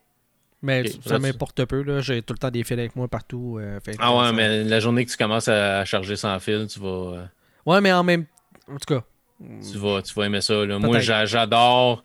Mais 0.62 0.84
ça 1.04 1.18
m'importe 1.18 1.64
peu, 1.64 1.82
là. 1.82 2.00
J'ai 2.00 2.20
tout 2.22 2.34
le 2.34 2.38
temps 2.38 2.50
des 2.50 2.62
fils 2.64 2.74
avec 2.78 2.94
moi 2.94 3.08
partout. 3.08 3.58
euh, 3.58 3.80
fait 3.80 3.96
Ah 3.98 4.14
ouais, 4.14 4.26
ça- 4.26 4.32
mais 4.32 4.62
la 4.64 4.78
journée 4.78 5.04
que 5.06 5.10
tu 5.10 5.16
commences 5.16 5.48
à 5.48 5.84
charger 5.86 6.16
sans 6.16 6.38
fil, 6.38 6.66
tu 6.68 6.78
vas, 6.78 6.86
euh, 7.16 7.24
Ouais, 7.66 7.80
mais 7.80 7.92
en 7.92 8.04
même... 8.04 8.26
En 8.68 8.76
tout 8.76 8.94
cas... 8.94 9.02
tu 9.40 9.78
vas, 9.78 10.02
tu 10.02 10.12
vas 10.14 10.26
aimer 10.26 10.42
ça. 10.42 10.64
là. 10.66 10.78
Moi, 10.78 10.98
j'adore. 11.00 12.02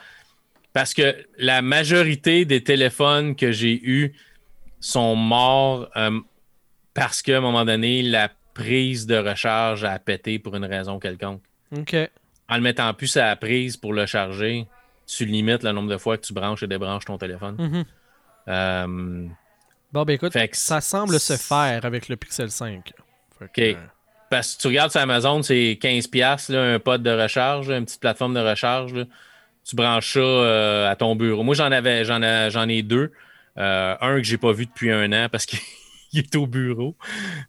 Parce 0.71 0.93
que 0.93 1.15
la 1.37 1.61
majorité 1.61 2.45
des 2.45 2.63
téléphones 2.63 3.35
que 3.35 3.51
j'ai 3.51 3.79
eus 3.83 4.13
sont 4.79 5.15
morts 5.15 5.89
euh, 5.95 6.19
parce 6.95 7.21
qu'à 7.21 7.37
un 7.37 7.41
moment 7.41 7.63
donné, 7.65 8.01
la 8.01 8.31
prise 8.55 9.05
de 9.05 9.17
recharge 9.17 9.83
a 9.83 9.99
pété 9.99 10.39
pour 10.39 10.55
une 10.55 10.65
raison 10.65 10.97
quelconque. 10.97 11.43
OK. 11.77 11.95
En 12.49 12.55
le 12.55 12.61
mettant 12.61 12.91
plus 12.93 13.15
à 13.17 13.25
la 13.27 13.35
prise 13.35 13.77
pour 13.77 13.93
le 13.93 14.05
charger, 14.07 14.65
tu 15.05 15.25
limites 15.25 15.61
le 15.61 15.71
nombre 15.71 15.89
de 15.89 15.97
fois 15.97 16.17
que 16.17 16.25
tu 16.25 16.33
branches 16.33 16.63
et 16.63 16.67
débranches 16.67 17.05
ton 17.05 17.17
téléphone. 17.19 17.55
Mhm. 17.59 17.85
Euh, 18.47 19.27
Bon, 19.91 20.03
ben 20.03 20.13
écoute, 20.13 20.33
Fait 20.33 20.47
que 20.47 20.57
ça 20.57 20.81
semble 20.81 21.19
se 21.19 21.37
faire 21.37 21.85
avec 21.85 22.09
le 22.09 22.15
Pixel 22.15 22.49
5. 22.51 22.91
Fait 23.39 23.51
que, 23.53 23.71
OK. 23.73 23.77
Parce 24.29 24.55
que 24.55 24.61
tu 24.61 24.67
regardes 24.67 24.91
sur 24.91 24.99
Amazon, 25.01 25.41
c'est 25.43 25.77
15$, 25.81 26.51
là, 26.51 26.73
un 26.73 26.79
pod 26.79 27.01
de 27.03 27.11
recharge, 27.11 27.69
une 27.69 27.85
petite 27.85 28.01
plateforme 28.01 28.33
de 28.33 28.39
recharge. 28.39 28.93
là. 28.93 29.03
Tu 29.63 29.75
branches 29.75 30.13
ça 30.13 30.19
euh, 30.19 30.89
à 30.91 30.95
ton 30.95 31.15
bureau. 31.15 31.43
Moi, 31.43 31.55
j'en 31.55 31.71
avais, 31.71 32.03
j'en 32.05 32.21
ai, 32.21 32.49
j'en 32.51 32.67
ai 32.67 32.81
deux. 32.81 33.11
Euh, 33.57 33.95
un 34.01 34.17
que 34.17 34.23
j'ai 34.23 34.37
pas 34.37 34.51
vu 34.51 34.65
depuis 34.65 34.91
un 34.91 35.11
an 35.13 35.27
parce 35.31 35.45
qu'il 35.45 35.59
est 36.19 36.35
au 36.35 36.47
bureau. 36.47 36.95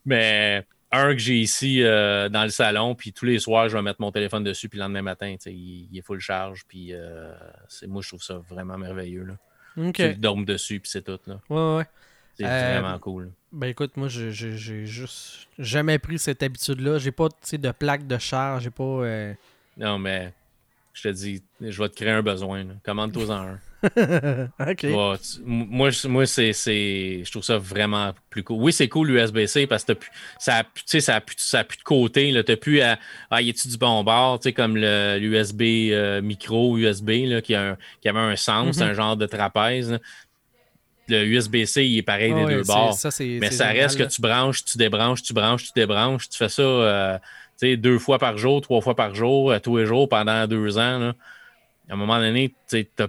Mais 0.05 0.67
un 0.93 1.13
que 1.13 1.19
j'ai 1.19 1.37
ici 1.39 1.83
euh, 1.83 2.29
dans 2.29 2.45
le 2.45 2.51
salon, 2.51 2.95
puis 2.95 3.13
tous 3.13 3.25
les 3.25 3.39
soirs, 3.39 3.69
je 3.69 3.77
vais 3.77 3.83
mettre 3.83 4.01
mon 4.01 4.13
téléphone 4.13 4.45
dessus, 4.45 4.69
puis 4.69 4.79
le 4.79 4.85
lendemain 4.85 5.03
matin, 5.03 5.35
il, 5.47 5.89
il 5.91 5.99
est 5.99 6.03
full 6.03 6.21
charge, 6.21 6.65
puis 6.69 6.93
euh, 6.93 7.33
c'est, 7.69 7.87
moi, 7.87 8.03
je 8.03 8.09
trouve 8.09 8.23
ça 8.23 8.41
vraiment 8.49 8.79
merveilleux. 8.79 9.25
Là. 9.25 9.35
OK. 9.89 9.95
Tu 9.95 10.15
dormes 10.15 10.45
dessus, 10.45 10.81
puis 10.81 10.91
c'est 10.91 11.03
tout. 11.03 11.19
Là. 11.27 11.41
Ouais, 11.51 11.77
ouais. 11.79 11.87
C'est 12.39 12.45
Euh, 12.45 12.81
vraiment 12.81 12.99
cool. 12.99 13.31
Ben 13.53 13.69
écoute, 13.69 13.97
moi, 13.97 14.09
j'ai 14.09 14.31
juste 14.87 15.49
jamais 15.59 15.99
pris 15.99 16.19
cette 16.19 16.43
habitude-là. 16.43 16.99
J'ai 16.99 17.13
pas, 17.13 17.29
de 17.53 17.71
plaque 17.73 18.07
de 18.07 18.19
charge. 18.19 18.65
J'ai 18.65 18.71
pas... 18.71 19.35
Non, 19.79 19.99
mais 19.99 20.33
je 20.93 21.03
te 21.03 21.09
dis, 21.09 21.43
je 21.61 21.83
vais 21.83 21.89
te 21.89 21.95
créer 21.95 22.11
un 22.11 22.23
besoin. 22.23 22.67
Commande-toi-en 22.85 23.49
un. 23.49 23.61
Ouais, 24.59 25.17
tu- 25.19 25.41
moi, 25.45 25.91
je- 25.91 26.09
moi 26.09 26.27
c'est, 26.27 26.53
c'est- 26.53 27.23
je 27.25 27.31
trouve 27.31 27.43
ça 27.45 27.59
vraiment 27.59 28.13
plus 28.31 28.43
cool. 28.43 28.57
Oui, 28.63 28.73
c'est 28.73 28.89
cool 28.89 29.09
l'USB-C 29.09 29.67
parce 29.67 29.85
que 29.85 29.93
plus- 29.93 30.11
ça 30.39 30.57
a 30.57 30.65
plus- 30.65 30.83
tu 30.85 30.91
sais, 30.91 31.01
ça 31.01 31.17
a 31.17 31.21
plus, 31.21 31.37
ça 31.39 31.61
a 31.61 31.65
plus 31.65 31.79
de 31.79 31.83
côté. 31.83 32.31
Tu 32.45 32.53
n'as 32.53 32.57
plus 32.57 32.81
à. 32.81 32.99
Ah, 33.31 33.43
y 33.43 33.51
a-tu 33.51 33.69
du 33.69 33.77
bon 33.77 34.03
bord? 34.05 34.41
Tu 34.41 34.53
comme 34.53 34.77
le- 34.77 35.19
l'USB 35.19 35.93
euh, 35.93 36.21
micro 36.23 36.77
USB 36.77 37.11
là, 37.27 37.41
qui, 37.41 37.55
a 37.55 37.71
un- 37.73 37.77
qui 38.01 38.09
avait 38.09 38.19
un 38.19 38.37
sens, 38.37 38.77
Mhm. 38.79 38.83
un 38.83 38.95
genre 38.95 39.17
de 39.17 39.27
trapèze. 39.27 39.93
là. 39.93 39.99
Le 41.09 41.25
USB-C, 41.25 41.87
il 41.87 41.99
est 41.99 42.03
pareil 42.03 42.35
des 42.35 42.45
deux 42.47 42.63
bords. 42.65 42.95
Ça, 42.95 43.11
Mais 43.21 43.53
ça 43.53 43.69
génial, 43.69 43.83
reste 43.85 43.97
que 43.99 44.03
tu 44.13 44.21
branches, 44.21 44.65
tu 44.65 44.77
débranches, 44.77 45.23
tu 45.23 45.33
branches, 45.33 45.63
tu 45.67 45.71
débranches. 45.77 46.29
Tu 46.29 46.37
fais 46.37 46.49
ça 46.49 46.63
euh, 46.63 47.19
tu 47.61 47.77
deux 47.77 47.99
fois 48.01 48.19
par 48.19 48.37
jour, 48.39 48.61
trois 48.61 48.81
fois 48.81 48.97
par 48.97 49.15
jour, 49.15 49.55
tous 49.63 49.77
les 49.77 49.87
jours 49.87 50.09
pendant 50.09 50.47
deux 50.49 50.79
ans. 50.79 51.13
À 51.89 51.93
un 51.93 51.97
moment 51.97 52.19
donné, 52.19 52.53
tu 52.69 52.85
t'as- 52.87 53.07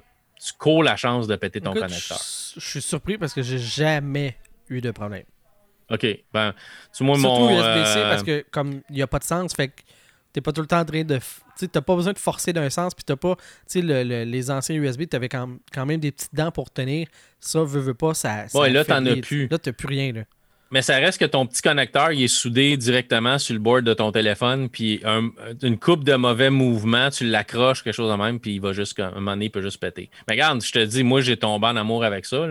tu 0.47 0.53
cours 0.57 0.83
la 0.83 0.95
chance 0.95 1.27
de 1.27 1.35
péter 1.35 1.59
ton 1.61 1.71
Écoute, 1.71 1.83
connecteur. 1.83 2.19
Je 2.55 2.59
suis 2.67 2.81
surpris 2.81 3.17
parce 3.17 3.33
que 3.33 3.41
j'ai 3.41 3.59
jamais 3.59 4.37
eu 4.69 4.81
de 4.81 4.91
problème. 4.91 5.23
OK. 5.89 6.05
Ben, 6.33 6.53
tu 6.95 7.05
vois, 7.05 7.15
Surtout 7.17 7.39
mon. 7.41 7.49
USB-C 7.51 7.97
euh, 7.99 8.09
parce 8.09 8.23
que 8.23 8.45
comme 8.51 8.81
il 8.89 8.95
n'y 8.95 9.01
a 9.01 9.07
pas 9.07 9.19
de 9.19 9.23
sens, 9.23 9.53
fait 9.53 9.69
que 9.69 9.81
t'es 10.33 10.41
pas 10.41 10.51
tout 10.51 10.61
le 10.61 10.67
temps 10.67 10.79
en 10.79 10.85
train 10.85 11.03
de. 11.03 11.19
Tu 11.57 11.67
t'as 11.69 11.81
pas 11.81 11.95
besoin 11.95 12.13
de 12.13 12.19
forcer 12.19 12.53
d'un 12.53 12.69
sens, 12.69 12.93
puis 12.93 13.03
t'as 13.05 13.15
pas. 13.15 13.35
Tu 13.35 13.43
sais, 13.67 13.81
le- 13.81 14.03
le- 14.03 14.23
les 14.25 14.51
anciens 14.51 14.75
USB, 14.75 15.07
t'avais 15.07 15.29
quand, 15.29 15.49
quand 15.73 15.85
même 15.85 15.99
des 15.99 16.11
petites 16.11 16.35
dents 16.35 16.51
pour 16.51 16.69
tenir. 16.71 17.07
Ça, 17.39 17.63
veut, 17.63 17.79
veut 17.79 17.93
pas, 17.93 18.13
ça. 18.13 18.47
ça 18.47 18.59
Ouais, 18.59 18.69
là, 18.69 18.83
t'en 18.83 19.05
as 19.05 19.15
plus. 19.17 19.47
Là, 19.47 19.57
t'as 19.57 19.71
plus 19.71 19.87
rien, 19.87 20.11
là. 20.11 20.21
Mais 20.71 20.81
ça 20.81 20.97
reste 20.97 21.17
que 21.19 21.25
ton 21.25 21.45
petit 21.45 21.61
connecteur, 21.61 22.11
il 22.11 22.23
est 22.23 22.27
soudé 22.27 22.75
directement 22.75 23.39
sur 23.39 23.53
le 23.53 23.59
board 23.59 23.83
de 23.85 23.93
ton 23.93 24.11
téléphone, 24.11 24.67
puis 24.69 24.99
un- 25.05 25.29
une 25.63 25.79
coupe 25.79 26.03
de 26.03 26.15
mauvais 26.15 26.49
mouvements, 26.49 27.09
tu 27.09 27.25
l'accroches, 27.25 27.83
quelque 27.83 27.93
chose 27.95 28.11
de 28.11 28.17
même, 28.21 28.39
puis 28.39 28.55
il 28.55 28.61
va 28.61 28.73
juste, 28.73 28.99
un 28.99 29.11
moment 29.11 29.31
donné, 29.31 29.45
il 29.45 29.49
peut 29.49 29.61
juste 29.61 29.79
péter. 29.79 30.09
Mais 30.27 30.33
regarde, 30.33 30.61
je 30.61 30.71
te 30.71 30.79
dis, 30.83 31.03
moi, 31.03 31.21
j'ai 31.21 31.37
tombé 31.37 31.67
en 31.67 31.75
amour 31.77 32.03
avec 32.03 32.25
ça. 32.25 32.45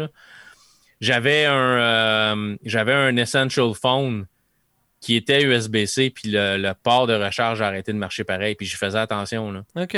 J'avais 1.01 1.45
un, 1.45 1.53
euh, 1.55 2.57
j'avais 2.65 2.95
un 2.95 3.17
Essential 3.17 3.75
Phone 3.75 4.27
qui 5.01 5.15
était 5.15 5.43
USB-C, 5.43 6.11
puis 6.11 6.31
le, 6.31 6.57
le 6.57 6.73
port 6.75 7.07
de 7.07 7.13
recharge 7.15 7.61
a 7.61 7.67
arrêté 7.67 7.93
de 7.93 7.99
marcher 7.99 8.25
pareil, 8.25 8.55
puis 8.55 8.67
je 8.67 8.77
faisais 8.79 8.99
attention. 8.99 9.53
Là. 9.53 9.63
OK. 9.77 9.93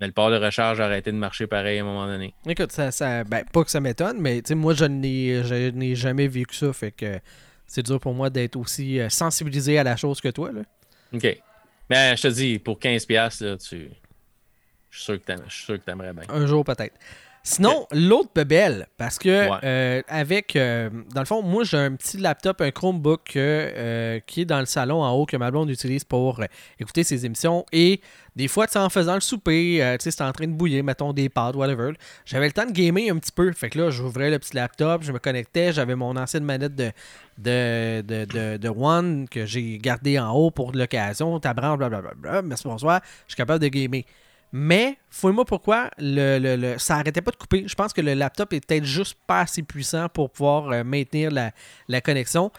Mais 0.00 0.06
le 0.06 0.12
port 0.12 0.30
de 0.30 0.36
recharge 0.36 0.80
a 0.80 0.86
arrêté 0.86 1.12
de 1.12 1.16
marcher 1.16 1.46
pareil 1.46 1.78
à 1.78 1.82
un 1.82 1.84
moment 1.84 2.06
donné. 2.06 2.34
Écoute, 2.48 2.72
ça, 2.72 2.90
ça 2.90 3.22
ben, 3.22 3.44
pas 3.52 3.62
que 3.62 3.70
ça 3.70 3.80
m'étonne, 3.80 4.16
mais 4.18 4.42
tu 4.42 4.48
sais, 4.48 4.54
moi, 4.56 4.74
je 4.74 4.86
n'ai, 4.86 5.44
je 5.44 5.70
n'ai 5.70 5.94
jamais 5.94 6.26
vécu 6.26 6.56
ça, 6.56 6.72
fait 6.72 6.90
que 6.90 7.20
c'est 7.72 7.84
dur 7.84 8.00
pour 8.00 8.12
moi 8.14 8.30
d'être 8.30 8.56
aussi 8.56 8.98
euh, 8.98 9.08
sensibilisé 9.08 9.78
à 9.78 9.84
la 9.84 9.94
chose 9.96 10.20
que 10.20 10.28
toi, 10.28 10.50
là. 10.50 10.62
OK. 11.14 11.40
Mais 11.88 12.16
je 12.16 12.22
te 12.22 12.28
dis, 12.28 12.58
pour 12.58 12.78
15$, 12.80 13.08
là, 13.44 13.56
tu... 13.56 13.88
je 14.90 14.96
suis 14.96 15.04
sûr 15.04 15.14
que 15.20 15.24
t'aimes- 15.24 15.44
je 15.46 15.54
suis 15.54 15.64
sûr 15.66 15.78
que 15.78 15.84
t'aimerais 15.84 16.12
bien. 16.12 16.24
Un 16.28 16.46
jour 16.46 16.64
peut-être. 16.64 16.94
Sinon, 17.50 17.86
l'autre 17.92 18.30
bebelle, 18.34 18.86
parce 18.96 19.18
que 19.18 19.50
Ouais. 19.50 19.58
euh, 19.64 20.02
avec, 20.08 20.54
euh, 20.54 20.88
dans 21.12 21.20
le 21.20 21.26
fond, 21.26 21.42
moi 21.42 21.64
j'ai 21.64 21.78
un 21.78 21.94
petit 21.96 22.16
laptop, 22.18 22.60
un 22.60 22.70
Chromebook 22.70 23.34
euh, 23.36 24.20
qui 24.26 24.42
est 24.42 24.44
dans 24.44 24.60
le 24.60 24.66
salon 24.66 25.02
en 25.02 25.10
haut 25.12 25.26
que 25.26 25.36
ma 25.36 25.50
blonde 25.50 25.68
utilise 25.70 26.04
pour 26.04 26.40
écouter 26.78 27.02
ses 27.02 27.26
émissions. 27.26 27.66
Et 27.72 28.00
des 28.36 28.46
fois, 28.46 28.66
tu 28.68 28.78
en 28.78 28.88
faisant 28.88 29.14
le 29.14 29.20
souper, 29.20 29.78
tu 29.98 30.04
sais, 30.04 30.10
c'est 30.12 30.22
en 30.22 30.30
train 30.32 30.46
de 30.46 30.52
bouillir, 30.52 30.84
mettons 30.84 31.12
des 31.12 31.28
pâtes, 31.28 31.56
whatever. 31.56 31.92
J'avais 32.24 32.46
le 32.46 32.52
temps 32.52 32.66
de 32.66 32.72
gamer 32.72 33.10
un 33.10 33.18
petit 33.18 33.32
peu. 33.32 33.50
Fait 33.52 33.68
que 33.68 33.78
là, 33.80 33.90
j'ouvrais 33.90 34.30
le 34.30 34.38
petit 34.38 34.54
laptop, 34.54 35.02
je 35.02 35.10
me 35.10 35.18
connectais, 35.18 35.72
j'avais 35.72 35.96
mon 35.96 36.16
ancienne 36.16 36.44
manette 36.44 36.76
de, 36.76 36.92
de, 37.38 38.02
de, 38.02 38.24
de, 38.26 38.56
de 38.58 38.68
One 38.68 39.28
que 39.28 39.44
j'ai 39.44 39.78
gardée 39.78 40.18
en 40.18 40.30
haut 40.32 40.50
pour 40.52 40.70
l'occasion, 40.72 41.40
ta 41.40 41.52
branche, 41.52 41.78
blablabla. 41.78 42.42
Merci, 42.42 42.68
bonsoir. 42.68 43.00
Je 43.26 43.32
suis 43.32 43.36
capable 43.36 43.60
de 43.60 43.68
gamer. 43.68 44.04
Mais, 44.52 44.96
fouille-moi 45.10 45.44
pourquoi 45.44 45.90
le, 45.98 46.38
le- 46.38 46.56
le- 46.56 46.78
ça 46.78 46.96
arrêtait 46.96 47.20
pas 47.20 47.30
de 47.30 47.36
couper. 47.36 47.64
Je 47.66 47.74
pense 47.74 47.92
que 47.92 48.00
le 48.00 48.14
laptop 48.14 48.52
est 48.52 48.66
peut-être 48.66 48.84
juste 48.84 49.16
pas 49.26 49.40
assez 49.42 49.62
puissant 49.62 50.08
pour 50.08 50.30
pouvoir 50.30 50.70
euh, 50.70 50.82
maintenir 50.84 51.30
la, 51.30 51.52
la 51.88 52.00
connexion. 52.00 52.50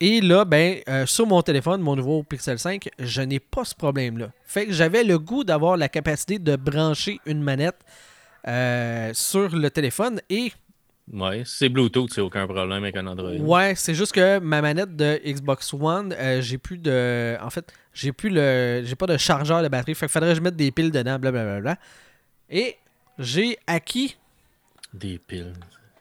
Et 0.00 0.20
là, 0.20 0.44
ben, 0.44 0.78
euh, 0.88 1.06
sur 1.06 1.26
mon 1.26 1.40
téléphone, 1.42 1.80
mon 1.80 1.96
nouveau 1.96 2.22
Pixel 2.22 2.58
5, 2.58 2.88
je 2.98 3.22
n'ai 3.22 3.38
pas 3.40 3.64
ce 3.64 3.74
problème-là. 3.74 4.30
Fait 4.44 4.66
que 4.66 4.72
j'avais 4.72 5.04
le 5.04 5.18
goût 5.18 5.44
d'avoir 5.44 5.76
la 5.76 5.88
capacité 5.88 6.38
de 6.38 6.56
brancher 6.56 7.18
une 7.26 7.42
manette 7.42 7.78
euh, 8.46 9.10
sur 9.14 9.54
le 9.56 9.70
téléphone 9.70 10.20
et 10.30 10.52
Ouais, 11.12 11.44
c'est 11.46 11.68
Bluetooth, 11.68 12.12
c'est 12.12 12.20
aucun 12.20 12.46
problème 12.48 12.82
avec 12.82 12.96
un 12.96 13.06
Android. 13.06 13.30
Ouais, 13.30 13.74
c'est 13.76 13.94
juste 13.94 14.10
que 14.10 14.40
ma 14.40 14.60
manette 14.60 14.96
de 14.96 15.20
Xbox 15.24 15.72
One, 15.72 16.12
j'ai 16.40 16.58
plus 16.58 16.78
de. 16.78 17.36
En 17.40 17.48
fait, 17.48 17.72
j'ai 17.98 18.12
plus 18.12 18.28
le. 18.30 18.82
J'ai 18.84 18.94
pas 18.94 19.06
de 19.06 19.16
chargeur 19.16 19.62
de 19.62 19.68
batterie. 19.68 19.94
Fait 19.94 20.06
qu'il 20.06 20.12
faudrait 20.12 20.30
que 20.30 20.36
je 20.36 20.40
mette 20.42 20.54
des 20.56 20.70
piles 20.70 20.90
dedans, 20.90 21.18
blablabla. 21.18 21.76
Et 22.50 22.76
j'ai 23.18 23.56
acquis. 23.66 24.16
Des 24.92 25.18
piles. 25.18 25.52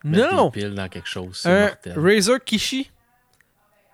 Non! 0.04 0.50
Des 0.50 0.60
piles 0.62 0.76
dans 0.76 0.90
quelque 0.90 1.08
chose, 1.08 1.42
Un 1.46 1.68
mortel. 1.68 1.94
Razer 1.98 2.44
Kishi. 2.44 2.92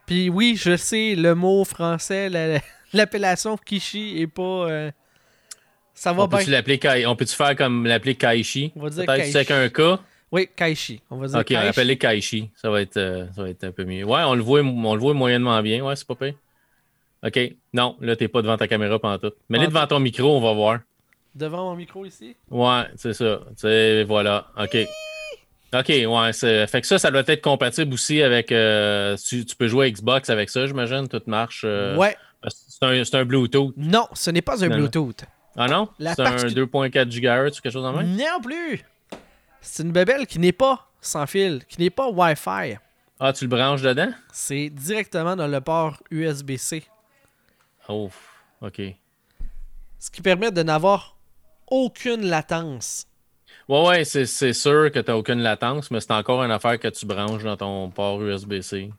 Puis 0.06 0.30
oui, 0.30 0.56
je 0.58 0.76
sais, 0.76 1.16
le 1.16 1.36
mot 1.36 1.64
français, 1.64 2.28
la- 2.30 2.60
l'appellation 2.94 3.56
Kishi 3.58 4.20
est 4.20 4.28
pas. 4.28 4.42
euh, 4.70 4.92
ça 5.94 6.12
va 6.14 6.24
On 6.24 6.28
peut-tu 6.28 6.46
bien. 6.46 6.54
l'appeler 6.54 6.80
Kai- 6.80 7.06
on 7.06 7.16
peut-tu 7.16 7.36
faire 7.36 7.56
comme 7.56 7.86
l'appeler 7.86 8.16
Kaishi? 8.16 8.74
On 8.76 8.82
va 8.82 8.90
dire 8.90 9.06
Peut-être 9.06 9.20
que 9.26 9.32
c'est 9.32 9.46
Kaishi. 9.46 9.54
un 9.54 9.70
K? 9.70 10.00
Oui, 10.32 10.50
Kaishi. 10.56 11.02
On 11.12 11.18
va 11.18 11.28
dire 11.28 11.38
Ok, 11.40 11.48
on 11.52 11.54
va 11.54 11.60
Kaishi. 11.62 11.80
appeler 11.80 11.98
Kaishi. 11.98 12.50
Ça 12.56 12.70
va, 12.70 12.82
être, 12.82 12.98
euh, 12.98 13.28
ça 13.36 13.44
va 13.44 13.50
être 13.50 13.64
un 13.66 13.72
peu 13.72 13.84
mieux. 13.86 14.04
Ouais, 14.04 14.22
on 14.26 14.34
le 14.34 14.42
voit, 14.42 14.62
on 14.62 14.94
le 14.96 15.00
voit 15.00 15.14
moyennement 15.14 15.62
bien. 15.62 15.84
Ouais, 15.86 15.96
c'est 15.96 16.08
pas 16.08 16.16
pire. 16.16 16.34
Ok. 17.26 17.40
Non, 17.74 17.98
là, 18.02 18.16
t'es 18.16 18.28
pas 18.28 18.42
devant 18.42 18.58
ta 18.58 18.68
caméra 18.68 18.98
pendant 19.00 19.18
tout. 19.18 19.32
Mets-les 19.50 19.66
Pantoute. 19.66 19.74
devant 19.76 19.88
ton 19.88 20.00
micro, 20.00 20.38
on 20.38 20.42
va 20.42 20.54
voir. 20.54 20.80
Devant 21.36 21.70
mon 21.70 21.76
micro 21.76 22.06
ici? 22.06 22.36
Ouais, 22.50 22.84
c'est 22.96 23.14
ça. 23.14 23.40
C'est 23.56 24.04
voilà. 24.04 24.48
OK. 24.60 24.78
OK, 25.74 25.88
ouais. 25.88 26.34
c'est- 26.34 26.68
Fait 26.68 26.82
que 26.82 26.88
ça, 26.88 27.00
ça 27.00 27.12
doit 27.12 27.24
être 27.28 27.42
compatible 27.42 27.94
aussi 27.94 28.22
avec. 28.22 28.52
euh, 28.52 29.16
tu, 29.18 29.46
tu 29.46 29.56
peux 29.56 29.68
jouer 29.68 29.86
à 29.86 29.90
Xbox 29.92 30.30
avec 30.30 30.50
ça, 30.50 30.66
j'imagine. 30.68 31.08
Tout 31.08 31.22
marche. 31.28 31.62
euh, 31.66 31.96
Ouais. 31.96 32.16
C'est 32.48 32.84
un, 32.86 33.04
c'est 33.04 33.16
un 33.16 33.24
Bluetooth. 33.26 33.74
Non, 33.78 34.08
ce 34.14 34.32
n'est 34.32 34.42
pas 34.42 34.64
un. 34.66 34.70
Bluetooth. 34.70 35.24
Ah 35.56 35.68
non? 35.68 35.90
La 36.00 36.16
C'est 36.16 36.22
un 36.24 36.26
parti- 36.32 36.56
2.4 36.56 37.08
GHz 37.10 37.58
ou 37.60 37.62
quelque 37.62 37.72
chose 37.72 37.86
en 37.86 37.94
même? 37.94 38.16
Non 38.16 38.42
plus. 38.44 38.84
C'est 39.62 39.84
une 39.84 39.92
bébelle 39.92 40.26
qui 40.26 40.40
n'est 40.40 40.52
pas 40.52 40.88
sans 41.02 41.28
fil, 41.28 41.62
qui 41.70 41.80
n'est 41.80 41.90
pas 41.92 42.10
Wi-Fi. 42.10 42.78
Ah, 43.20 43.32
tu 43.32 43.44
le 43.46 43.50
branches 43.50 43.82
dedans? 43.84 44.10
C'est 44.34 44.70
directement 44.70 45.36
dans 45.36 45.48
le 45.48 45.62
port 45.62 46.02
USB-C. 46.10 46.84
Oh, 47.92 48.10
OK. 48.62 48.82
Ce 50.00 50.10
qui 50.10 50.22
permet 50.22 50.52
de 50.52 50.64
n'avoir 50.64 51.16
aucune 51.68 52.22
latence. 52.26 53.08
Ouais, 53.68 53.88
ouais, 53.88 54.04
c'est 54.06 54.54
sûr 54.54 54.92
que 54.92 55.00
tu 55.00 55.12
n'as 55.12 55.18
aucune 55.18 55.40
latence, 55.42 55.92
mais 55.92 56.00
c'est 56.00 56.12
encore 56.12 56.44
une 56.44 56.52
affaire 56.52 56.80
que 56.80 56.88
tu 56.88 57.06
branches 57.06 57.44
dans 57.44 57.58
ton 57.58 57.90
port 57.90 58.22
USB-C. 58.22 58.92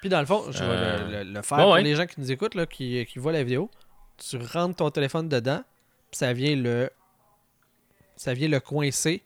Puis 0.00 0.08
dans 0.10 0.20
le 0.20 0.26
fond, 0.26 0.44
je 0.50 0.58
vais 0.58 0.64
Euh, 0.70 1.08
le, 1.08 1.24
le- 1.24 1.32
le 1.32 1.42
faire 1.42 1.58
ouais, 1.58 1.64
pour 1.64 1.72
ouais. 1.72 1.82
les 1.82 1.96
gens 1.96 2.06
qui 2.06 2.20
nous 2.20 2.30
écoutent, 2.30 2.54
là, 2.54 2.66
qui, 2.66 3.04
qui 3.06 3.18
voient 3.18 3.32
la 3.32 3.42
vidéo. 3.42 3.70
Tu 4.18 4.36
rentres 4.38 4.76
ton 4.76 4.90
téléphone 4.90 5.28
dedans, 5.28 5.62
puis 6.10 6.18
ça 6.18 6.32
vient 6.32 6.54
le. 6.56 6.90
Ça 8.16 8.32
vient 8.32 8.48
le 8.48 8.60
coincer. 8.60 9.22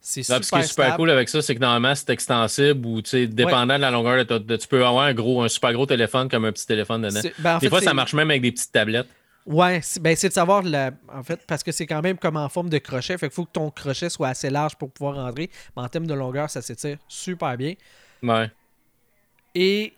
C'est 0.00 0.22
super, 0.22 0.44
ce 0.44 0.50
qui 0.50 0.58
est 0.58 0.62
super 0.62 0.84
stable. 0.86 0.96
cool 0.96 1.10
avec 1.10 1.28
ça, 1.28 1.42
c'est 1.42 1.54
que 1.54 1.60
normalement, 1.60 1.94
c'est 1.94 2.08
extensible 2.10 2.86
ou, 2.86 3.02
tu 3.02 3.10
sais, 3.10 3.26
dépendant 3.26 3.76
de 3.76 3.80
la 3.82 3.90
longueur 3.90 4.16
de, 4.18 4.22
ta- 4.22 4.38
de- 4.38 4.56
Tu 4.56 4.68
peux 4.68 4.84
avoir 4.86 5.04
un, 5.04 5.12
gros, 5.14 5.42
un 5.42 5.48
super 5.48 5.72
gros 5.72 5.86
téléphone 5.86 6.28
comme 6.28 6.44
un 6.44 6.52
petit 6.52 6.66
téléphone 6.66 7.02
dedans. 7.02 7.20
Ben, 7.38 7.56
en 7.56 7.58
Des 7.58 7.66
fait, 7.66 7.70
fois, 7.70 7.80
ça 7.82 7.92
marche 7.94 8.14
même 8.14 8.30
avec 8.30 8.42
des 8.42 8.52
petites 8.52 8.72
tablettes. 8.72 9.08
Ouais, 9.44 9.80
c'est 9.82 10.00
ben, 10.00 10.14
c'est 10.14 10.28
de 10.28 10.34
savoir, 10.34 10.62
la... 10.62 10.90
en 11.12 11.22
fait, 11.22 11.40
parce 11.46 11.62
que 11.62 11.72
c'est 11.72 11.86
quand 11.86 12.00
même 12.02 12.16
comme 12.18 12.36
en 12.36 12.48
forme 12.48 12.68
de 12.70 12.78
crochet. 12.78 13.18
Fait 13.18 13.28
qu'il 13.28 13.34
faut 13.34 13.44
que 13.44 13.52
ton 13.52 13.70
crochet 13.70 14.08
soit 14.10 14.28
assez 14.28 14.50
large 14.50 14.76
pour 14.76 14.90
pouvoir 14.90 15.16
rentrer. 15.16 15.50
Mais 15.76 15.82
en 15.82 15.88
termes 15.88 16.06
de 16.06 16.14
longueur, 16.14 16.48
ça 16.50 16.62
s'étire 16.62 16.98
super 17.08 17.56
bien. 17.56 17.74
Ouais. 18.22 18.50
Et 19.54 19.94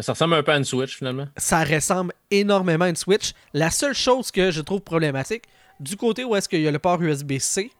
Ça 0.00 0.12
ressemble 0.12 0.34
un 0.34 0.42
peu 0.42 0.52
à 0.52 0.56
une 0.56 0.64
Switch, 0.64 0.96
finalement. 0.96 1.26
ça 1.36 1.64
ressemble 1.64 2.12
énormément 2.30 2.84
à 2.84 2.88
une 2.90 2.96
Switch. 2.96 3.32
La 3.54 3.70
seule 3.70 3.94
chose 3.94 4.30
que 4.30 4.50
je 4.50 4.60
trouve 4.60 4.80
problématique, 4.80 5.44
du 5.78 5.96
côté 5.96 6.24
où 6.24 6.36
est-ce 6.36 6.48
qu'il 6.48 6.60
y 6.60 6.68
a 6.68 6.70
le 6.70 6.78
port 6.78 7.00
USB-C, 7.00 7.70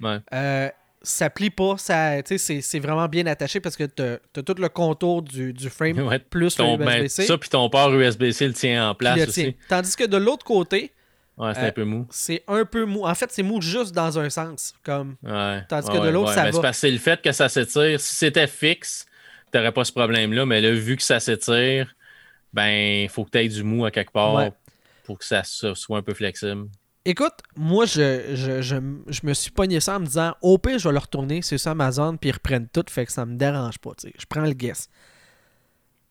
Ouais. 0.00 0.18
euh, 0.32 0.68
ça 1.02 1.30
plie 1.30 1.50
pas, 1.50 1.76
ça, 1.78 2.16
c'est- 2.24 2.60
c'est 2.60 2.78
vraiment 2.78 3.08
bien 3.08 3.26
attaché 3.26 3.60
parce 3.60 3.76
que 3.76 3.84
tu 3.84 4.02
as, 4.02 4.42
tout 4.42 4.54
le 4.58 4.68
contour 4.68 5.22
du, 5.22 5.52
du 5.52 5.70
frame 5.70 5.98
Ouais, 6.06 6.18
plus 6.18 6.54
Ton, 6.56 6.76
le 6.76 6.84
ben, 6.84 7.02
USB-C. 7.04 7.26
ça, 7.26 7.38
puis 7.38 7.48
ton 7.48 7.68
port 7.70 7.92
USB-C 7.94 8.46
le 8.48 8.52
tient 8.54 8.90
en 8.90 8.94
place 8.94 9.16
le 9.18 9.22
aussi. 9.28 9.42
tient. 9.44 9.52
Tandis 9.68 9.96
que 9.96 10.04
de 10.04 10.16
l'autre 10.16 10.44
côté, 10.44 10.92
Ouais, 11.38 11.54
c'est 11.54 11.60
Euh, 11.62 11.68
un 11.68 11.72
peu 11.72 11.84
mou. 11.84 12.06
c'est 12.10 12.44
un 12.48 12.66
peu 12.66 12.84
mou. 12.84 13.06
En 13.06 13.14
fait, 13.14 13.30
c'est 13.32 13.42
mou 13.42 13.62
juste 13.62 13.94
dans 13.94 14.18
un 14.18 14.28
sens. 14.28 14.74
Comme 14.84 15.16
Ouais. 15.22 15.62
Tandis 15.70 15.88
que 15.88 15.96
de 16.04 16.08
l'autre, 16.10 16.32
ça 16.34 16.42
Mais 16.44 16.50
va. 16.50 16.56
C'est 16.56 16.60
parce 16.62 16.76
que 16.76 16.80
c'est 16.80 16.90
le 16.90 16.98
fait 16.98 17.22
que 17.22 17.32
ça 17.32 17.48
s'étire. 17.48 17.98
Si 17.98 18.14
c'était 18.16 18.46
fixe, 18.46 19.06
t'aurais 19.50 19.72
pas 19.72 19.84
ce 19.84 19.92
problème-là. 19.92 20.44
Mais 20.44 20.60
là, 20.60 20.70
vu 20.72 20.98
que 20.98 21.02
ça 21.02 21.18
s'étire, 21.18 21.94
ben, 22.52 22.68
il 23.04 23.08
faut 23.08 23.24
que 23.24 23.30
tu 23.30 23.38
aies 23.38 23.48
du 23.48 23.62
mou 23.62 23.86
à 23.86 23.90
quelque 23.90 24.12
part 24.12 24.50
pour 25.04 25.18
que 25.18 25.24
ça 25.24 25.42
soit 25.44 25.96
un 25.96 26.02
peu 26.02 26.12
flexible. 26.12 26.66
Écoute, 27.06 27.32
moi, 27.56 27.86
je, 27.86 28.34
je, 28.34 28.60
je, 28.60 28.76
je 29.08 29.20
me 29.24 29.32
suis 29.32 29.50
pogné 29.50 29.80
ça 29.80 29.96
en 29.96 30.00
me 30.00 30.06
disant, 30.06 30.34
au 30.42 30.58
pire, 30.58 30.78
je 30.78 30.86
vais 30.88 30.92
le 30.92 30.98
retourner, 30.98 31.40
c'est 31.40 31.56
sur 31.56 31.70
Amazon, 31.70 32.16
puis 32.16 32.28
ils 32.28 32.32
reprennent 32.34 32.68
tout, 32.68 32.84
fait 32.90 33.06
que 33.06 33.12
ça 33.12 33.24
me 33.24 33.36
dérange 33.36 33.78
pas, 33.78 33.92
tu 33.96 34.08
sais. 34.08 34.14
Je 34.18 34.26
prends 34.26 34.42
le 34.42 34.52
guess. 34.52 34.88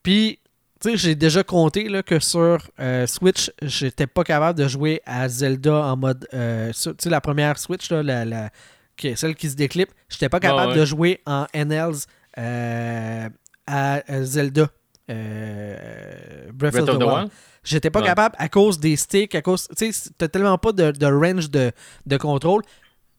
Puis, 0.02 0.40
tu 0.80 0.90
sais, 0.90 0.96
j'ai 0.96 1.14
déjà 1.14 1.44
compté 1.44 1.88
là, 1.88 2.02
que 2.02 2.18
sur 2.18 2.58
euh, 2.80 3.06
Switch, 3.06 3.52
j'étais 3.62 4.08
pas 4.08 4.24
capable 4.24 4.58
de 4.58 4.66
jouer 4.66 5.00
à 5.06 5.28
Zelda 5.28 5.74
en 5.84 5.96
mode. 5.96 6.26
euh, 6.34 6.72
tu 6.72 6.90
sais, 6.98 7.08
la 7.10 7.20
première 7.20 7.58
Switch, 7.58 7.88
là, 7.90 8.02
la, 8.02 8.24
la- 8.24 8.50
qui 8.96 9.08
est 9.08 9.16
celle 9.16 9.34
qui 9.36 9.48
se 9.48 9.56
déclipe, 9.56 9.90
j'étais 10.08 10.28
pas 10.28 10.40
capable 10.40 10.72
ouais. 10.72 10.78
de 10.78 10.84
jouer 10.84 11.20
en 11.24 11.46
NLs 11.54 12.06
euh, 12.38 13.28
à 13.66 14.02
euh, 14.10 14.24
Zelda. 14.24 14.68
Breath, 15.08 16.52
Breath 16.74 16.88
of 16.88 16.98
the, 16.98 17.02
Wild? 17.04 17.30
J'étais 17.62 17.90
pas 17.90 18.00
Ouais. 18.00 18.06
capable 18.06 18.34
à 18.38 18.48
cause 18.48 18.78
des 18.80 18.96
sticks, 18.96 19.34
à 19.34 19.42
cause. 19.42 19.68
Tu 19.76 19.92
sais, 19.92 20.10
t'as 20.16 20.28
tellement 20.28 20.56
pas 20.58 20.72
de, 20.72 20.90
de 20.92 21.06
range 21.06 21.50
de, 21.50 21.72
de 22.06 22.16
contrôle. 22.16 22.62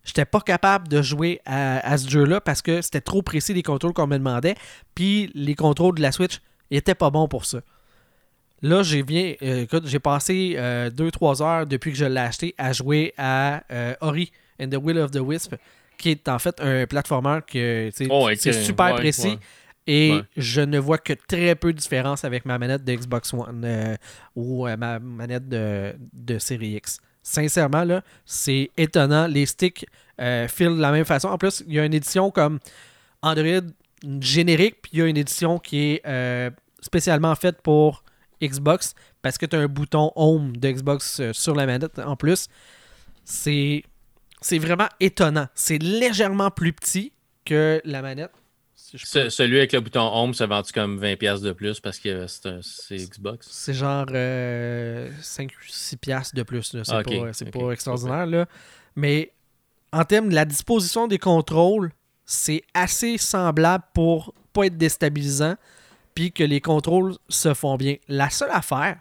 J'étais 0.03 0.25
pas 0.25 0.41
capable 0.41 0.87
de 0.87 1.01
jouer 1.03 1.41
à, 1.45 1.77
à 1.87 1.95
ce 1.97 2.09
jeu-là 2.09 2.41
parce 2.41 2.63
que 2.63 2.81
c'était 2.81 3.01
trop 3.01 3.21
précis 3.21 3.53
les 3.53 3.61
contrôles 3.61 3.93
qu'on 3.93 4.07
me 4.07 4.17
demandait. 4.17 4.55
Puis 4.95 5.29
les 5.35 5.53
contrôles 5.53 5.95
de 5.95 6.01
la 6.01 6.11
Switch 6.11 6.39
étaient 6.71 6.95
pas 6.95 7.11
bons 7.11 7.27
pour 7.27 7.45
ça. 7.45 7.59
Là, 8.63 8.81
j'ai 8.83 9.03
bien. 9.03 9.33
euh, 9.41 9.61
écoute, 9.63 9.83
j'ai 9.87 9.99
passé 9.99 10.55
2-3 10.57 11.41
heures 11.43 11.67
depuis 11.67 11.91
que 11.91 11.97
je 11.97 12.05
l'ai 12.05 12.19
acheté 12.19 12.53
à 12.57 12.73
jouer 12.73 13.13
à 13.17 13.63
euh, 13.71 13.93
Ori 14.01 14.31
and 14.61 14.69
the 14.69 14.77
Will 14.81 14.97
of 14.99 15.11
the 15.11 15.19
Wisp, 15.19 15.55
qui 15.97 16.09
est 16.11 16.27
en 16.27 16.37
fait 16.39 16.59
un 16.61 16.85
platformer 16.87 17.39
que 17.45 17.89
Oh, 18.09 18.29
c'est 18.35 18.53
super 18.53 18.87
ouais, 18.87 18.93
précis. 18.95 19.27
ouais. 19.29 19.39
Et 19.93 20.11
Ouais. 20.11 20.23
je 20.37 20.61
ne 20.61 20.79
vois 20.79 20.97
que 20.97 21.11
très 21.11 21.53
peu 21.55 21.73
de 21.73 21.77
différence 21.77 22.23
avec 22.23 22.45
ma 22.45 22.57
manette 22.57 22.85
de 22.85 22.93
Xbox 22.95 23.33
One 23.33 23.63
euh, 23.65 23.95
ou 24.35 24.65
euh, 24.65 24.77
ma 24.77 24.99
manette 24.99 25.49
de, 25.49 25.93
de 26.13 26.39
Série 26.39 26.75
X. 26.75 26.99
Sincèrement, 27.23 27.83
là, 27.83 28.01
c'est 28.25 28.71
étonnant. 28.77 29.27
Les 29.27 29.45
sticks 29.45 29.85
euh, 30.21 30.47
filent 30.47 30.77
de 30.77 30.81
la 30.81 30.91
même 30.91 31.03
façon. 31.03 31.27
En 31.27 31.37
plus, 31.37 31.61
il 31.67 31.73
y 31.73 31.79
a 31.79 31.83
une 31.85 31.93
édition 31.93 32.31
comme 32.31 32.59
Android 33.21 33.67
générique, 34.21 34.81
puis 34.81 34.91
il 34.93 34.99
y 34.99 35.01
a 35.01 35.07
une 35.07 35.17
édition 35.17 35.59
qui 35.59 35.99
est 36.03 36.51
spécialement 36.81 37.35
faite 37.35 37.61
pour 37.61 38.03
Xbox 38.41 38.95
parce 39.21 39.37
que 39.37 39.45
tu 39.45 39.55
as 39.55 39.59
un 39.59 39.67
bouton 39.67 40.11
Home 40.15 40.55
de 40.57 40.71
Xbox 40.71 41.21
sur 41.33 41.53
la 41.53 41.65
manette 41.65 41.99
en 41.99 42.15
plus. 42.15 42.47
C'est 43.25 43.83
c'est 44.41 44.57
vraiment 44.57 44.89
étonnant. 44.99 45.47
C'est 45.53 45.77
légèrement 45.77 46.49
plus 46.49 46.73
petit 46.73 47.11
que 47.45 47.81
la 47.85 48.01
manette. 48.01 48.31
Si 48.91 48.97
je 48.97 49.03
peux- 49.03 49.23
Ce- 49.23 49.29
celui 49.29 49.57
avec 49.57 49.71
le 49.73 49.79
bouton 49.79 50.01
Home 50.01 50.33
se 50.33 50.43
vend 50.43 50.61
comme 50.73 50.99
20$ 50.99 51.41
de 51.41 51.51
plus 51.53 51.79
parce 51.79 51.99
que 51.99 52.27
c'est 52.27 52.97
Xbox? 52.97 53.47
C'est 53.49 53.73
genre 53.73 54.05
5-6 55.21 55.97
piastres 55.97 56.35
de 56.35 56.43
plus. 56.43 56.63
C'est 56.63 56.81
Ah, 56.89 57.03
pas, 57.03 57.11
pas 57.51 57.71
extraordinaire. 57.71 58.25
Là. 58.25 58.45
Mais 58.95 59.31
en 59.93 60.03
termes 60.05 60.29
de 60.29 60.35
la 60.35 60.45
disposition 60.45 61.07
des 61.07 61.17
contrôles, 61.19 61.91
c'est 62.25 62.63
assez 62.73 63.17
semblable 63.17 63.83
pour 63.93 64.33
pas 64.53 64.65
être 64.65 64.77
déstabilisant 64.77 65.55
puis 66.13 66.31
que 66.31 66.43
les 66.43 66.59
contrôles 66.61 67.15
se 67.29 67.53
font 67.53 67.77
bien. 67.77 67.95
La 68.07 68.29
seule 68.29 68.51
affaire, 68.51 68.99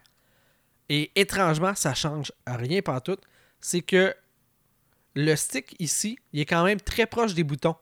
et 0.89 1.11
étrangement, 1.17 1.75
ça 1.75 1.95
change 1.95 2.33
rien 2.47 2.83
tout, 3.01 3.17
c'est 3.61 3.81
que 3.81 4.15
le 5.15 5.35
stick 5.37 5.75
ici, 5.81 6.19
il 6.33 6.41
est 6.41 6.45
quand 6.47 6.65
même 6.65 6.81
très 6.81 7.07
proche 7.07 7.35
des 7.35 7.45
boutons. 7.45 7.75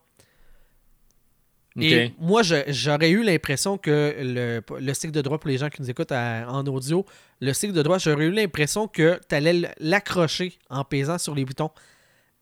Et 1.82 2.14
moi, 2.18 2.42
j'aurais 2.42 3.10
eu 3.10 3.22
l'impression 3.22 3.78
que 3.78 4.14
le, 4.18 4.62
le 4.80 4.94
stick 4.94 5.12
de 5.12 5.20
droit, 5.22 5.38
pour 5.38 5.48
les 5.50 5.58
gens 5.58 5.68
qui 5.68 5.80
nous 5.82 5.90
écoutent 5.90 6.12
à- 6.12 6.46
en 6.48 6.66
audio, 6.66 7.04
le 7.40 7.52
stick 7.52 7.72
de 7.72 7.82
droit, 7.82 7.98
j'aurais 7.98 8.26
eu 8.26 8.30
l'impression 8.30 8.88
que 8.88 9.20
tu 9.28 9.34
allais 9.34 9.70
l'accrocher 9.78 10.58
en 10.70 10.84
pesant 10.84 11.18
sur 11.18 11.34
les 11.34 11.44
boutons. 11.44 11.70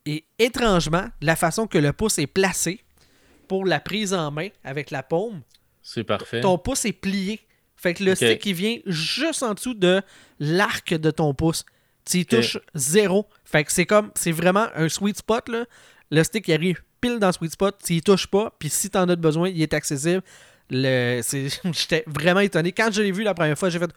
Et 0.04 0.24
étrangement, 0.38 1.06
la 1.20 1.36
façon 1.36 1.66
que 1.66 1.78
le 1.78 1.92
pouce 1.92 2.18
est 2.18 2.26
placé 2.28 2.80
pour 3.48 3.64
la 3.66 3.80
prise 3.80 4.14
en 4.14 4.30
main 4.30 4.48
avec 4.64 4.90
la 4.90 5.02
paume, 5.02 5.42
C'est 5.82 6.04
parfait. 6.04 6.40
ton 6.40 6.58
pouce 6.58 6.84
est 6.84 6.92
plié. 6.92 7.40
Fait 7.76 7.92
que 7.94 8.04
le 8.04 8.14
stick, 8.14 8.46
il 8.46 8.54
vient 8.54 8.78
juste 8.86 9.42
en 9.42 9.52
dessous 9.54 9.74
de 9.74 10.00
l'arc 10.40 10.94
de 10.94 11.10
ton 11.10 11.34
pouce. 11.34 11.64
Tu 12.08 12.18
y 12.18 12.26
touches 12.26 12.58
zéro. 12.74 13.26
Fait 13.44 13.64
que 13.64 13.72
c'est 13.72 13.84
comme, 13.86 14.10
c'est 14.14 14.32
vraiment 14.32 14.66
un 14.74 14.88
sweet 14.88 15.18
spot, 15.18 15.48
là. 15.48 15.64
Le 16.10 16.22
stick, 16.22 16.46
il 16.48 16.54
arrive 16.54 16.82
pile 17.08 17.18
dans 17.18 17.28
le 17.28 17.32
sweet 17.32 17.52
spot. 17.52 17.76
Tu 17.84 17.94
y 17.94 18.02
touches 18.02 18.26
pas, 18.26 18.52
puis 18.58 18.68
si 18.68 18.90
t'en 18.90 19.08
as 19.08 19.16
besoin, 19.16 19.48
il 19.48 19.60
est 19.62 19.74
accessible. 19.74 20.22
Le, 20.70 21.20
c'est- 21.22 21.60
J'étais 21.72 22.04
vraiment 22.06 22.40
étonné. 22.40 22.72
Quand 22.72 22.90
je 22.92 23.02
l'ai 23.02 23.12
vu 23.12 23.22
la 23.22 23.34
première 23.34 23.58
fois, 23.58 23.68
j'ai 23.70 23.78
fait 23.78 23.90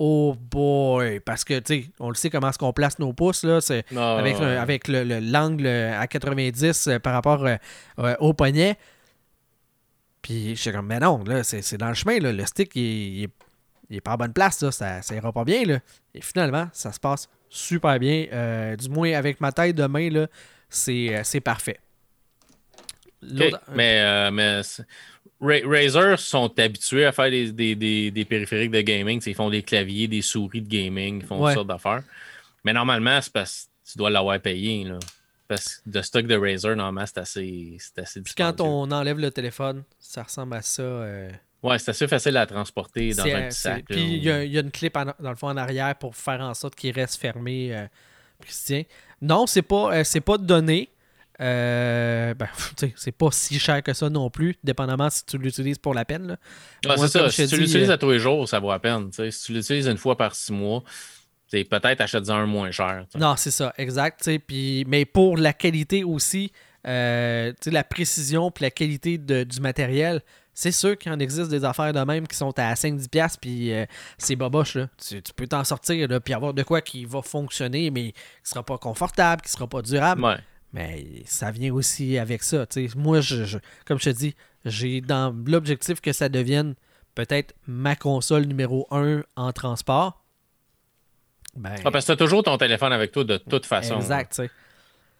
Oh 0.00 0.36
boy! 0.38 1.18
Parce 1.20 1.42
que, 1.44 1.58
tu 1.58 1.82
sais, 1.82 1.90
on 1.98 2.08
le 2.08 2.14
sait 2.14 2.30
comment 2.30 2.50
est-ce 2.50 2.58
qu'on 2.58 2.72
place 2.72 2.98
nos 3.00 3.12
pouces, 3.12 3.42
là. 3.42 3.60
C'est 3.60 3.84
Non, 3.90 4.16
avec, 4.16 4.38
le- 4.38 4.58
avec 4.58 4.86
l'angle 4.88 5.66
à 5.66 6.06
90 6.06 6.86
euh, 6.86 6.98
par 7.00 7.12
rapport 7.14 7.44
euh, 7.44 7.56
euh, 7.98 8.14
au 8.20 8.32
poignet. 8.32 8.76
Puis 10.22 10.54
j'étais 10.56 10.76
comme, 10.76 10.86
mais 10.86 10.98
non, 11.00 11.22
là, 11.24 11.42
c'est 11.44 11.62
c'est 11.62 11.78
dans 11.78 11.88
le 11.88 11.94
chemin, 11.94 12.18
là. 12.18 12.32
Le 12.32 12.44
stick, 12.46 12.74
il, 12.76 12.82
il 12.82 13.24
est, 13.24 13.30
il 13.90 13.96
est 13.96 14.00
pas 14.00 14.12
en 14.12 14.16
bonne 14.16 14.32
place, 14.32 14.60
là. 14.62 14.70
Ça, 14.70 15.02
ça 15.02 15.14
ira 15.14 15.32
pas 15.32 15.44
bien, 15.44 15.64
là. 15.64 15.78
Et 16.14 16.20
finalement, 16.20 16.68
ça 16.72 16.92
se 16.92 17.00
passe 17.00 17.28
super 17.48 17.98
bien. 17.98 18.26
Euh, 18.32 18.76
du 18.76 18.88
moins, 18.90 19.12
avec 19.14 19.40
ma 19.40 19.52
taille 19.52 19.74
de 19.74 19.84
main, 19.86 20.10
là, 20.10 20.26
c'est 20.68 21.14
euh, 21.16 21.20
c'est 21.24 21.40
parfait. 21.40 21.78
L'autre- 23.22 23.60
Mais, 23.74 24.00
euh, 24.00 24.30
mais 24.30 24.60
Ra- 25.40 25.68
Razer 25.68 26.18
sont 26.18 26.52
habitués 26.58 27.04
à 27.06 27.12
faire 27.12 27.30
des, 27.30 27.52
des- 27.52 27.74
des- 27.76 28.10
des 28.10 28.24
périphériques 28.24 28.70
de 28.72 28.80
gaming. 28.80 29.20
Ils 29.24 29.34
font 29.34 29.50
des 29.50 29.62
claviers, 29.62 30.08
des 30.08 30.22
souris 30.22 30.62
de 30.62 30.68
gaming, 30.68 31.20
ils 31.22 31.26
font 31.26 31.40
Ouais. 31.40 31.50
toutes 31.52 31.58
sortes 31.58 31.68
d'affaires. 31.68 32.02
Mais 32.64 32.72
normalement, 32.72 33.20
c'est 33.20 33.32
parce 33.32 33.68
que 33.84 33.92
tu 33.92 33.98
dois 33.98 34.10
l'avoir 34.10 34.38
payé. 34.40 34.84
Là. 34.84 34.98
Parce 35.46 35.76
que 35.76 35.90
de 35.90 36.02
stock 36.02 36.26
de 36.26 36.36
Razer, 36.36 36.74
normalement, 36.76 37.06
c'est 37.06 37.18
assez, 37.18 37.76
c'est 37.78 37.98
assez 38.00 38.20
Puis 38.20 38.34
quand 38.36 38.60
on 38.60 38.90
enlève 38.90 39.18
le 39.18 39.30
téléphone, 39.30 39.82
ça 39.98 40.22
ressemble 40.24 40.54
à 40.56 40.62
ça. 40.62 40.82
euh, 40.82 41.30
Ouais, 41.62 41.78
c'est 41.78 41.90
assez 41.90 42.06
facile 42.06 42.36
à 42.36 42.46
transporter 42.46 43.12
dans 43.14 43.24
un 43.24 43.48
petit 43.48 43.56
sac. 43.56 43.84
Puis 43.88 43.98
il 44.00 44.22
y, 44.24 44.30
a- 44.30 44.44
y 44.44 44.58
une 44.58 44.70
clip 44.70 44.96
en- 44.96 45.06
dans 45.18 45.30
le 45.30 45.34
fond 45.36 45.48
en 45.48 45.56
arrière 45.56 45.94
pour 45.96 46.14
faire 46.14 46.40
en 46.40 46.54
sorte 46.54 46.74
qu'il 46.76 46.92
reste 46.92 47.20
fermé. 47.20 47.74
euh, 47.74 47.86
tient. 48.48 48.82
Non, 49.20 49.46
c'est 49.46 49.62
pas, 49.62 49.96
euh, 49.96 50.04
c'est 50.04 50.20
pas 50.20 50.38
donné. 50.38 50.88
Euh, 51.40 52.34
ben, 52.34 52.48
c'est 52.96 53.12
pas 53.12 53.28
si 53.30 53.58
cher 53.58 53.82
que 53.82 53.92
ça 53.92 54.10
non 54.10 54.30
plus, 54.30 54.56
dépendamment 54.64 55.08
si 55.10 55.24
tu 55.24 55.38
l'utilises 55.38 55.78
pour 55.78 55.94
la 55.94 56.04
peine. 56.04 56.36
Moi, 56.84 56.96
c'est 56.98 57.08
ça. 57.08 57.30
Si 57.30 57.46
tu 57.48 57.56
l'utilises 57.56 57.90
euh, 57.90 57.94
à 57.94 57.98
tous 57.98 58.10
les 58.10 58.18
jours, 58.18 58.48
ça 58.48 58.58
vaut 58.58 58.70
la 58.70 58.78
peine. 58.78 59.10
Si 59.12 59.44
tu 59.44 59.52
l'utilises 59.52 59.86
une 59.86 59.98
fois 59.98 60.16
par 60.16 60.34
six 60.34 60.52
mois, 60.52 60.82
peut-être 61.50 62.00
achète-en 62.00 62.34
un 62.34 62.46
moins 62.46 62.70
cher. 62.70 63.06
Non, 63.14 63.34
c'est 63.36 63.50
ça, 63.50 63.72
exact. 63.78 64.28
Puis, 64.46 64.84
mais 64.88 65.04
pour 65.04 65.36
la 65.36 65.52
qualité 65.52 66.04
aussi, 66.04 66.52
euh, 66.86 67.52
la 67.66 67.84
précision 67.84 68.50
puis 68.50 68.62
la 68.62 68.70
qualité 68.70 69.18
de- 69.18 69.44
du 69.44 69.60
matériel, 69.60 70.20
c'est 70.54 70.72
sûr 70.72 70.98
qu'il 70.98 71.12
en 71.12 71.18
existe 71.20 71.50
des 71.50 71.64
affaires 71.64 71.92
de 71.92 72.00
même 72.00 72.26
qui 72.26 72.36
sont 72.36 72.52
à 72.58 72.74
5-10$, 72.74 73.36
puis 73.40 73.72
euh, 73.72 73.86
c'est 74.18 74.34
boboche. 74.34 74.74
Là. 74.74 74.88
Tu, 75.06 75.22
tu 75.22 75.32
peux 75.32 75.46
t'en 75.46 75.62
sortir, 75.62 76.08
puis 76.24 76.34
avoir 76.34 76.52
de 76.52 76.62
quoi 76.64 76.80
qui 76.80 77.04
va 77.04 77.22
fonctionner, 77.22 77.90
mais 77.92 78.10
qui 78.10 78.16
sera 78.42 78.64
pas 78.64 78.76
confortable, 78.76 79.42
qui 79.42 79.50
sera 79.52 79.68
pas 79.68 79.82
durable. 79.82 80.24
Ouais. 80.24 80.36
Mais 80.72 81.22
ça 81.24 81.50
vient 81.50 81.72
aussi 81.72 82.18
avec 82.18 82.42
ça. 82.42 82.66
Moi, 82.96 83.20
je, 83.20 83.44
je- 83.44 83.58
comme 83.86 83.98
je 83.98 84.04
te 84.10 84.16
dis, 84.16 84.34
j'ai 84.64 85.00
dans 85.00 85.34
l'objectif 85.46 86.00
que 86.00 86.12
ça 86.12 86.28
devienne 86.28 86.74
peut-être 87.14 87.54
ma 87.66 87.96
console 87.96 88.44
numéro 88.44 88.86
1 88.90 89.22
en 89.36 89.52
transport. 89.52 90.22
Ben, 91.56 91.74
Ah, 91.84 91.90
parce 91.90 92.04
que 92.04 92.12
tu 92.12 92.12
as 92.12 92.16
toujours 92.16 92.42
ton 92.42 92.56
téléphone 92.58 92.92
avec 92.92 93.12
toi 93.12 93.24
de 93.24 93.38
toute 93.38 93.66
façon. 93.66 93.96
exact, 93.96 94.32
tu 94.40 94.48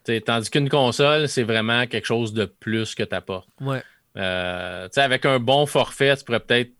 sais. 0.05 0.21
Tandis 0.21 0.49
qu'une 0.49 0.69
console, 0.69 1.27
c'est 1.27 1.43
vraiment 1.43 1.85
quelque 1.87 2.05
chose 2.05 2.33
de 2.33 2.45
plus 2.45 2.95
que 2.95 3.03
tu 3.03 3.15
apportes. 3.15 3.49
Ouais. 3.59 3.83
Euh, 4.17 4.87
avec 4.95 5.25
un 5.25 5.39
bon 5.39 5.65
forfait, 5.65 6.15
tu 6.15 6.23
pourrais 6.23 6.39
peut-être 6.39 6.71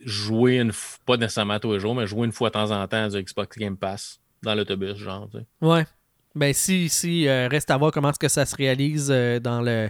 jouer 0.00 0.58
une 0.58 0.72
fois, 0.72 0.98
pas 1.06 1.16
nécessairement 1.16 1.58
tous 1.58 1.72
les 1.72 1.80
jours, 1.80 1.94
mais 1.94 2.06
jouer 2.06 2.26
une 2.26 2.32
fois 2.32 2.50
de 2.50 2.54
temps 2.54 2.70
en 2.70 2.86
temps 2.86 3.08
du 3.08 3.22
Xbox 3.22 3.56
Game 3.58 3.76
Pass 3.76 4.20
dans 4.42 4.54
l'autobus, 4.54 4.96
genre. 4.96 5.28
tu 5.32 5.38
sais. 5.38 5.46
Ouais. 5.60 5.84
Ben 6.36 6.52
si, 6.52 6.88
si 6.88 7.26
euh, 7.26 7.48
reste 7.48 7.70
à 7.70 7.76
voir 7.76 7.90
comment 7.90 8.10
est-ce 8.10 8.18
que 8.18 8.28
ça 8.28 8.46
se 8.46 8.54
réalise 8.54 9.08
euh, 9.10 9.40
dans 9.40 9.60
le 9.62 9.88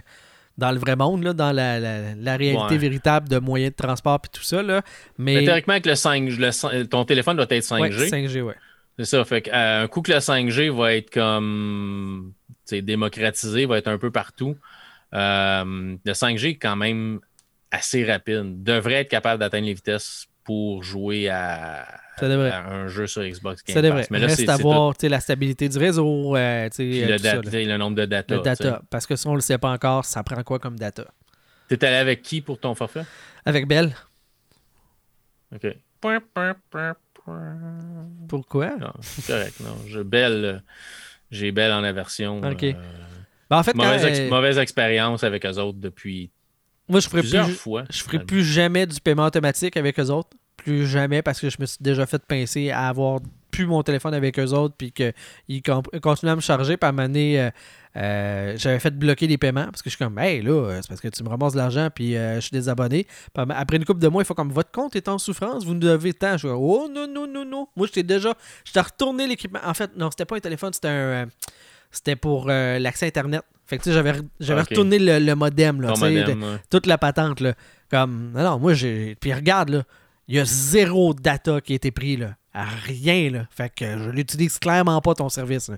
dans 0.57 0.71
le 0.71 0.79
vrai 0.79 0.95
monde, 0.95 1.23
là, 1.23 1.33
dans 1.33 1.51
la, 1.51 1.79
la- 1.79 2.15
la 2.15 2.35
réalité 2.37 2.63
Ouais. 2.71 2.77
véritable 2.77 3.29
de 3.29 3.37
moyens 3.37 3.73
de 3.73 3.75
transport 3.75 4.19
et 4.25 4.35
tout 4.35 4.41
ça. 4.41 4.63
Là. 4.63 4.81
Mais 5.19 5.35
Mais, 5.35 5.45
théoriquement, 5.45 5.73
avec 5.73 5.85
le 5.85 5.93
5, 5.93 6.23
le 6.31 6.83
ton 6.85 7.05
téléphone 7.05 7.35
doit 7.37 7.45
être 7.51 7.63
5G. 7.63 7.79
ouais, 7.99 8.09
5G, 8.09 8.41
ouais. 8.41 8.55
C'est 8.97 9.05
ça. 9.05 9.23
Fait 9.23 9.43
qu'un 9.43 9.87
coup 9.87 10.01
que 10.01 10.11
le 10.11 10.17
5G 10.19 10.69
va 10.75 10.95
être 10.95 11.11
comme 11.11 12.33
démocratisé, 12.71 13.65
va 13.67 13.77
être 13.77 13.87
un 13.87 13.97
peu 13.99 14.09
partout. 14.11 14.55
euh, 15.13 15.95
le 16.03 16.13
5G 16.13 16.49
est 16.49 16.55
quand 16.55 16.75
même 16.75 17.19
assez 17.71 18.03
rapide. 18.03 18.63
Devrait 18.63 18.93
être 19.01 19.09
capable 19.09 19.39
d'atteindre 19.39 19.65
les 19.67 19.73
vitesses 19.73 20.25
pour 20.47 20.81
jouer 20.81 21.27
à, 21.27 21.85
un 22.21 22.87
jeu 22.87 23.05
sur 23.05 23.21
Xbox 23.21 23.63
Game 23.65 23.73
Ça 23.75 23.81
devrait. 23.81 24.01
Pass. 24.01 24.11
Mais 24.11 24.19
là, 24.19 24.27
Reste 24.27 24.39
c'est 24.39 24.49
à 24.49 24.55
voir 24.57 24.95
tu 24.95 25.01
sais, 25.01 25.09
la 25.09 25.19
stabilité 25.19 25.67
du 25.67 25.77
réseau, 25.77 26.35
euh, 26.37 26.69
tu 26.69 26.77
tout. 26.77 26.83
Puis 26.83 27.03
euh, 27.03 27.07
le, 27.09 27.17
tout 27.17 27.23
ça, 27.23 27.41
tu 27.41 27.77
nombre 27.77 27.97
de 27.97 28.05
data. 28.05 28.33
le 28.33 28.39
tu 28.39 28.45
data. 28.45 28.81
Parce 28.89 29.05
que 29.05 29.15
si 29.17 29.27
on 29.27 29.35
le 29.35 29.41
sait 29.41 29.57
pas 29.57 29.69
encore, 29.71 30.05
ça 30.05 30.23
prend 30.23 30.41
quoi 30.43 30.57
comme 30.57 30.79
data? 30.79 31.05
T'es 31.67 31.85
allé 31.85 31.97
avec 31.97 32.21
qui 32.21 32.39
pour 32.41 32.59
ton 32.59 32.73
forfait? 32.75 33.03
Avec 33.45 33.67
Bell. 33.67 33.93
OK. 35.53 35.67
Pourquoi? 38.29 38.77
Non, 38.77 38.93
c'est 39.01 39.27
correct. 39.27 39.59
Non, 39.59 39.75
je 39.85 39.99
belle. 39.99 40.45
euh, 40.45 40.59
J'ai 41.29 41.51
belle 41.51 41.73
en 41.73 41.83
aversion. 41.83 42.37
OK. 42.41 42.63
euh, 42.63 42.73
Ben, 43.49 43.57
en 43.57 43.63
fait, 43.63 43.75
mauvaise, 43.75 44.05
ex- 44.05 44.19
euh, 44.19 44.29
mauvaise 44.29 44.57
expérience 44.57 45.23
avec 45.25 45.45
eux 45.45 45.57
autres 45.57 45.79
depuis 45.79 46.31
moi, 46.89 46.99
je 46.99 47.09
ferai 47.09 47.21
plusieurs 47.21 47.45
plus, 47.45 47.55
fois. 47.55 47.83
je 47.89 48.03
ferai 48.03 48.19
plus 48.19 48.43
jamais 48.43 48.85
du 48.85 48.99
paiement 49.01 49.25
automatique 49.25 49.77
avec 49.77 49.99
eux 49.99 50.09
autres. 50.09 50.29
Plus 50.55 50.87
jamais 50.87 51.21
parce 51.21 51.39
que 51.39 51.49
je 51.49 51.57
me 51.59 51.65
suis 51.65 51.77
déjà 51.79 52.05
fait 52.05 52.21
pincer 52.25 52.71
à 52.71 52.87
avoir 52.87 53.19
plus 53.51 53.65
mon 53.65 53.81
téléphone 53.83 54.13
avec 54.13 54.37
eux 54.39 54.53
autres 54.53 54.75
puis 54.77 54.91
qu'ils 54.91 55.63
continuaient 56.01 56.31
à 56.31 56.35
me 56.35 56.41
charger. 56.41 56.77
Puis 56.77 56.89
à 56.89 56.93
euh, 56.93 57.51
euh, 57.95 58.53
j'avais 58.57 58.79
fait 58.79 58.91
bloquer 58.91 59.27
les 59.27 59.37
paiements 59.37 59.65
parce 59.65 59.81
que 59.81 59.89
je 59.89 59.95
suis 59.95 60.03
comme, 60.03 60.17
hey 60.19 60.41
là, 60.41 60.79
c'est 60.81 60.87
parce 60.87 61.01
que 61.01 61.07
tu 61.07 61.23
me 61.23 61.29
ramasses 61.29 61.53
de 61.53 61.57
l'argent 61.57 61.89
puis 61.93 62.15
euh, 62.15 62.35
je 62.35 62.41
suis 62.41 62.51
désabonné. 62.51 63.07
Puis 63.33 63.45
après 63.49 63.77
une 63.77 63.85
couple 63.85 63.99
de 63.99 64.07
mois, 64.07 64.23
il 64.23 64.25
faut 64.25 64.35
comme, 64.35 64.51
votre 64.51 64.71
compte 64.71 64.95
est 64.95 65.07
en 65.07 65.17
souffrance, 65.17 65.65
vous 65.65 65.73
nous 65.73 65.79
devez 65.79 66.13
tant. 66.13 66.33
Je 66.33 66.37
suis 66.39 66.47
comme, 66.47 66.57
oh 66.59 66.89
non, 66.93 67.07
non, 67.07 67.27
non, 67.27 67.45
non. 67.45 67.67
Moi, 67.75 67.87
j'étais 67.87 68.03
déjà, 68.03 68.35
j'étais 68.63 68.81
retourné 68.81 69.27
l'équipement. 69.27 69.59
En 69.63 69.73
fait, 69.73 69.95
non, 69.95 70.11
c'était 70.11 70.25
pas 70.25 70.37
un 70.37 70.41
téléphone, 70.41 70.73
c'était 70.73 70.89
un. 70.89 71.27
C'était 71.91 72.15
pour 72.15 72.47
euh, 72.49 72.79
l'accès 72.79 73.07
Internet. 73.07 73.41
Fait 73.65 73.77
que 73.77 73.83
tu 73.83 73.89
sais, 73.89 73.95
j'avais, 74.39 74.61
retourné 74.61 74.97
le, 74.97 75.19
le 75.19 75.35
modem. 75.35 75.81
Là, 75.81 75.89
modem, 75.97 76.23
de- 76.23 76.31
ouais. 76.45 76.57
toute 76.69 76.85
la 76.85 76.97
patente 76.97 77.41
là. 77.41 77.53
Comme 77.91 78.31
non, 78.33 78.43
non, 78.43 78.59
moi 78.59 78.73
j'ai 78.73 79.15
puis 79.19 79.33
regarde 79.33 79.69
là, 79.69 79.83
il 80.29 80.35
y 80.35 80.39
a 80.39 80.45
zéro 80.45 81.13
data 81.13 81.59
qui 81.61 81.73
a 81.73 81.75
été 81.75 81.91
pris 81.91 82.15
là, 82.17 82.35
à 82.53 82.63
rien 82.65 83.29
là. 83.29 83.45
Fait 83.49 83.69
que 83.73 83.85
je 83.97 84.09
l'utilise 84.09 84.57
clairement 84.59 85.01
pas 85.01 85.13
ton 85.15 85.27
service. 85.29 85.67
Là. 85.69 85.77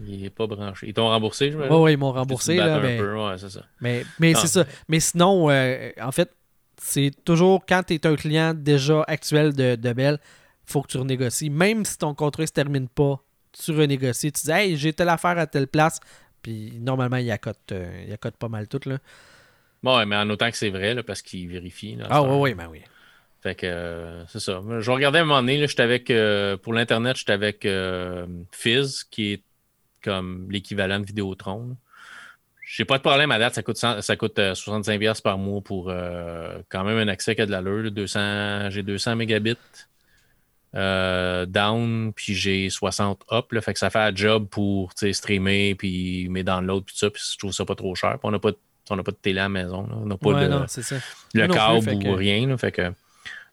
Il 0.00 0.24
est 0.24 0.30
pas 0.30 0.46
branché. 0.48 0.88
Ils 0.88 0.94
t'ont 0.94 1.08
remboursé, 1.08 1.50
je 1.52 1.58
me 1.58 1.68
ouais, 1.68 1.92
ils 1.92 1.96
m'ont 1.96 2.12
remboursé 2.12 2.56
là, 2.56 2.78
mais 2.80 3.00
ouais, 3.00 3.34
c'est 3.38 3.50
ça. 3.50 3.62
mais, 3.80 4.04
mais 4.20 4.32
Ah. 4.36 4.38
c'est 4.40 4.46
ça. 4.48 4.64
Mais 4.88 4.98
sinon 5.00 5.48
euh, 5.50 5.90
en 6.00 6.12
fait, 6.12 6.30
c'est 6.80 7.12
toujours 7.24 7.64
quand 7.68 7.82
tu 7.86 7.94
es 7.94 8.06
un 8.06 8.14
client 8.16 8.52
déjà 8.54 9.04
actuel 9.08 9.52
de, 9.54 9.74
de 9.76 9.92
Bell, 9.92 10.18
faut 10.64 10.82
que 10.82 10.88
tu 10.88 10.98
renégocies 10.98 11.50
même 11.50 11.84
si 11.84 11.98
ton 11.98 12.14
contrat 12.14 12.46
se 12.46 12.52
termine 12.52 12.88
pas, 12.88 13.20
tu 13.52 13.72
renégocies, 13.72 14.32
tu 14.32 14.42
dis 14.46 14.50
"Hey, 14.50 14.76
j'ai 14.76 14.92
telle 14.92 15.08
affaire 15.08 15.38
à 15.38 15.46
telle 15.46 15.68
place." 15.68 16.00
Puis 16.42 16.72
normalement, 16.80 17.16
il 17.16 17.30
accote, 17.30 17.72
euh, 17.72 18.04
il 18.06 18.12
accote 18.12 18.36
pas 18.36 18.48
mal 18.48 18.68
tout 18.68 18.80
là. 18.86 18.98
Bon, 19.82 19.96
ouais, 19.96 20.06
mais 20.06 20.16
en 20.16 20.28
autant 20.30 20.50
que 20.50 20.56
c'est 20.56 20.70
vrai, 20.70 20.94
là, 20.94 21.02
parce 21.02 21.22
qu'ils 21.22 21.48
vérifient. 21.48 21.96
là, 21.96 22.06
à 22.06 22.08
Ah 22.10 22.22
heure. 22.22 22.38
ouais, 22.38 22.54
ben 22.54 22.68
oui. 22.70 22.80
Fait 23.42 23.54
que 23.54 23.66
euh, 23.66 24.26
c'est 24.26 24.40
ça. 24.40 24.60
Je 24.80 24.90
regardais 24.90 25.18
à 25.18 25.22
un 25.22 25.24
moment 25.24 25.40
donné, 25.40 25.66
j'étais 25.68 25.82
avec 25.82 26.10
euh, 26.10 26.56
pour 26.56 26.72
l'Internet, 26.72 27.16
j'étais 27.16 27.32
avec 27.32 27.64
euh, 27.64 28.26
Fizz, 28.52 29.04
qui 29.04 29.34
est 29.34 29.42
comme 30.02 30.48
l'équivalent 30.50 30.98
de 30.98 31.04
Vidéotron. 31.06 31.76
J'ai 32.64 32.84
pas 32.84 32.98
de 32.98 33.02
problème 33.02 33.30
à 33.30 33.38
date, 33.38 33.54
ça 33.54 33.62
coûte, 33.62 33.76
100 33.78 34.02
ça 34.02 34.16
coûte 34.16 34.38
euh, 34.40 34.54
65$ 34.54 35.22
par 35.22 35.38
mois 35.38 35.60
pour 35.62 35.86
quand 36.68 36.84
même 36.84 36.98
un 36.98 37.08
accès 37.08 37.34
qui 37.36 37.40
a 37.42 37.46
de 37.46 37.50
l'allure. 37.52 37.84
là, 37.84 37.90
200 37.90 38.70
J'ai 38.70 38.82
200 38.82 39.16
mégabits 39.16 39.56
euh, 40.74 41.46
down, 41.46 42.12
puis 42.14 42.34
j'ai 42.34 42.68
60 42.70 43.24
up. 43.32 43.52
Là, 43.52 43.60
fait 43.60 43.72
que 43.72 43.78
ça 43.78 43.90
fait 43.90 43.98
un 43.98 44.14
job 44.14 44.46
pour 44.50 44.92
streamer, 45.12 45.74
puis 45.74 46.28
mes 46.30 46.42
downloads, 46.44 46.82
puis 46.82 46.96
ça. 46.98 47.10
Puis 47.10 47.22
je 47.32 47.38
trouve 47.38 47.52
ça 47.52 47.64
pas 47.64 47.74
trop 47.74 47.94
cher. 47.94 48.12
Puis 48.12 48.20
on 48.24 48.30
n'a 48.30 48.38
pas, 48.38 48.50
on 48.90 48.96
pas 49.02 49.12
de 49.12 49.16
télé 49.16 49.40
à 49.40 49.44
la 49.44 49.48
maison. 49.48 49.82
là. 49.86 49.94
On 49.96 50.06
n'a 50.06 50.16
pas 50.16 50.28
Ouais, 50.30 50.48
non, 50.48 50.64
le 51.34 51.46
non 51.46 51.54
câble 51.54 51.86
plus, 51.86 51.94
ou 51.96 51.98
que- 52.00 52.08
rien. 52.08 52.46
là, 52.46 52.56
fait 52.58 52.72
que, 52.72 52.92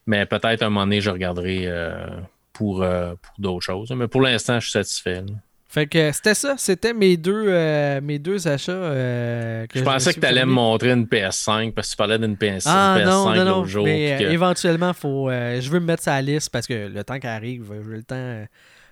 mais 0.07 0.25
peut-être 0.25 0.61
un 0.63 0.69
moment 0.69 0.85
donné, 0.85 1.01
je 1.01 1.09
regarderai 1.09 1.63
euh, 1.67 2.05
pour, 2.53 2.83
euh, 2.83 3.15
pour 3.21 3.33
d'autres 3.39 3.63
choses. 3.65 3.91
Mais 3.91 4.07
pour 4.07 4.21
l'instant, 4.21 4.59
je 4.59 4.65
suis 4.65 4.71
satisfait. 4.73 5.21
là. 5.21 5.33
Fait 5.75 5.87
que 5.87 6.09
c'était 6.13 6.33
ça, 6.33 6.55
c'était 6.57 6.93
mes 6.93 7.17
deux 7.17 7.47
euh, 7.49 7.99
mes 8.01 8.17
deux 8.17 8.47
achats. 8.47 8.71
euh, 8.71 9.67
que 9.67 9.79
Je 9.79 9.83
pensais 9.83 10.13
que 10.13 10.21
tu 10.21 10.25
allais 10.25 10.45
me 10.45 10.51
montrer 10.53 10.91
une 10.91 11.03
PS5 11.05 11.73
parce 11.73 11.87
que 11.87 11.91
tu 11.91 11.97
parlais 11.97 12.17
d'une 12.17 12.37
PS, 12.37 12.63
Ah 12.65 12.95
PS5 12.97 13.05
non, 13.05 13.25
non, 13.25 13.35
non. 13.35 13.55
l'autre 13.57 13.67
jour. 13.67 13.83
mais 13.83 14.13
euh, 14.13 14.17
que- 14.19 14.23
éventuellement, 14.31 14.93
faut, 14.93 15.29
euh, 15.29 15.59
je 15.59 15.69
veux 15.69 15.81
me 15.81 15.85
mettre 15.87 16.03
ça 16.03 16.13
à 16.13 16.21
la 16.21 16.31
liste 16.33 16.49
parce 16.49 16.65
que 16.65 16.87
le 16.87 17.03
temps 17.03 17.19
qui 17.19 17.27
arrive, 17.27 17.65
j'ai 17.89 17.95
le 17.97 18.03
temps, 18.03 18.15
euh, 18.15 18.45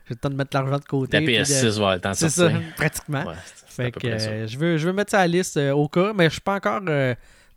j'ai 0.10 0.16
le 0.16 0.20
temps 0.20 0.30
de 0.30 0.36
mettre 0.36 0.50
l'argent 0.58 0.78
de 0.78 0.84
côté. 0.84 1.20
la 1.22 1.26
puis 1.26 1.38
de- 1.38 1.44
PS6 1.44 1.80
va 1.80 1.96
le 1.96 2.02
temps 2.02 2.12
de 2.12 2.16
C'est 2.16 2.30
ça, 2.30 2.50
pratiquement. 2.76 3.24
Ouais, 3.28 3.34
Fait 3.68 3.90
que 3.92 4.06
euh, 4.06 4.46
je 4.48 4.58
veux, 4.58 4.78
je 4.78 4.86
veux 4.86 4.94
mettre 4.94 5.12
ça 5.12 5.20
à 5.20 5.22
la 5.22 5.28
liste 5.30 5.56
euh, 5.56 5.72
au 5.72 5.88
cas, 5.88 6.12
mais 6.14 6.26
je 6.26 6.32
suis 6.34 6.42
pas 6.42 6.56
encore. 6.56 6.82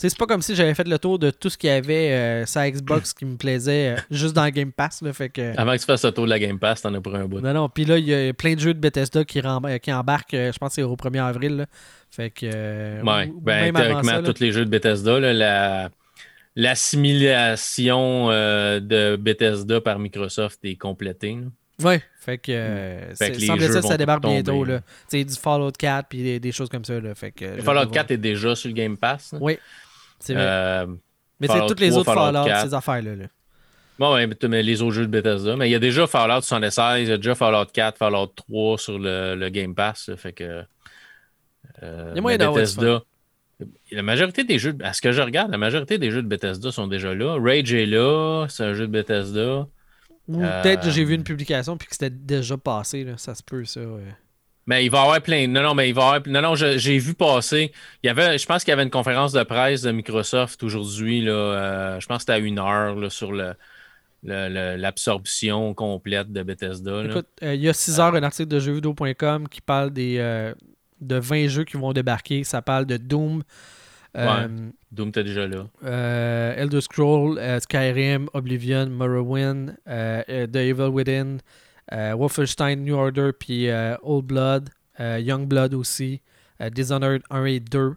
Euh, 0.04 0.08
c'est 0.08 0.18
pas 0.18 0.26
comme 0.26 0.42
si 0.42 0.54
j'avais 0.54 0.74
fait 0.74 0.86
le 0.88 0.98
tour 0.98 1.18
de 1.18 1.30
tout 1.30 1.48
ce 1.50 1.56
qu'il 1.58 1.68
y 1.70 1.72
avait 1.72 2.12
euh, 2.12 2.46
sur 2.46 2.60
Xbox 2.62 3.12
qui 3.14 3.24
me 3.24 3.36
plaisait 3.36 3.94
euh, 3.96 4.00
juste 4.10 4.34
dans 4.34 4.48
Game 4.48 4.72
Pass. 4.72 5.02
Là, 5.02 5.12
fait 5.12 5.28
que... 5.28 5.56
Avant 5.58 5.72
que 5.72 5.78
tu 5.78 5.84
fasses 5.86 6.04
le 6.04 6.12
tour 6.12 6.24
de 6.24 6.30
la 6.30 6.38
Game 6.38 6.58
Pass, 6.58 6.82
t'en 6.82 6.92
as 6.94 7.00
pour 7.00 7.14
un 7.14 7.26
bout. 7.26 7.40
Non, 7.40 7.52
non. 7.52 7.68
Puis 7.68 7.84
là, 7.84 7.98
il 7.98 8.04
y 8.06 8.14
a 8.14 8.32
plein 8.34 8.54
de 8.54 8.60
jeux 8.60 8.74
de 8.74 8.78
Bethesda 8.80 9.24
qui, 9.24 9.40
rem- 9.40 9.78
qui 9.80 9.92
embarquent, 9.92 10.34
euh, 10.34 10.52
je 10.52 10.58
pense 10.58 10.70
que 10.70 10.74
c'est 10.76 10.82
au 10.82 10.96
1er 10.96 11.22
avril. 11.22 11.56
là. 11.56 11.66
Fait 12.10 12.30
que. 12.30 12.46
euh, 12.52 13.02
Ouais, 13.02 13.26
ou- 13.28 13.36
ou 13.36 13.40
ben, 13.40 13.72
même 13.72 13.74
théoriquement, 13.74 14.12
ça, 14.12 14.20
là. 14.20 14.32
tous 14.32 14.40
les 14.40 14.52
jeux 14.52 14.64
de 14.64 14.70
Bethesda, 14.70 15.18
la 15.20 15.90
l'assimilation 16.58 18.30
euh, 18.30 18.80
de 18.80 19.16
Bethesda 19.16 19.80
par 19.80 19.98
Microsoft 19.98 20.58
est 20.64 20.76
complétée. 20.76 21.38
Ouais, 21.82 22.00
fait 22.20 22.38
que. 22.38 22.52
euh, 22.52 23.14
Fait 23.14 23.32
que 23.32 23.40
semble 23.40 23.60
ça, 23.70 23.82
ça 23.82 23.96
débarque 23.98 24.22
tomber. 24.22 24.42
bientôt. 24.42 24.64
Là. 24.64 24.78
Tu 25.10 25.18
sais, 25.18 25.24
du 25.24 25.34
Fallout 25.34 25.72
4 25.78 26.08
puis 26.08 26.22
des, 26.22 26.40
des 26.40 26.52
choses 26.52 26.70
comme 26.70 26.84
ça. 26.86 26.98
Là, 26.98 27.14
fait 27.14 27.32
que, 27.32 27.60
Fallout 27.60 27.80
hâte 27.80 27.88
de 27.90 27.94
4 27.94 28.10
est 28.12 28.16
déjà 28.16 28.54
sur 28.54 28.68
le 28.68 28.74
Game 28.74 28.96
Pass. 28.96 29.32
là. 29.34 29.38
Oui, 29.42 29.58
c'est 30.18 30.34
vrai. 30.34 30.42
Euh, 30.46 30.86
mais 31.40 31.48
c'est 31.48 31.66
toutes 31.66 31.80
les 31.80 31.90
3, 31.90 32.00
autres 32.00 32.12
Fallout 32.14 32.32
Fallout, 32.32 32.46
4. 32.46 32.66
ces 32.68 32.74
affaires-là. 32.74 33.14
là. 33.16 33.24
bon, 33.98 34.14
ouais, 34.14 34.26
mais 34.48 34.62
les 34.62 34.82
autres 34.82 34.94
jeux 34.94 35.06
de 35.06 35.10
Bethesda. 35.10 35.56
Mais 35.56 35.68
il 35.68 35.72
y 35.72 35.74
a 35.74 35.78
déjà 35.78 36.06
Fallout 36.06 36.40
76, 36.42 37.02
il 37.02 37.08
y 37.08 37.12
a 37.12 37.16
déjà 37.16 37.34
Fallout 37.34 37.66
4, 37.72 37.98
Fallout 37.98 38.26
3 38.28 38.78
sur 38.78 38.98
le, 38.98 39.34
le 39.34 39.48
Game 39.50 39.74
Pass. 39.74 40.08
là, 40.08 40.16
fait 40.16 40.32
que. 40.32 40.62
euh, 41.82 42.08
Il 42.12 42.16
y 42.16 42.18
a 42.18 42.22
moyen 42.22 42.38
Bethesda. 42.38 43.02
La 43.90 44.02
majorité 44.02 44.44
des 44.44 44.58
jeux, 44.58 44.76
à 44.82 44.92
ce 44.92 45.00
que 45.00 45.12
je 45.12 45.22
regarde, 45.22 45.50
la 45.50 45.56
majorité 45.58 45.96
des 45.96 46.10
jeux 46.10 46.22
de 46.22 46.28
Bethesda 46.28 46.70
sont 46.70 46.86
déjà 46.86 47.14
là. 47.14 47.38
Rage 47.40 47.72
est 47.72 47.86
là, 47.86 48.46
c'est 48.50 48.64
un 48.64 48.74
jeu 48.74 48.86
de 48.86 48.92
Bethesda. 48.92 49.66
Ou 50.28 50.42
Euh, 50.42 50.62
peut-être 50.62 50.82
que 50.82 50.90
j'ai 50.90 51.04
vu 51.04 51.14
une 51.14 51.22
publication 51.24 51.76
puis 51.78 51.86
que 51.88 51.94
c'était 51.94 52.10
déjà 52.10 52.58
passé. 52.58 53.04
Là. 53.04 53.16
Ça 53.16 53.34
se 53.34 53.42
peut, 53.42 53.64
ça. 53.64 53.80
ouais. 53.80 54.02
Mais 54.66 54.84
il 54.84 54.90
va 54.90 54.98
y 54.98 55.02
avoir 55.02 55.22
plein. 55.22 55.46
Non, 55.46 55.62
non, 55.62 55.74
mais 55.74 55.88
il 55.88 55.94
va 55.94 56.02
y 56.02 56.04
avoir. 56.04 56.22
Non, 56.26 56.42
non, 56.42 56.54
j'ai 56.54 56.98
vu 56.98 57.14
passer. 57.14 57.72
Il 58.02 58.06
y 58.06 58.10
avait, 58.10 58.36
je 58.36 58.46
pense 58.46 58.64
qu'il 58.64 58.72
y 58.72 58.74
avait 58.74 58.82
une 58.82 58.90
conférence 58.90 59.32
de 59.32 59.42
presse 59.44 59.82
de 59.82 59.92
Microsoft 59.92 60.62
aujourd'hui. 60.62 61.20
Là, 61.20 61.32
euh, 61.32 62.00
je 62.00 62.06
pense 62.06 62.18
que 62.18 62.22
c'était 62.22 62.32
à 62.32 62.38
une 62.38 62.58
heure 62.58 62.96
là, 62.96 63.08
sur 63.08 63.32
le, 63.32 63.54
l'absorption 64.26 65.74
complète 65.74 66.32
de 66.32 66.42
Bethesda. 66.42 67.04
Écoute, 67.04 67.28
euh, 67.42 67.54
il 67.54 67.60
y 67.62 67.68
a 67.68 67.72
6 67.72 68.00
heures 68.00 68.14
un 68.14 68.22
article 68.22 68.48
de 68.48 68.58
jeuxvideo.com 68.58 69.48
qui 69.48 69.60
parle 69.60 69.90
des, 69.92 70.16
euh, 70.18 70.54
de 71.00 71.16
20 71.16 71.48
jeux 71.48 71.64
qui 71.64 71.76
vont 71.76 71.92
débarquer. 71.92 72.44
Ça 72.44 72.62
parle 72.62 72.86
de 72.86 72.96
Doom, 72.96 73.42
Doom 74.92 75.08
était 75.08 75.24
déjà 75.24 75.46
là. 75.46 75.66
Elder 76.56 76.80
Scroll, 76.80 77.38
euh, 77.38 77.60
Skyrim, 77.60 78.28
Oblivion, 78.32 78.86
Morrowind, 78.86 79.76
The 79.86 80.56
Evil 80.56 80.88
Within, 80.88 81.38
Wolfenstein 81.92 82.82
New 82.84 82.96
Order, 82.96 83.30
puis 83.38 83.68
euh, 83.70 83.96
Old 84.02 84.26
Blood, 84.26 84.70
euh, 85.00 85.18
Young 85.20 85.46
Blood 85.46 85.74
aussi, 85.74 86.20
euh, 86.60 86.70
Dishonored 86.70 87.22
1 87.30 87.44
et 87.44 87.60
2, 87.60 87.96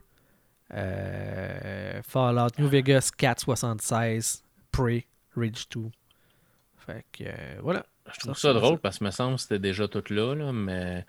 euh, 0.73 2.01
Fallout, 2.03 2.49
New 2.59 2.67
Vegas 2.67 3.11
476, 3.17 4.43
Prey, 4.71 5.05
Rage 5.35 5.67
2. 5.69 5.81
Fait 6.85 7.05
que 7.11 7.23
euh, 7.23 7.59
voilà. 7.61 7.85
Je 8.13 8.19
trouve 8.21 8.37
Ça 8.37 8.53
drôle 8.53 8.79
parce 8.79 8.97
que 8.97 9.03
me 9.03 9.11
semble 9.11 9.35
que 9.35 9.41
c'était 9.41 9.59
déjà 9.59 9.87
tout 9.87 10.03
là, 10.09 10.33
là, 10.33 10.51
mais 10.51 11.05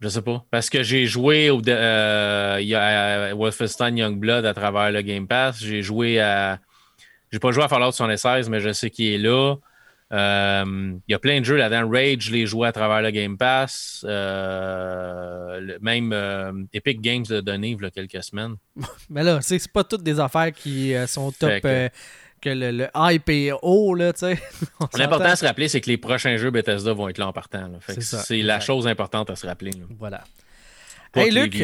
je 0.00 0.08
sais 0.08 0.22
pas. 0.22 0.44
Parce 0.50 0.68
que 0.68 0.82
j'ai 0.82 1.06
joué 1.06 1.50
au 1.50 1.62
euh, 1.66 3.32
Wolfenstein 3.36 3.96
Youngblood 3.96 4.44
à 4.44 4.52
travers 4.52 4.90
le 4.90 5.02
Game 5.02 5.28
Pass. 5.28 5.58
J'ai 5.62 5.82
joué 5.82 6.20
à. 6.20 6.58
J'ai 7.30 7.38
pas 7.38 7.52
joué 7.52 7.64
à 7.64 7.68
Fallout 7.68 7.92
76, 7.92 8.48
mais 8.48 8.60
je 8.60 8.72
sais 8.72 8.90
qu'il 8.90 9.06
est 9.06 9.18
là. 9.18 9.56
Euh, 10.14 10.64
Il 11.08 11.12
y 11.12 11.14
a 11.14 11.18
plein 11.18 11.40
de 11.40 11.44
jeux 11.44 11.56
là-dedans. 11.56 11.90
Rage, 11.90 12.30
l'ai 12.30 12.46
joué 12.46 12.68
à 12.68 12.72
travers 12.72 13.02
le 13.02 13.10
Game 13.10 13.36
Pass. 13.36 14.04
Euh, 14.08 15.60
le- 15.60 15.78
même 15.80 16.12
euh, 16.12 16.52
Epic 16.72 17.00
Games 17.00 17.24
l'a 17.28 17.40
donné 17.42 17.70
il 17.78 17.82
y 17.82 17.86
a 17.86 17.90
quelques 17.90 18.22
semaines. 18.22 18.56
Mais 19.10 19.22
là, 19.22 19.38
c'est 19.42 19.66
pas 19.72 19.84
toutes 19.84 20.02
des 20.02 20.20
affaires 20.20 20.52
qui 20.52 20.94
sont 21.06 21.32
top. 21.32 21.50
Que- 21.62 21.88
que 22.40 22.50
le, 22.50 22.70
le 22.72 22.88
hype 22.94 23.28
est 23.30 23.52
haut, 23.62 23.94
là, 23.94 24.12
tu 24.12 24.18
sais. 24.20 24.38
L'important 24.98 25.24
à 25.30 25.36
se 25.36 25.46
rappeler, 25.46 25.66
c'est 25.68 25.80
que 25.80 25.88
les 25.88 25.96
prochains 25.96 26.36
jeux 26.36 26.50
Bethesda 26.50 26.92
vont 26.92 27.08
être 27.08 27.16
là 27.18 27.28
en 27.28 27.32
partant. 27.32 27.70
C'est 27.88 28.42
la 28.42 28.60
chose 28.60 28.86
importante 28.86 29.30
à 29.30 29.36
se 29.36 29.46
rappeler. 29.46 29.70
là. 29.70 29.86
Voilà. 29.98 30.24
Pas 31.12 31.22
Hey, 31.22 31.30
les 31.30 31.44
Luc. 31.46 31.54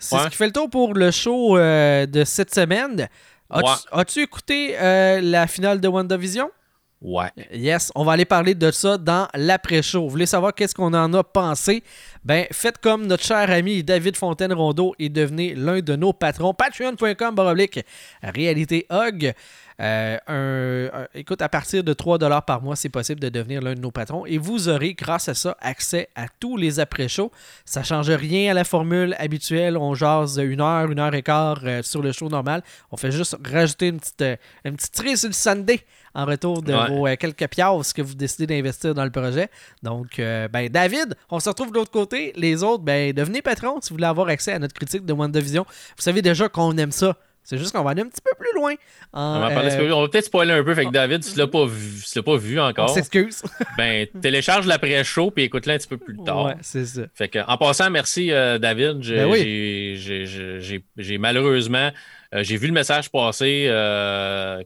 C'est 0.00 0.16
Ouais. 0.16 0.22
ce 0.24 0.28
qui 0.30 0.36
fait 0.36 0.46
le 0.46 0.52
tour 0.52 0.68
pour 0.68 0.94
le 0.94 1.10
show 1.12 1.56
euh, 1.56 2.06
de 2.06 2.24
cette 2.24 2.52
semaine. 2.52 3.08
As-tu 3.50 4.18
Ouais. 4.18 4.24
écouté 4.24 4.74
euh, 4.80 5.20
la 5.20 5.46
finale 5.46 5.80
de 5.80 5.86
WandaVision? 5.86 6.50
Ouais. 7.02 7.30
Yes, 7.52 7.92
on 7.94 8.04
va 8.04 8.12
aller 8.12 8.24
parler 8.24 8.54
de 8.54 8.70
ça 8.70 8.96
dans 8.96 9.28
l'après-show. 9.34 10.02
Vous 10.02 10.08
voulez 10.08 10.26
savoir 10.26 10.54
qu'est-ce 10.54 10.74
qu'on 10.74 10.94
en 10.94 11.12
a 11.12 11.22
pensé? 11.22 11.82
Ben, 12.24 12.46
faites 12.50 12.78
comme 12.78 13.06
notre 13.06 13.22
cher 13.22 13.50
ami 13.50 13.84
David 13.84 14.16
Fontaine-Rondeau 14.16 14.94
et 14.98 15.10
devenez 15.10 15.54
l'un 15.54 15.80
de 15.80 15.94
nos 15.94 16.14
patrons. 16.14 16.54
Patreon.com 16.54 17.34
baroblique 17.34 17.80
Réalité 18.22 18.86
Hog. 18.88 19.34
Euh, 19.80 20.16
un- 20.26 21.02
un- 21.02 21.06
écoute, 21.14 21.42
à 21.42 21.48
partir 21.50 21.84
de 21.84 21.92
3$ 21.92 22.40
par 22.46 22.62
mois, 22.62 22.76
c'est 22.76 22.88
possible 22.88 23.20
de 23.20 23.28
devenir 23.28 23.60
l'un 23.60 23.74
de 23.74 23.80
nos 23.80 23.90
patrons 23.90 24.24
et 24.24 24.38
vous 24.38 24.68
aurez, 24.70 24.94
grâce 24.94 25.28
à 25.28 25.34
ça, 25.34 25.56
accès 25.60 26.08
à 26.16 26.26
tous 26.40 26.56
les 26.56 26.80
après-shows. 26.80 27.30
Ça 27.66 27.82
change 27.82 28.08
rien 28.10 28.52
à 28.52 28.54
la 28.54 28.64
formule 28.64 29.14
habituelle. 29.18 29.76
On 29.76 29.94
jase 29.94 30.38
une 30.38 30.60
heure, 30.62 30.90
une 30.90 30.98
heure 30.98 31.14
et 31.14 31.22
quart 31.22 31.60
euh, 31.64 31.82
sur 31.82 32.00
le 32.00 32.12
show 32.12 32.28
normal. 32.28 32.62
On 32.90 32.96
fait 32.96 33.10
juste 33.10 33.36
rajouter 33.44 33.88
une 33.88 34.00
petite, 34.00 34.22
euh, 34.22 34.36
une 34.64 34.76
petite 34.76 34.96
cerise 34.96 35.20
sur 35.20 35.28
le 35.28 35.34
Sunday 35.34 35.80
en 36.14 36.24
retour 36.24 36.62
de 36.62 36.72
Ouais. 36.72 36.88
vos 36.88 37.06
euh, 37.06 37.16
quelques 37.16 37.46
piastres 37.48 37.92
que 37.94 38.00
vous 38.00 38.14
décidez 38.14 38.46
d'investir 38.46 38.94
dans 38.94 39.04
le 39.04 39.10
projet. 39.10 39.50
Donc, 39.82 40.18
euh, 40.18 40.48
ben, 40.48 40.68
David, 40.70 41.14
on 41.30 41.38
se 41.38 41.50
retrouve 41.50 41.70
de 41.70 41.74
l'autre 41.74 41.90
côté. 41.90 42.32
Les 42.36 42.62
autres, 42.62 42.82
ben, 42.82 43.12
devenez 43.12 43.42
patron 43.42 43.78
si 43.82 43.90
vous 43.90 43.96
voulez 43.96 44.06
avoir 44.06 44.28
accès 44.28 44.52
à 44.52 44.58
notre 44.58 44.72
critique 44.74 45.04
de 45.04 45.12
WandaVision. 45.12 45.64
Vous 45.68 46.02
savez 46.02 46.22
déjà 46.22 46.48
qu'on 46.48 46.74
aime 46.78 46.92
ça. 46.92 47.14
C'est 47.46 47.58
juste 47.58 47.72
qu'on 47.72 47.84
va 47.84 47.90
aller 47.90 48.02
un 48.02 48.08
petit 48.08 48.20
peu 48.20 48.32
plus 48.36 48.52
loin. 48.56 48.74
en, 49.12 49.36
On 49.36 49.40
va, 49.40 49.50
euh. 49.52 49.90
On 49.92 50.00
va 50.02 50.08
peut-être 50.08 50.24
spoiler 50.24 50.52
un 50.52 50.64
peu. 50.64 50.74
Fait 50.74 50.84
que 50.84 50.90
David, 50.90 51.22
si 51.22 51.34
tu 51.34 51.38
l'as 51.38 51.46
pas 51.46 51.64
vu, 51.64 52.00
si 52.00 52.10
tu 52.10 52.18
l'as 52.18 52.24
pas 52.24 52.36
vu 52.36 52.58
encore, 52.58 52.90
s'excuse. 52.90 53.44
ben 53.78 54.08
télécharge 54.20 54.66
l'après-show 54.66 55.30
puis 55.30 55.44
écoute-le 55.44 55.74
un 55.74 55.78
petit 55.78 55.86
peu 55.86 55.96
plus 55.96 56.18
tard. 56.24 56.46
ouais, 56.46 56.56
c'est 56.60 56.84
ça. 56.84 57.02
Fait 57.14 57.28
que, 57.28 57.38
en 57.46 57.56
passant, 57.56 57.88
merci 57.88 58.32
euh, 58.32 58.58
David. 58.58 59.00
J'ai, 59.02 59.14
Ben 59.14 59.28
oui. 59.28 61.18
malheureusement, 61.20 61.92
euh, 62.34 62.42
j'ai 62.42 62.56
vu 62.56 62.66
le 62.66 62.72
message 62.72 63.12
passer 63.12 63.66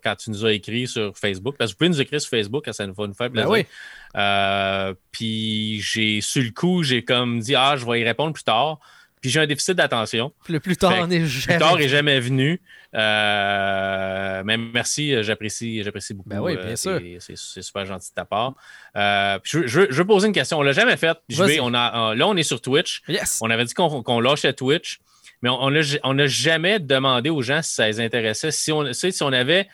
quand 0.02 0.16
tu 0.16 0.30
nous 0.30 0.46
as 0.46 0.54
écrit 0.54 0.86
sur 0.86 1.14
Facebook. 1.18 1.56
Parce 1.58 1.72
que 1.72 1.74
vous 1.74 1.78
pouvez 1.80 1.90
nous 1.90 2.00
écrire 2.00 2.22
sur 2.22 2.30
Facebook, 2.30 2.66
ça 2.72 2.86
nous 2.86 2.94
va 2.94 3.06
nous 3.06 3.12
faire 3.12 3.28
Ben 3.28 3.46
plaisir. 3.46 3.66
oui. 4.14 4.94
Puis 5.12 5.82
j'ai, 5.82 6.22
sur 6.22 6.42
le 6.42 6.50
coup, 6.50 6.82
j'ai 6.82 7.04
comme 7.04 7.40
dit, 7.40 7.54
ah, 7.54 7.76
je 7.76 7.84
vais 7.84 8.00
y 8.00 8.04
répondre 8.04 8.32
plus 8.32 8.42
tard. 8.44 8.78
Puis 9.20 9.28
j'ai 9.30 9.40
un 9.40 9.46
déficit 9.46 9.74
d'attention. 9.74 10.32
Le 10.48 10.60
plus 10.60 10.76
tard, 10.76 10.92
Fait 10.92 10.98
que 11.00 11.04
on 11.04 11.10
est 11.10 11.18
Plus 11.18 11.28
jamais. 11.28 11.58
tard 11.58 11.80
est 11.80 11.88
jamais 11.88 12.20
venu. 12.20 12.60
Euh, 12.94 14.42
mais 14.44 14.56
merci, 14.56 15.14
euh, 15.14 15.22
j'apprécie, 15.22 15.82
j'apprécie 15.82 16.14
beaucoup. 16.14 16.28
Ben 16.28 16.40
oui, 16.40 16.56
bien 16.56 16.64
euh, 16.68 16.76
sûr. 16.76 17.00
c'est- 17.20 17.36
super 17.62 17.84
gentil 17.86 18.10
de 18.10 18.14
ta 18.14 18.24
part. 18.24 18.54
Euh, 18.96 19.38
puis 19.38 19.50
je, 19.52 19.66
je 19.66 19.80
veux- 19.80 19.88
je 19.90 19.96
veux 19.96 20.06
poser 20.06 20.26
une 20.28 20.32
question. 20.32 20.58
On 20.58 20.62
l'a 20.62 20.72
jamais 20.72 20.96
faite. 20.96 21.18
On 21.60 21.74
a, 21.74 22.10
euh, 22.12 22.14
là, 22.14 22.28
on 22.28 22.36
est 22.36 22.42
sur 22.42 22.60
Twitch. 22.60 23.02
Yes. 23.08 23.38
On 23.42 23.50
avait 23.50 23.64
dit 23.64 23.74
qu'on 23.74 24.02
qu'on 24.02 24.20
lâchait 24.20 24.52
Twitch, 24.52 25.00
mais 25.42 25.50
on 25.50 25.70
n'a 25.70 25.80
on 26.04 26.14
n'a 26.14 26.26
jamais 26.26 26.78
demandé 26.80 27.30
aux 27.30 27.42
gens 27.42 27.62
si 27.62 27.74
ça 27.74 27.86
les 27.86 28.00
intéressait. 28.00 28.50
Si 28.50 28.72
on, 28.72 28.92
si 28.92 29.22
on 29.22 29.32
avait. 29.32 29.68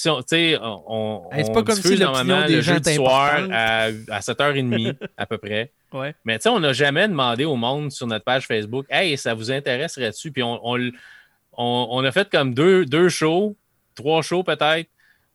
Si 0.00 0.56
on, 0.62 1.28
Hey, 1.30 1.44
pas 1.52 1.62
comme 1.62 1.74
si 1.74 1.82
diffuse 1.82 2.00
normalement 2.00 2.46
des 2.46 2.56
le 2.56 2.60
jeu 2.62 2.80
du 2.80 2.94
soir 2.94 3.38
à, 3.52 3.84
à 3.84 4.20
7h30 4.20 4.96
à 5.18 5.26
peu 5.26 5.36
près. 5.36 5.72
Ouais. 5.92 6.14
Mais 6.24 6.38
tu 6.38 6.44
sais, 6.44 6.48
on 6.48 6.60
n'a 6.60 6.72
jamais 6.72 7.06
demandé 7.06 7.44
au 7.44 7.56
monde 7.56 7.92
sur 7.92 8.06
notre 8.06 8.24
page 8.24 8.46
Facebook 8.46 8.86
Hey, 8.88 9.18
ça 9.18 9.34
vous 9.34 9.50
intéresserait-tu? 9.50 10.30
Puis 10.32 10.42
on, 10.42 10.58
on, 10.64 10.90
on- 11.58 12.04
a 12.04 12.12
fait 12.12 12.30
comme 12.30 12.54
deux, 12.54 12.86
deux 12.86 13.10
shows, 13.10 13.56
trois 13.94 14.22
shows 14.22 14.42
peut-être. 14.42 14.88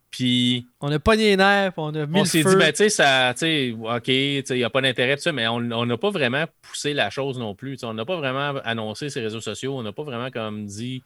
Puis 0.09 0.65
On 0.81 0.91
a 0.91 0.97
pogné 0.97 1.25
les 1.25 1.37
nerfs, 1.37 1.73
on 1.77 1.93
a 1.93 2.05
mis 2.07 2.21
on 2.21 2.25
s'est 2.25 2.43
dit, 2.43 2.55
ben, 2.55 2.71
tu 2.71 2.77
sais, 2.77 2.89
ça, 2.89 3.33
tu 3.33 3.39
sais, 3.41 3.75
OK, 3.79 4.07
il 4.07 4.43
n'y 4.49 4.63
a 4.63 4.69
pas 4.71 4.81
d'intérêt, 4.81 5.17
ça, 5.17 5.31
mais 5.31 5.45
on 5.47 5.59
n'a 5.85 5.97
pas 5.97 6.09
vraiment 6.09 6.45
poussé 6.63 6.93
la 6.93 7.11
chose 7.11 7.37
non 7.37 7.53
plus. 7.53 7.83
On 7.83 7.93
n'a 7.93 8.05
pas 8.05 8.15
vraiment 8.15 8.53
annoncé 8.63 9.09
ces 9.09 9.19
réseaux 9.21 9.41
sociaux. 9.41 9.77
On 9.77 9.83
n'a 9.83 9.91
pas 9.91 10.03
vraiment 10.03 10.31
comme 10.31 10.65
dit, 10.65 11.03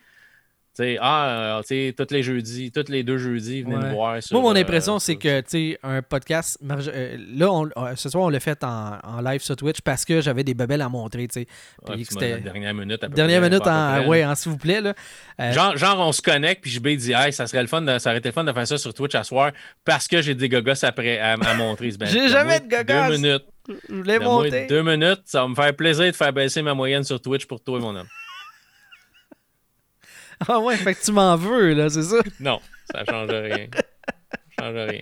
tu 0.80 0.86
sais, 0.86 0.98
ah, 1.02 1.58
euh, 1.58 1.62
tu 1.62 1.68
sais, 1.68 1.94
tous 1.98 2.14
les 2.14 2.24
jeudis, 2.24 2.72
tous 2.72 2.90
les 2.90 3.04
deux 3.04 3.18
jeudis, 3.18 3.64
venez 3.64 3.76
Ouais. 3.76 3.84
nous 3.90 3.96
voir. 3.96 4.24
sur, 4.24 4.40
Moi, 4.40 4.50
mon 4.52 4.58
euh, 4.58 4.62
impression, 4.62 4.98
c'est 5.00 5.18
que, 5.18 5.42
tu 5.42 5.78
un 5.84 6.02
podcast. 6.02 6.58
euh, 6.64 7.18
là, 7.36 7.52
on- 7.52 7.70
ce 7.96 8.08
soir, 8.10 8.24
on 8.24 8.30
l'a 8.30 8.40
fait 8.40 8.64
en, 8.64 8.98
en 9.04 9.22
live 9.22 9.42
sur 9.42 9.56
Twitch 9.58 9.82
parce 9.82 10.06
que 10.06 10.22
j'avais 10.22 10.44
des 10.46 10.54
bebelles 10.54 10.82
à 10.82 10.88
montrer, 10.90 11.28
tu 11.28 11.42
sais. 11.42 11.48
Dernière 12.44 12.74
minute. 12.74 13.04
à 13.04 13.10
peu 13.10 13.16
Dernière 13.16 13.42
près, 13.42 13.50
minute, 13.50 13.68
en, 13.68 13.92
près, 13.98 14.06
ouais, 14.08 14.26
en 14.26 14.36
s'il 14.36 14.52
vous 14.52 14.58
plaît, 14.58 14.82
là. 14.82 14.94
Euh, 15.42 15.52
Genre, 15.52 15.76
genre, 15.78 16.00
on 16.08 16.12
se 16.12 16.22
connecte, 16.22 16.62
puis 16.62 16.72
JB 16.72 16.88
dit, 16.96 17.14
hey, 17.14 17.34
ça 17.34 17.48
serait 17.48 17.62
le 17.62 17.68
fun, 17.68 17.82
de, 17.82 17.98
ça 18.00 18.10
aurait 18.12 18.20
été 18.20 18.30
le 18.30 18.34
fun 18.34 18.44
de 18.44 18.52
faire 18.54 18.68
ça 18.68 18.78
sur 18.78 18.94
Twitch 18.94 19.16
à 19.16 19.24
soir 19.24 19.52
parce 19.84 20.08
que 20.08 20.22
j'ai 20.22 20.36
des 20.36 20.50
gogos 20.50 20.84
après 20.84 21.20
à, 21.20 21.34
à 21.34 21.54
montrer. 21.56 21.90
Ben, 22.00 22.06
J'ai 22.08 22.30
jamais 22.30 22.60
de 22.60 22.68
gogos. 22.70 23.10
Deux 23.10 23.18
minutes. 23.18 23.46
je 23.90 23.94
voulais 23.96 24.20
monter. 24.20 24.68
deux 24.68 24.84
minutes, 24.84 25.22
ça 25.26 25.42
va 25.42 25.48
me 25.48 25.56
faire 25.56 25.76
plaisir 25.76 26.06
de 26.06 26.12
faire 26.16 26.32
baisser 26.32 26.62
ma 26.62 26.74
moyenne 26.74 27.04
sur 27.04 27.20
Twitch 27.22 27.46
pour 27.46 27.62
toi, 27.62 27.80
mon 27.80 27.96
homme. 27.96 28.08
Ah 30.48 30.60
ouais, 30.60 30.78
fait 30.78 30.96
que 30.96 31.04
tu 31.04 31.12
m'en 31.12 31.36
veux, 31.36 31.74
là, 31.74 31.90
c'est 31.90 32.04
ça? 32.04 32.18
Non, 32.40 32.60
ça 32.92 33.04
change 33.06 33.30
rien. 33.30 33.68
Ça 34.58 34.66
change 34.66 34.90
rien. 34.90 35.02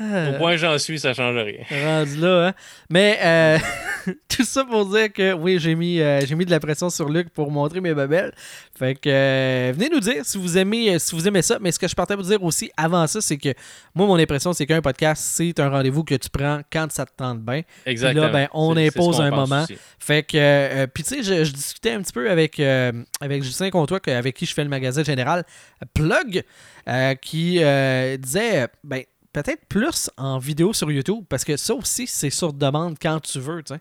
Euh, 0.00 0.34
Au 0.34 0.38
point 0.38 0.54
où 0.54 0.56
j'en 0.58 0.76
suis, 0.78 0.98
ça 0.98 1.14
change 1.14 1.36
rien. 1.36 1.62
rendu 1.84 2.16
là, 2.18 2.48
hein. 2.48 2.54
Mais, 2.90 3.18
euh, 3.22 3.58
tout 4.28 4.44
ça 4.44 4.64
pour 4.64 4.84
dire 4.86 5.10
que 5.12 5.32
oui, 5.32 5.58
j'ai 5.58 5.74
mis, 5.74 6.00
euh, 6.00 6.20
j'ai 6.26 6.34
mis 6.34 6.44
de 6.44 6.50
la 6.50 6.60
pression 6.60 6.90
sur 6.90 7.08
Luc 7.08 7.30
pour 7.30 7.50
montrer 7.50 7.80
mes 7.80 7.94
babelles. 7.94 8.32
Fait 8.78 8.94
que 8.94 9.08
euh, 9.08 9.72
venez 9.74 9.88
nous 9.88 10.00
dire 10.00 10.24
si 10.26 10.36
vous 10.36 10.58
aimez 10.58 10.94
euh, 10.94 10.98
si 10.98 11.14
vous 11.14 11.26
aimez 11.26 11.40
ça. 11.40 11.56
Mais 11.60 11.72
ce 11.72 11.78
que 11.78 11.88
je 11.88 11.94
partais 11.94 12.14
vous 12.14 12.22
dire 12.22 12.42
aussi 12.42 12.70
avant 12.76 13.06
ça, 13.06 13.20
c'est 13.22 13.38
que 13.38 13.54
moi, 13.94 14.06
mon 14.06 14.16
impression, 14.18 14.52
c'est 14.52 14.66
qu'un 14.66 14.82
podcast, 14.82 15.22
c'est 15.34 15.58
un 15.60 15.70
rendez-vous 15.70 16.04
que 16.04 16.14
tu 16.14 16.28
prends 16.28 16.60
quand 16.70 16.92
ça 16.92 17.06
te 17.06 17.12
tente 17.16 17.40
bien. 17.40 17.62
Exactement. 17.86 18.26
Là, 18.26 18.30
ben, 18.32 18.48
on 18.52 18.76
impose 18.76 19.20
un 19.20 19.30
moment. 19.30 19.62
aussi. 19.62 19.78
Fait 19.98 20.22
que, 20.22 20.36
euh, 20.36 20.86
puis 20.86 21.04
tu 21.04 21.14
sais, 21.14 21.22
je, 21.22 21.44
je 21.44 21.52
discutais 21.52 21.92
un 21.92 22.02
petit 22.02 22.12
peu 22.12 22.30
avec, 22.30 22.60
euh, 22.60 22.92
avec 23.20 23.42
Justin 23.42 23.70
Comtois, 23.70 24.00
que- 24.00 24.10
avec 24.10 24.36
qui 24.36 24.44
je 24.46 24.52
fais 24.52 24.62
le 24.62 24.68
magasin 24.70 25.02
général 25.02 25.44
euh, 25.82 25.86
Plug, 25.94 26.42
euh, 26.88 27.14
qui 27.14 27.58
euh, 27.62 28.16
disait, 28.18 28.62
euh, 28.62 28.66
ben, 28.84 29.02
peut-être 29.42 29.66
plus 29.66 30.08
en 30.16 30.38
vidéo 30.38 30.72
sur 30.72 30.90
YouTube, 30.90 31.24
parce 31.28 31.44
que 31.44 31.56
ça 31.58 31.74
aussi, 31.74 32.06
c'est 32.06 32.30
sur 32.30 32.54
demande 32.54 32.96
quand 33.00 33.20
tu 33.20 33.38
veux, 33.38 33.62
tu 33.62 33.74
sais. 33.74 33.80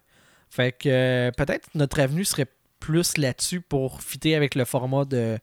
Fait 0.50 0.72
que 0.74 0.90
euh, 0.90 1.32
peut-être 1.32 1.70
notre 1.76 2.00
avenue 2.00 2.26
serait 2.26 2.48
plus 2.80 3.18
là-dessus 3.18 3.62
pour 3.62 4.02
fitter 4.02 4.36
avec 4.36 4.56
le 4.56 4.66
format 4.66 5.06
de, 5.06 5.38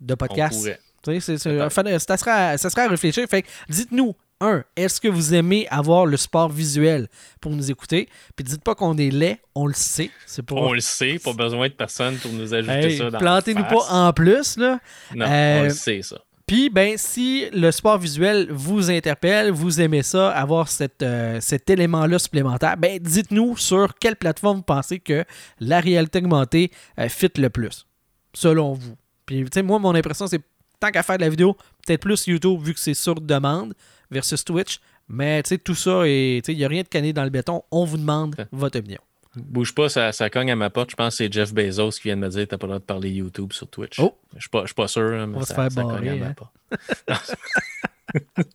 de 0.00 0.14
On 0.14 0.16
podcast. 0.16 0.58
pourrait. 0.58 0.80
Tu 1.04 1.20
sais, 1.20 1.62
enfin, 1.62 1.98
ça, 1.98 2.16
sera, 2.16 2.58
ça 2.58 2.70
sera 2.70 2.82
à 2.82 2.88
réfléchir. 2.88 3.26
Fait 3.28 3.42
que 3.42 3.48
dites-nous, 3.68 4.14
un, 4.40 4.64
est-ce 4.74 5.00
que 5.00 5.08
vous 5.08 5.34
aimez 5.34 5.68
avoir 5.68 6.06
le 6.06 6.16
sport 6.16 6.48
visuel 6.48 7.08
pour 7.40 7.52
nous 7.52 7.70
écouter? 7.70 8.08
Puis 8.34 8.44
dites 8.44 8.64
pas 8.64 8.74
qu'on 8.74 8.96
est 8.98 9.10
laid, 9.10 9.38
on 9.54 9.66
le 9.66 9.74
sait. 9.74 10.10
C'est 10.26 10.42
pour. 10.42 10.58
On 10.58 10.72
le 10.72 10.80
sait, 10.80 11.18
pas 11.22 11.32
besoin 11.32 11.68
de 11.68 11.74
personne 11.74 12.16
pour 12.16 12.32
nous 12.32 12.52
ajouter 12.54 12.72
Hey, 12.92 12.98
ça 12.98 13.10
dans 13.10 13.18
Plantez-nous 13.18 13.62
la 13.62 13.68
pas 13.68 13.86
en 13.90 14.12
plus, 14.12 14.56
là. 14.56 14.80
Non, 15.14 15.26
Euh, 15.28 15.60
on 15.60 15.62
le 15.64 15.70
sait, 15.70 16.02
ça. 16.02 16.16
Puis, 16.46 16.68
ben, 16.68 16.98
si 16.98 17.48
le 17.52 17.70
sport 17.70 17.98
visuel 17.98 18.48
vous 18.50 18.90
interpelle, 18.90 19.50
vous 19.50 19.80
aimez 19.80 20.02
ça, 20.02 20.30
avoir 20.30 20.68
cette, 20.68 21.02
euh, 21.02 21.40
cet 21.40 21.70
élément-là 21.70 22.18
supplémentaire, 22.18 22.76
ben, 22.76 22.98
dites-nous 22.98 23.56
sur 23.56 23.94
quelle 23.94 24.16
plateforme 24.16 24.58
vous 24.58 24.62
pensez 24.62 24.98
que 24.98 25.24
la 25.58 25.80
réalité 25.80 26.18
augmentée 26.18 26.70
euh, 26.98 27.08
fit 27.08 27.30
le 27.36 27.48
plus, 27.48 27.86
selon 28.34 28.74
vous. 28.74 28.94
Puis, 29.24 29.42
tu 29.44 29.50
sais, 29.54 29.62
moi, 29.62 29.78
mon 29.78 29.94
impression, 29.94 30.26
c'est 30.26 30.42
tant 30.78 30.90
qu'à 30.90 31.02
faire 31.02 31.16
de 31.16 31.22
la 31.22 31.30
vidéo, 31.30 31.56
peut-être 31.86 32.02
plus 32.02 32.26
YouTube, 32.26 32.60
vu 32.60 32.74
que 32.74 32.80
c'est 32.80 32.92
sur 32.92 33.14
demande, 33.14 33.72
versus 34.10 34.44
Twitch. 34.44 34.80
Mais, 35.08 35.42
tu 35.42 35.48
sais, 35.48 35.58
tout 35.58 35.74
ça, 35.74 36.06
il 36.06 36.42
n'y 36.46 36.64
a 36.64 36.68
rien 36.68 36.82
de 36.82 36.88
cané 36.88 37.14
dans 37.14 37.24
le 37.24 37.30
béton. 37.30 37.62
On 37.70 37.84
vous 37.84 37.96
demande 37.96 38.46
votre 38.52 38.78
opinion. 38.78 39.00
Bouge 39.36 39.74
pas, 39.74 39.88
ça, 39.88 40.12
ça 40.12 40.30
cogne 40.30 40.50
à 40.50 40.56
ma 40.56 40.70
porte. 40.70 40.90
Je 40.90 40.96
pense 40.96 41.14
que 41.14 41.24
c'est 41.24 41.32
Jeff 41.32 41.52
Bezos 41.52 41.90
qui 41.90 42.02
vient 42.04 42.16
de 42.16 42.20
me 42.22 42.28
dire 42.28 42.46
t'as 42.48 42.56
pas 42.58 42.66
le 42.66 42.72
droit 42.72 42.78
de 42.78 42.84
parler 42.84 43.10
YouTube 43.10 43.52
sur 43.52 43.68
Twitch. 43.68 43.98
Oh. 43.98 44.16
Je 44.34 44.40
suis 44.40 44.48
pas, 44.48 44.60
je 44.62 44.66
suis 44.66 44.74
pas 44.74 44.88
sûr, 44.88 45.02
hein, 45.02 45.26
mais 45.26 45.36
On 45.36 45.40
va 45.40 45.44
se 45.46 45.54
ça, 45.54 45.54
faire 45.54 45.72
ça 45.72 45.82
cogne 45.82 46.08
à 46.08 46.14
ma 46.16 46.26
hein. 46.26 46.34
porte. 46.34 46.52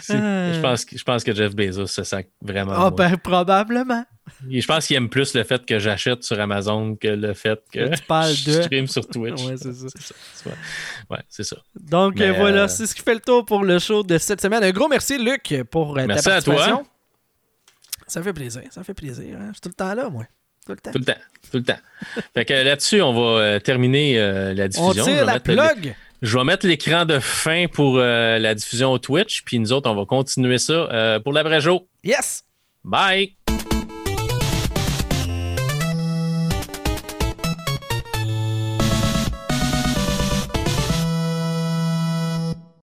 Si, 0.00 0.12
Ah. 0.16 0.52
je, 0.54 0.60
pense, 0.60 0.84
que- 0.86 0.96
je 0.96 1.04
pense 1.04 1.22
que 1.22 1.34
Jeff 1.34 1.54
Bezos 1.54 1.86
se 1.88 2.02
sac 2.02 2.28
vraiment. 2.40 2.72
Ah, 2.72 2.78
moi. 2.78 2.90
ben, 2.92 3.16
probablement. 3.18 4.04
Et 4.50 4.60
Je 4.62 4.66
pense 4.66 4.86
qu'il 4.86 4.96
aime 4.96 5.10
plus 5.10 5.34
le 5.34 5.42
fait 5.44 5.66
que 5.66 5.78
j'achète 5.78 6.22
sur 6.24 6.40
Amazon 6.40 6.96
que 6.96 7.08
le 7.08 7.34
fait 7.34 7.60
que 7.70 7.94
tu 7.94 8.02
parles 8.04 8.32
je 8.32 8.50
de- 8.50 8.62
stream 8.62 8.86
sur 8.86 9.06
Twitch. 9.06 9.42
Ouais, 9.44 9.56
c'est 9.58 9.74
ça. 9.74 9.86
Ça. 10.34 10.50
Ouais, 11.10 11.18
c'est 11.28 11.42
ça. 11.44 11.56
Donc 11.78 12.14
Mais, 12.18 12.28
euh, 12.28 12.32
voilà, 12.32 12.62
euh, 12.62 12.68
c'est 12.68 12.86
ce 12.86 12.94
qui 12.94 13.02
fait 13.02 13.14
le 13.14 13.20
tour 13.20 13.44
pour 13.44 13.64
le 13.64 13.78
show 13.78 14.02
de 14.02 14.16
cette 14.16 14.40
semaine. 14.40 14.64
Un 14.64 14.70
gros 14.70 14.88
merci, 14.88 15.18
Luc, 15.22 15.54
pour 15.70 15.98
euh, 15.98 16.06
Merci 16.06 16.24
ta 16.24 16.36
à 16.36 16.42
toi. 16.42 16.82
Ça 18.08 18.22
fait 18.22 18.32
plaisir, 18.32 18.62
ça 18.70 18.82
fait 18.82 18.94
plaisir. 18.94 19.36
hein. 19.38 19.48
Je 19.48 19.52
suis 19.54 19.60
tout 19.60 19.68
le 19.68 19.74
temps 19.74 19.94
là, 19.94 20.08
moi. 20.10 20.24
Tout 20.66 20.72
le 20.72 20.78
temps. 20.78 20.90
Tout 20.92 20.98
le 20.98 21.04
temps. 21.04 21.20
Tout 21.50 21.56
le 21.58 21.62
temps. 21.64 21.78
fait 22.34 22.44
que 22.44 22.52
là-dessus, 22.52 23.00
on 23.00 23.12
va 23.14 23.40
euh, 23.40 23.58
terminer 23.58 24.18
euh, 24.18 24.52
la 24.54 24.64
On 24.64 24.68
diffusion. 24.68 24.92
Je 24.92 25.02
tire 25.10 25.24
vais 25.26 25.32
la 25.32 25.40
plug. 25.40 25.94
Je 26.20 26.36
vais 26.36 26.44
mettre 26.44 26.66
l'écran 26.66 27.04
de 27.04 27.20
fin 27.20 27.66
pour 27.72 27.96
euh, 27.98 28.38
la 28.38 28.54
diffusion 28.54 28.90
au 28.92 28.98
Twitch, 28.98 29.42
puis 29.44 29.58
nous 29.60 29.72
autres, 29.72 29.88
on 29.88 29.94
va 29.94 30.04
continuer 30.04 30.58
ça 30.58 30.72
euh, 30.72 31.20
pour 31.20 31.32
l'après-jour. 31.32 31.86
Yes! 32.02 32.44
Bye! 32.84 33.36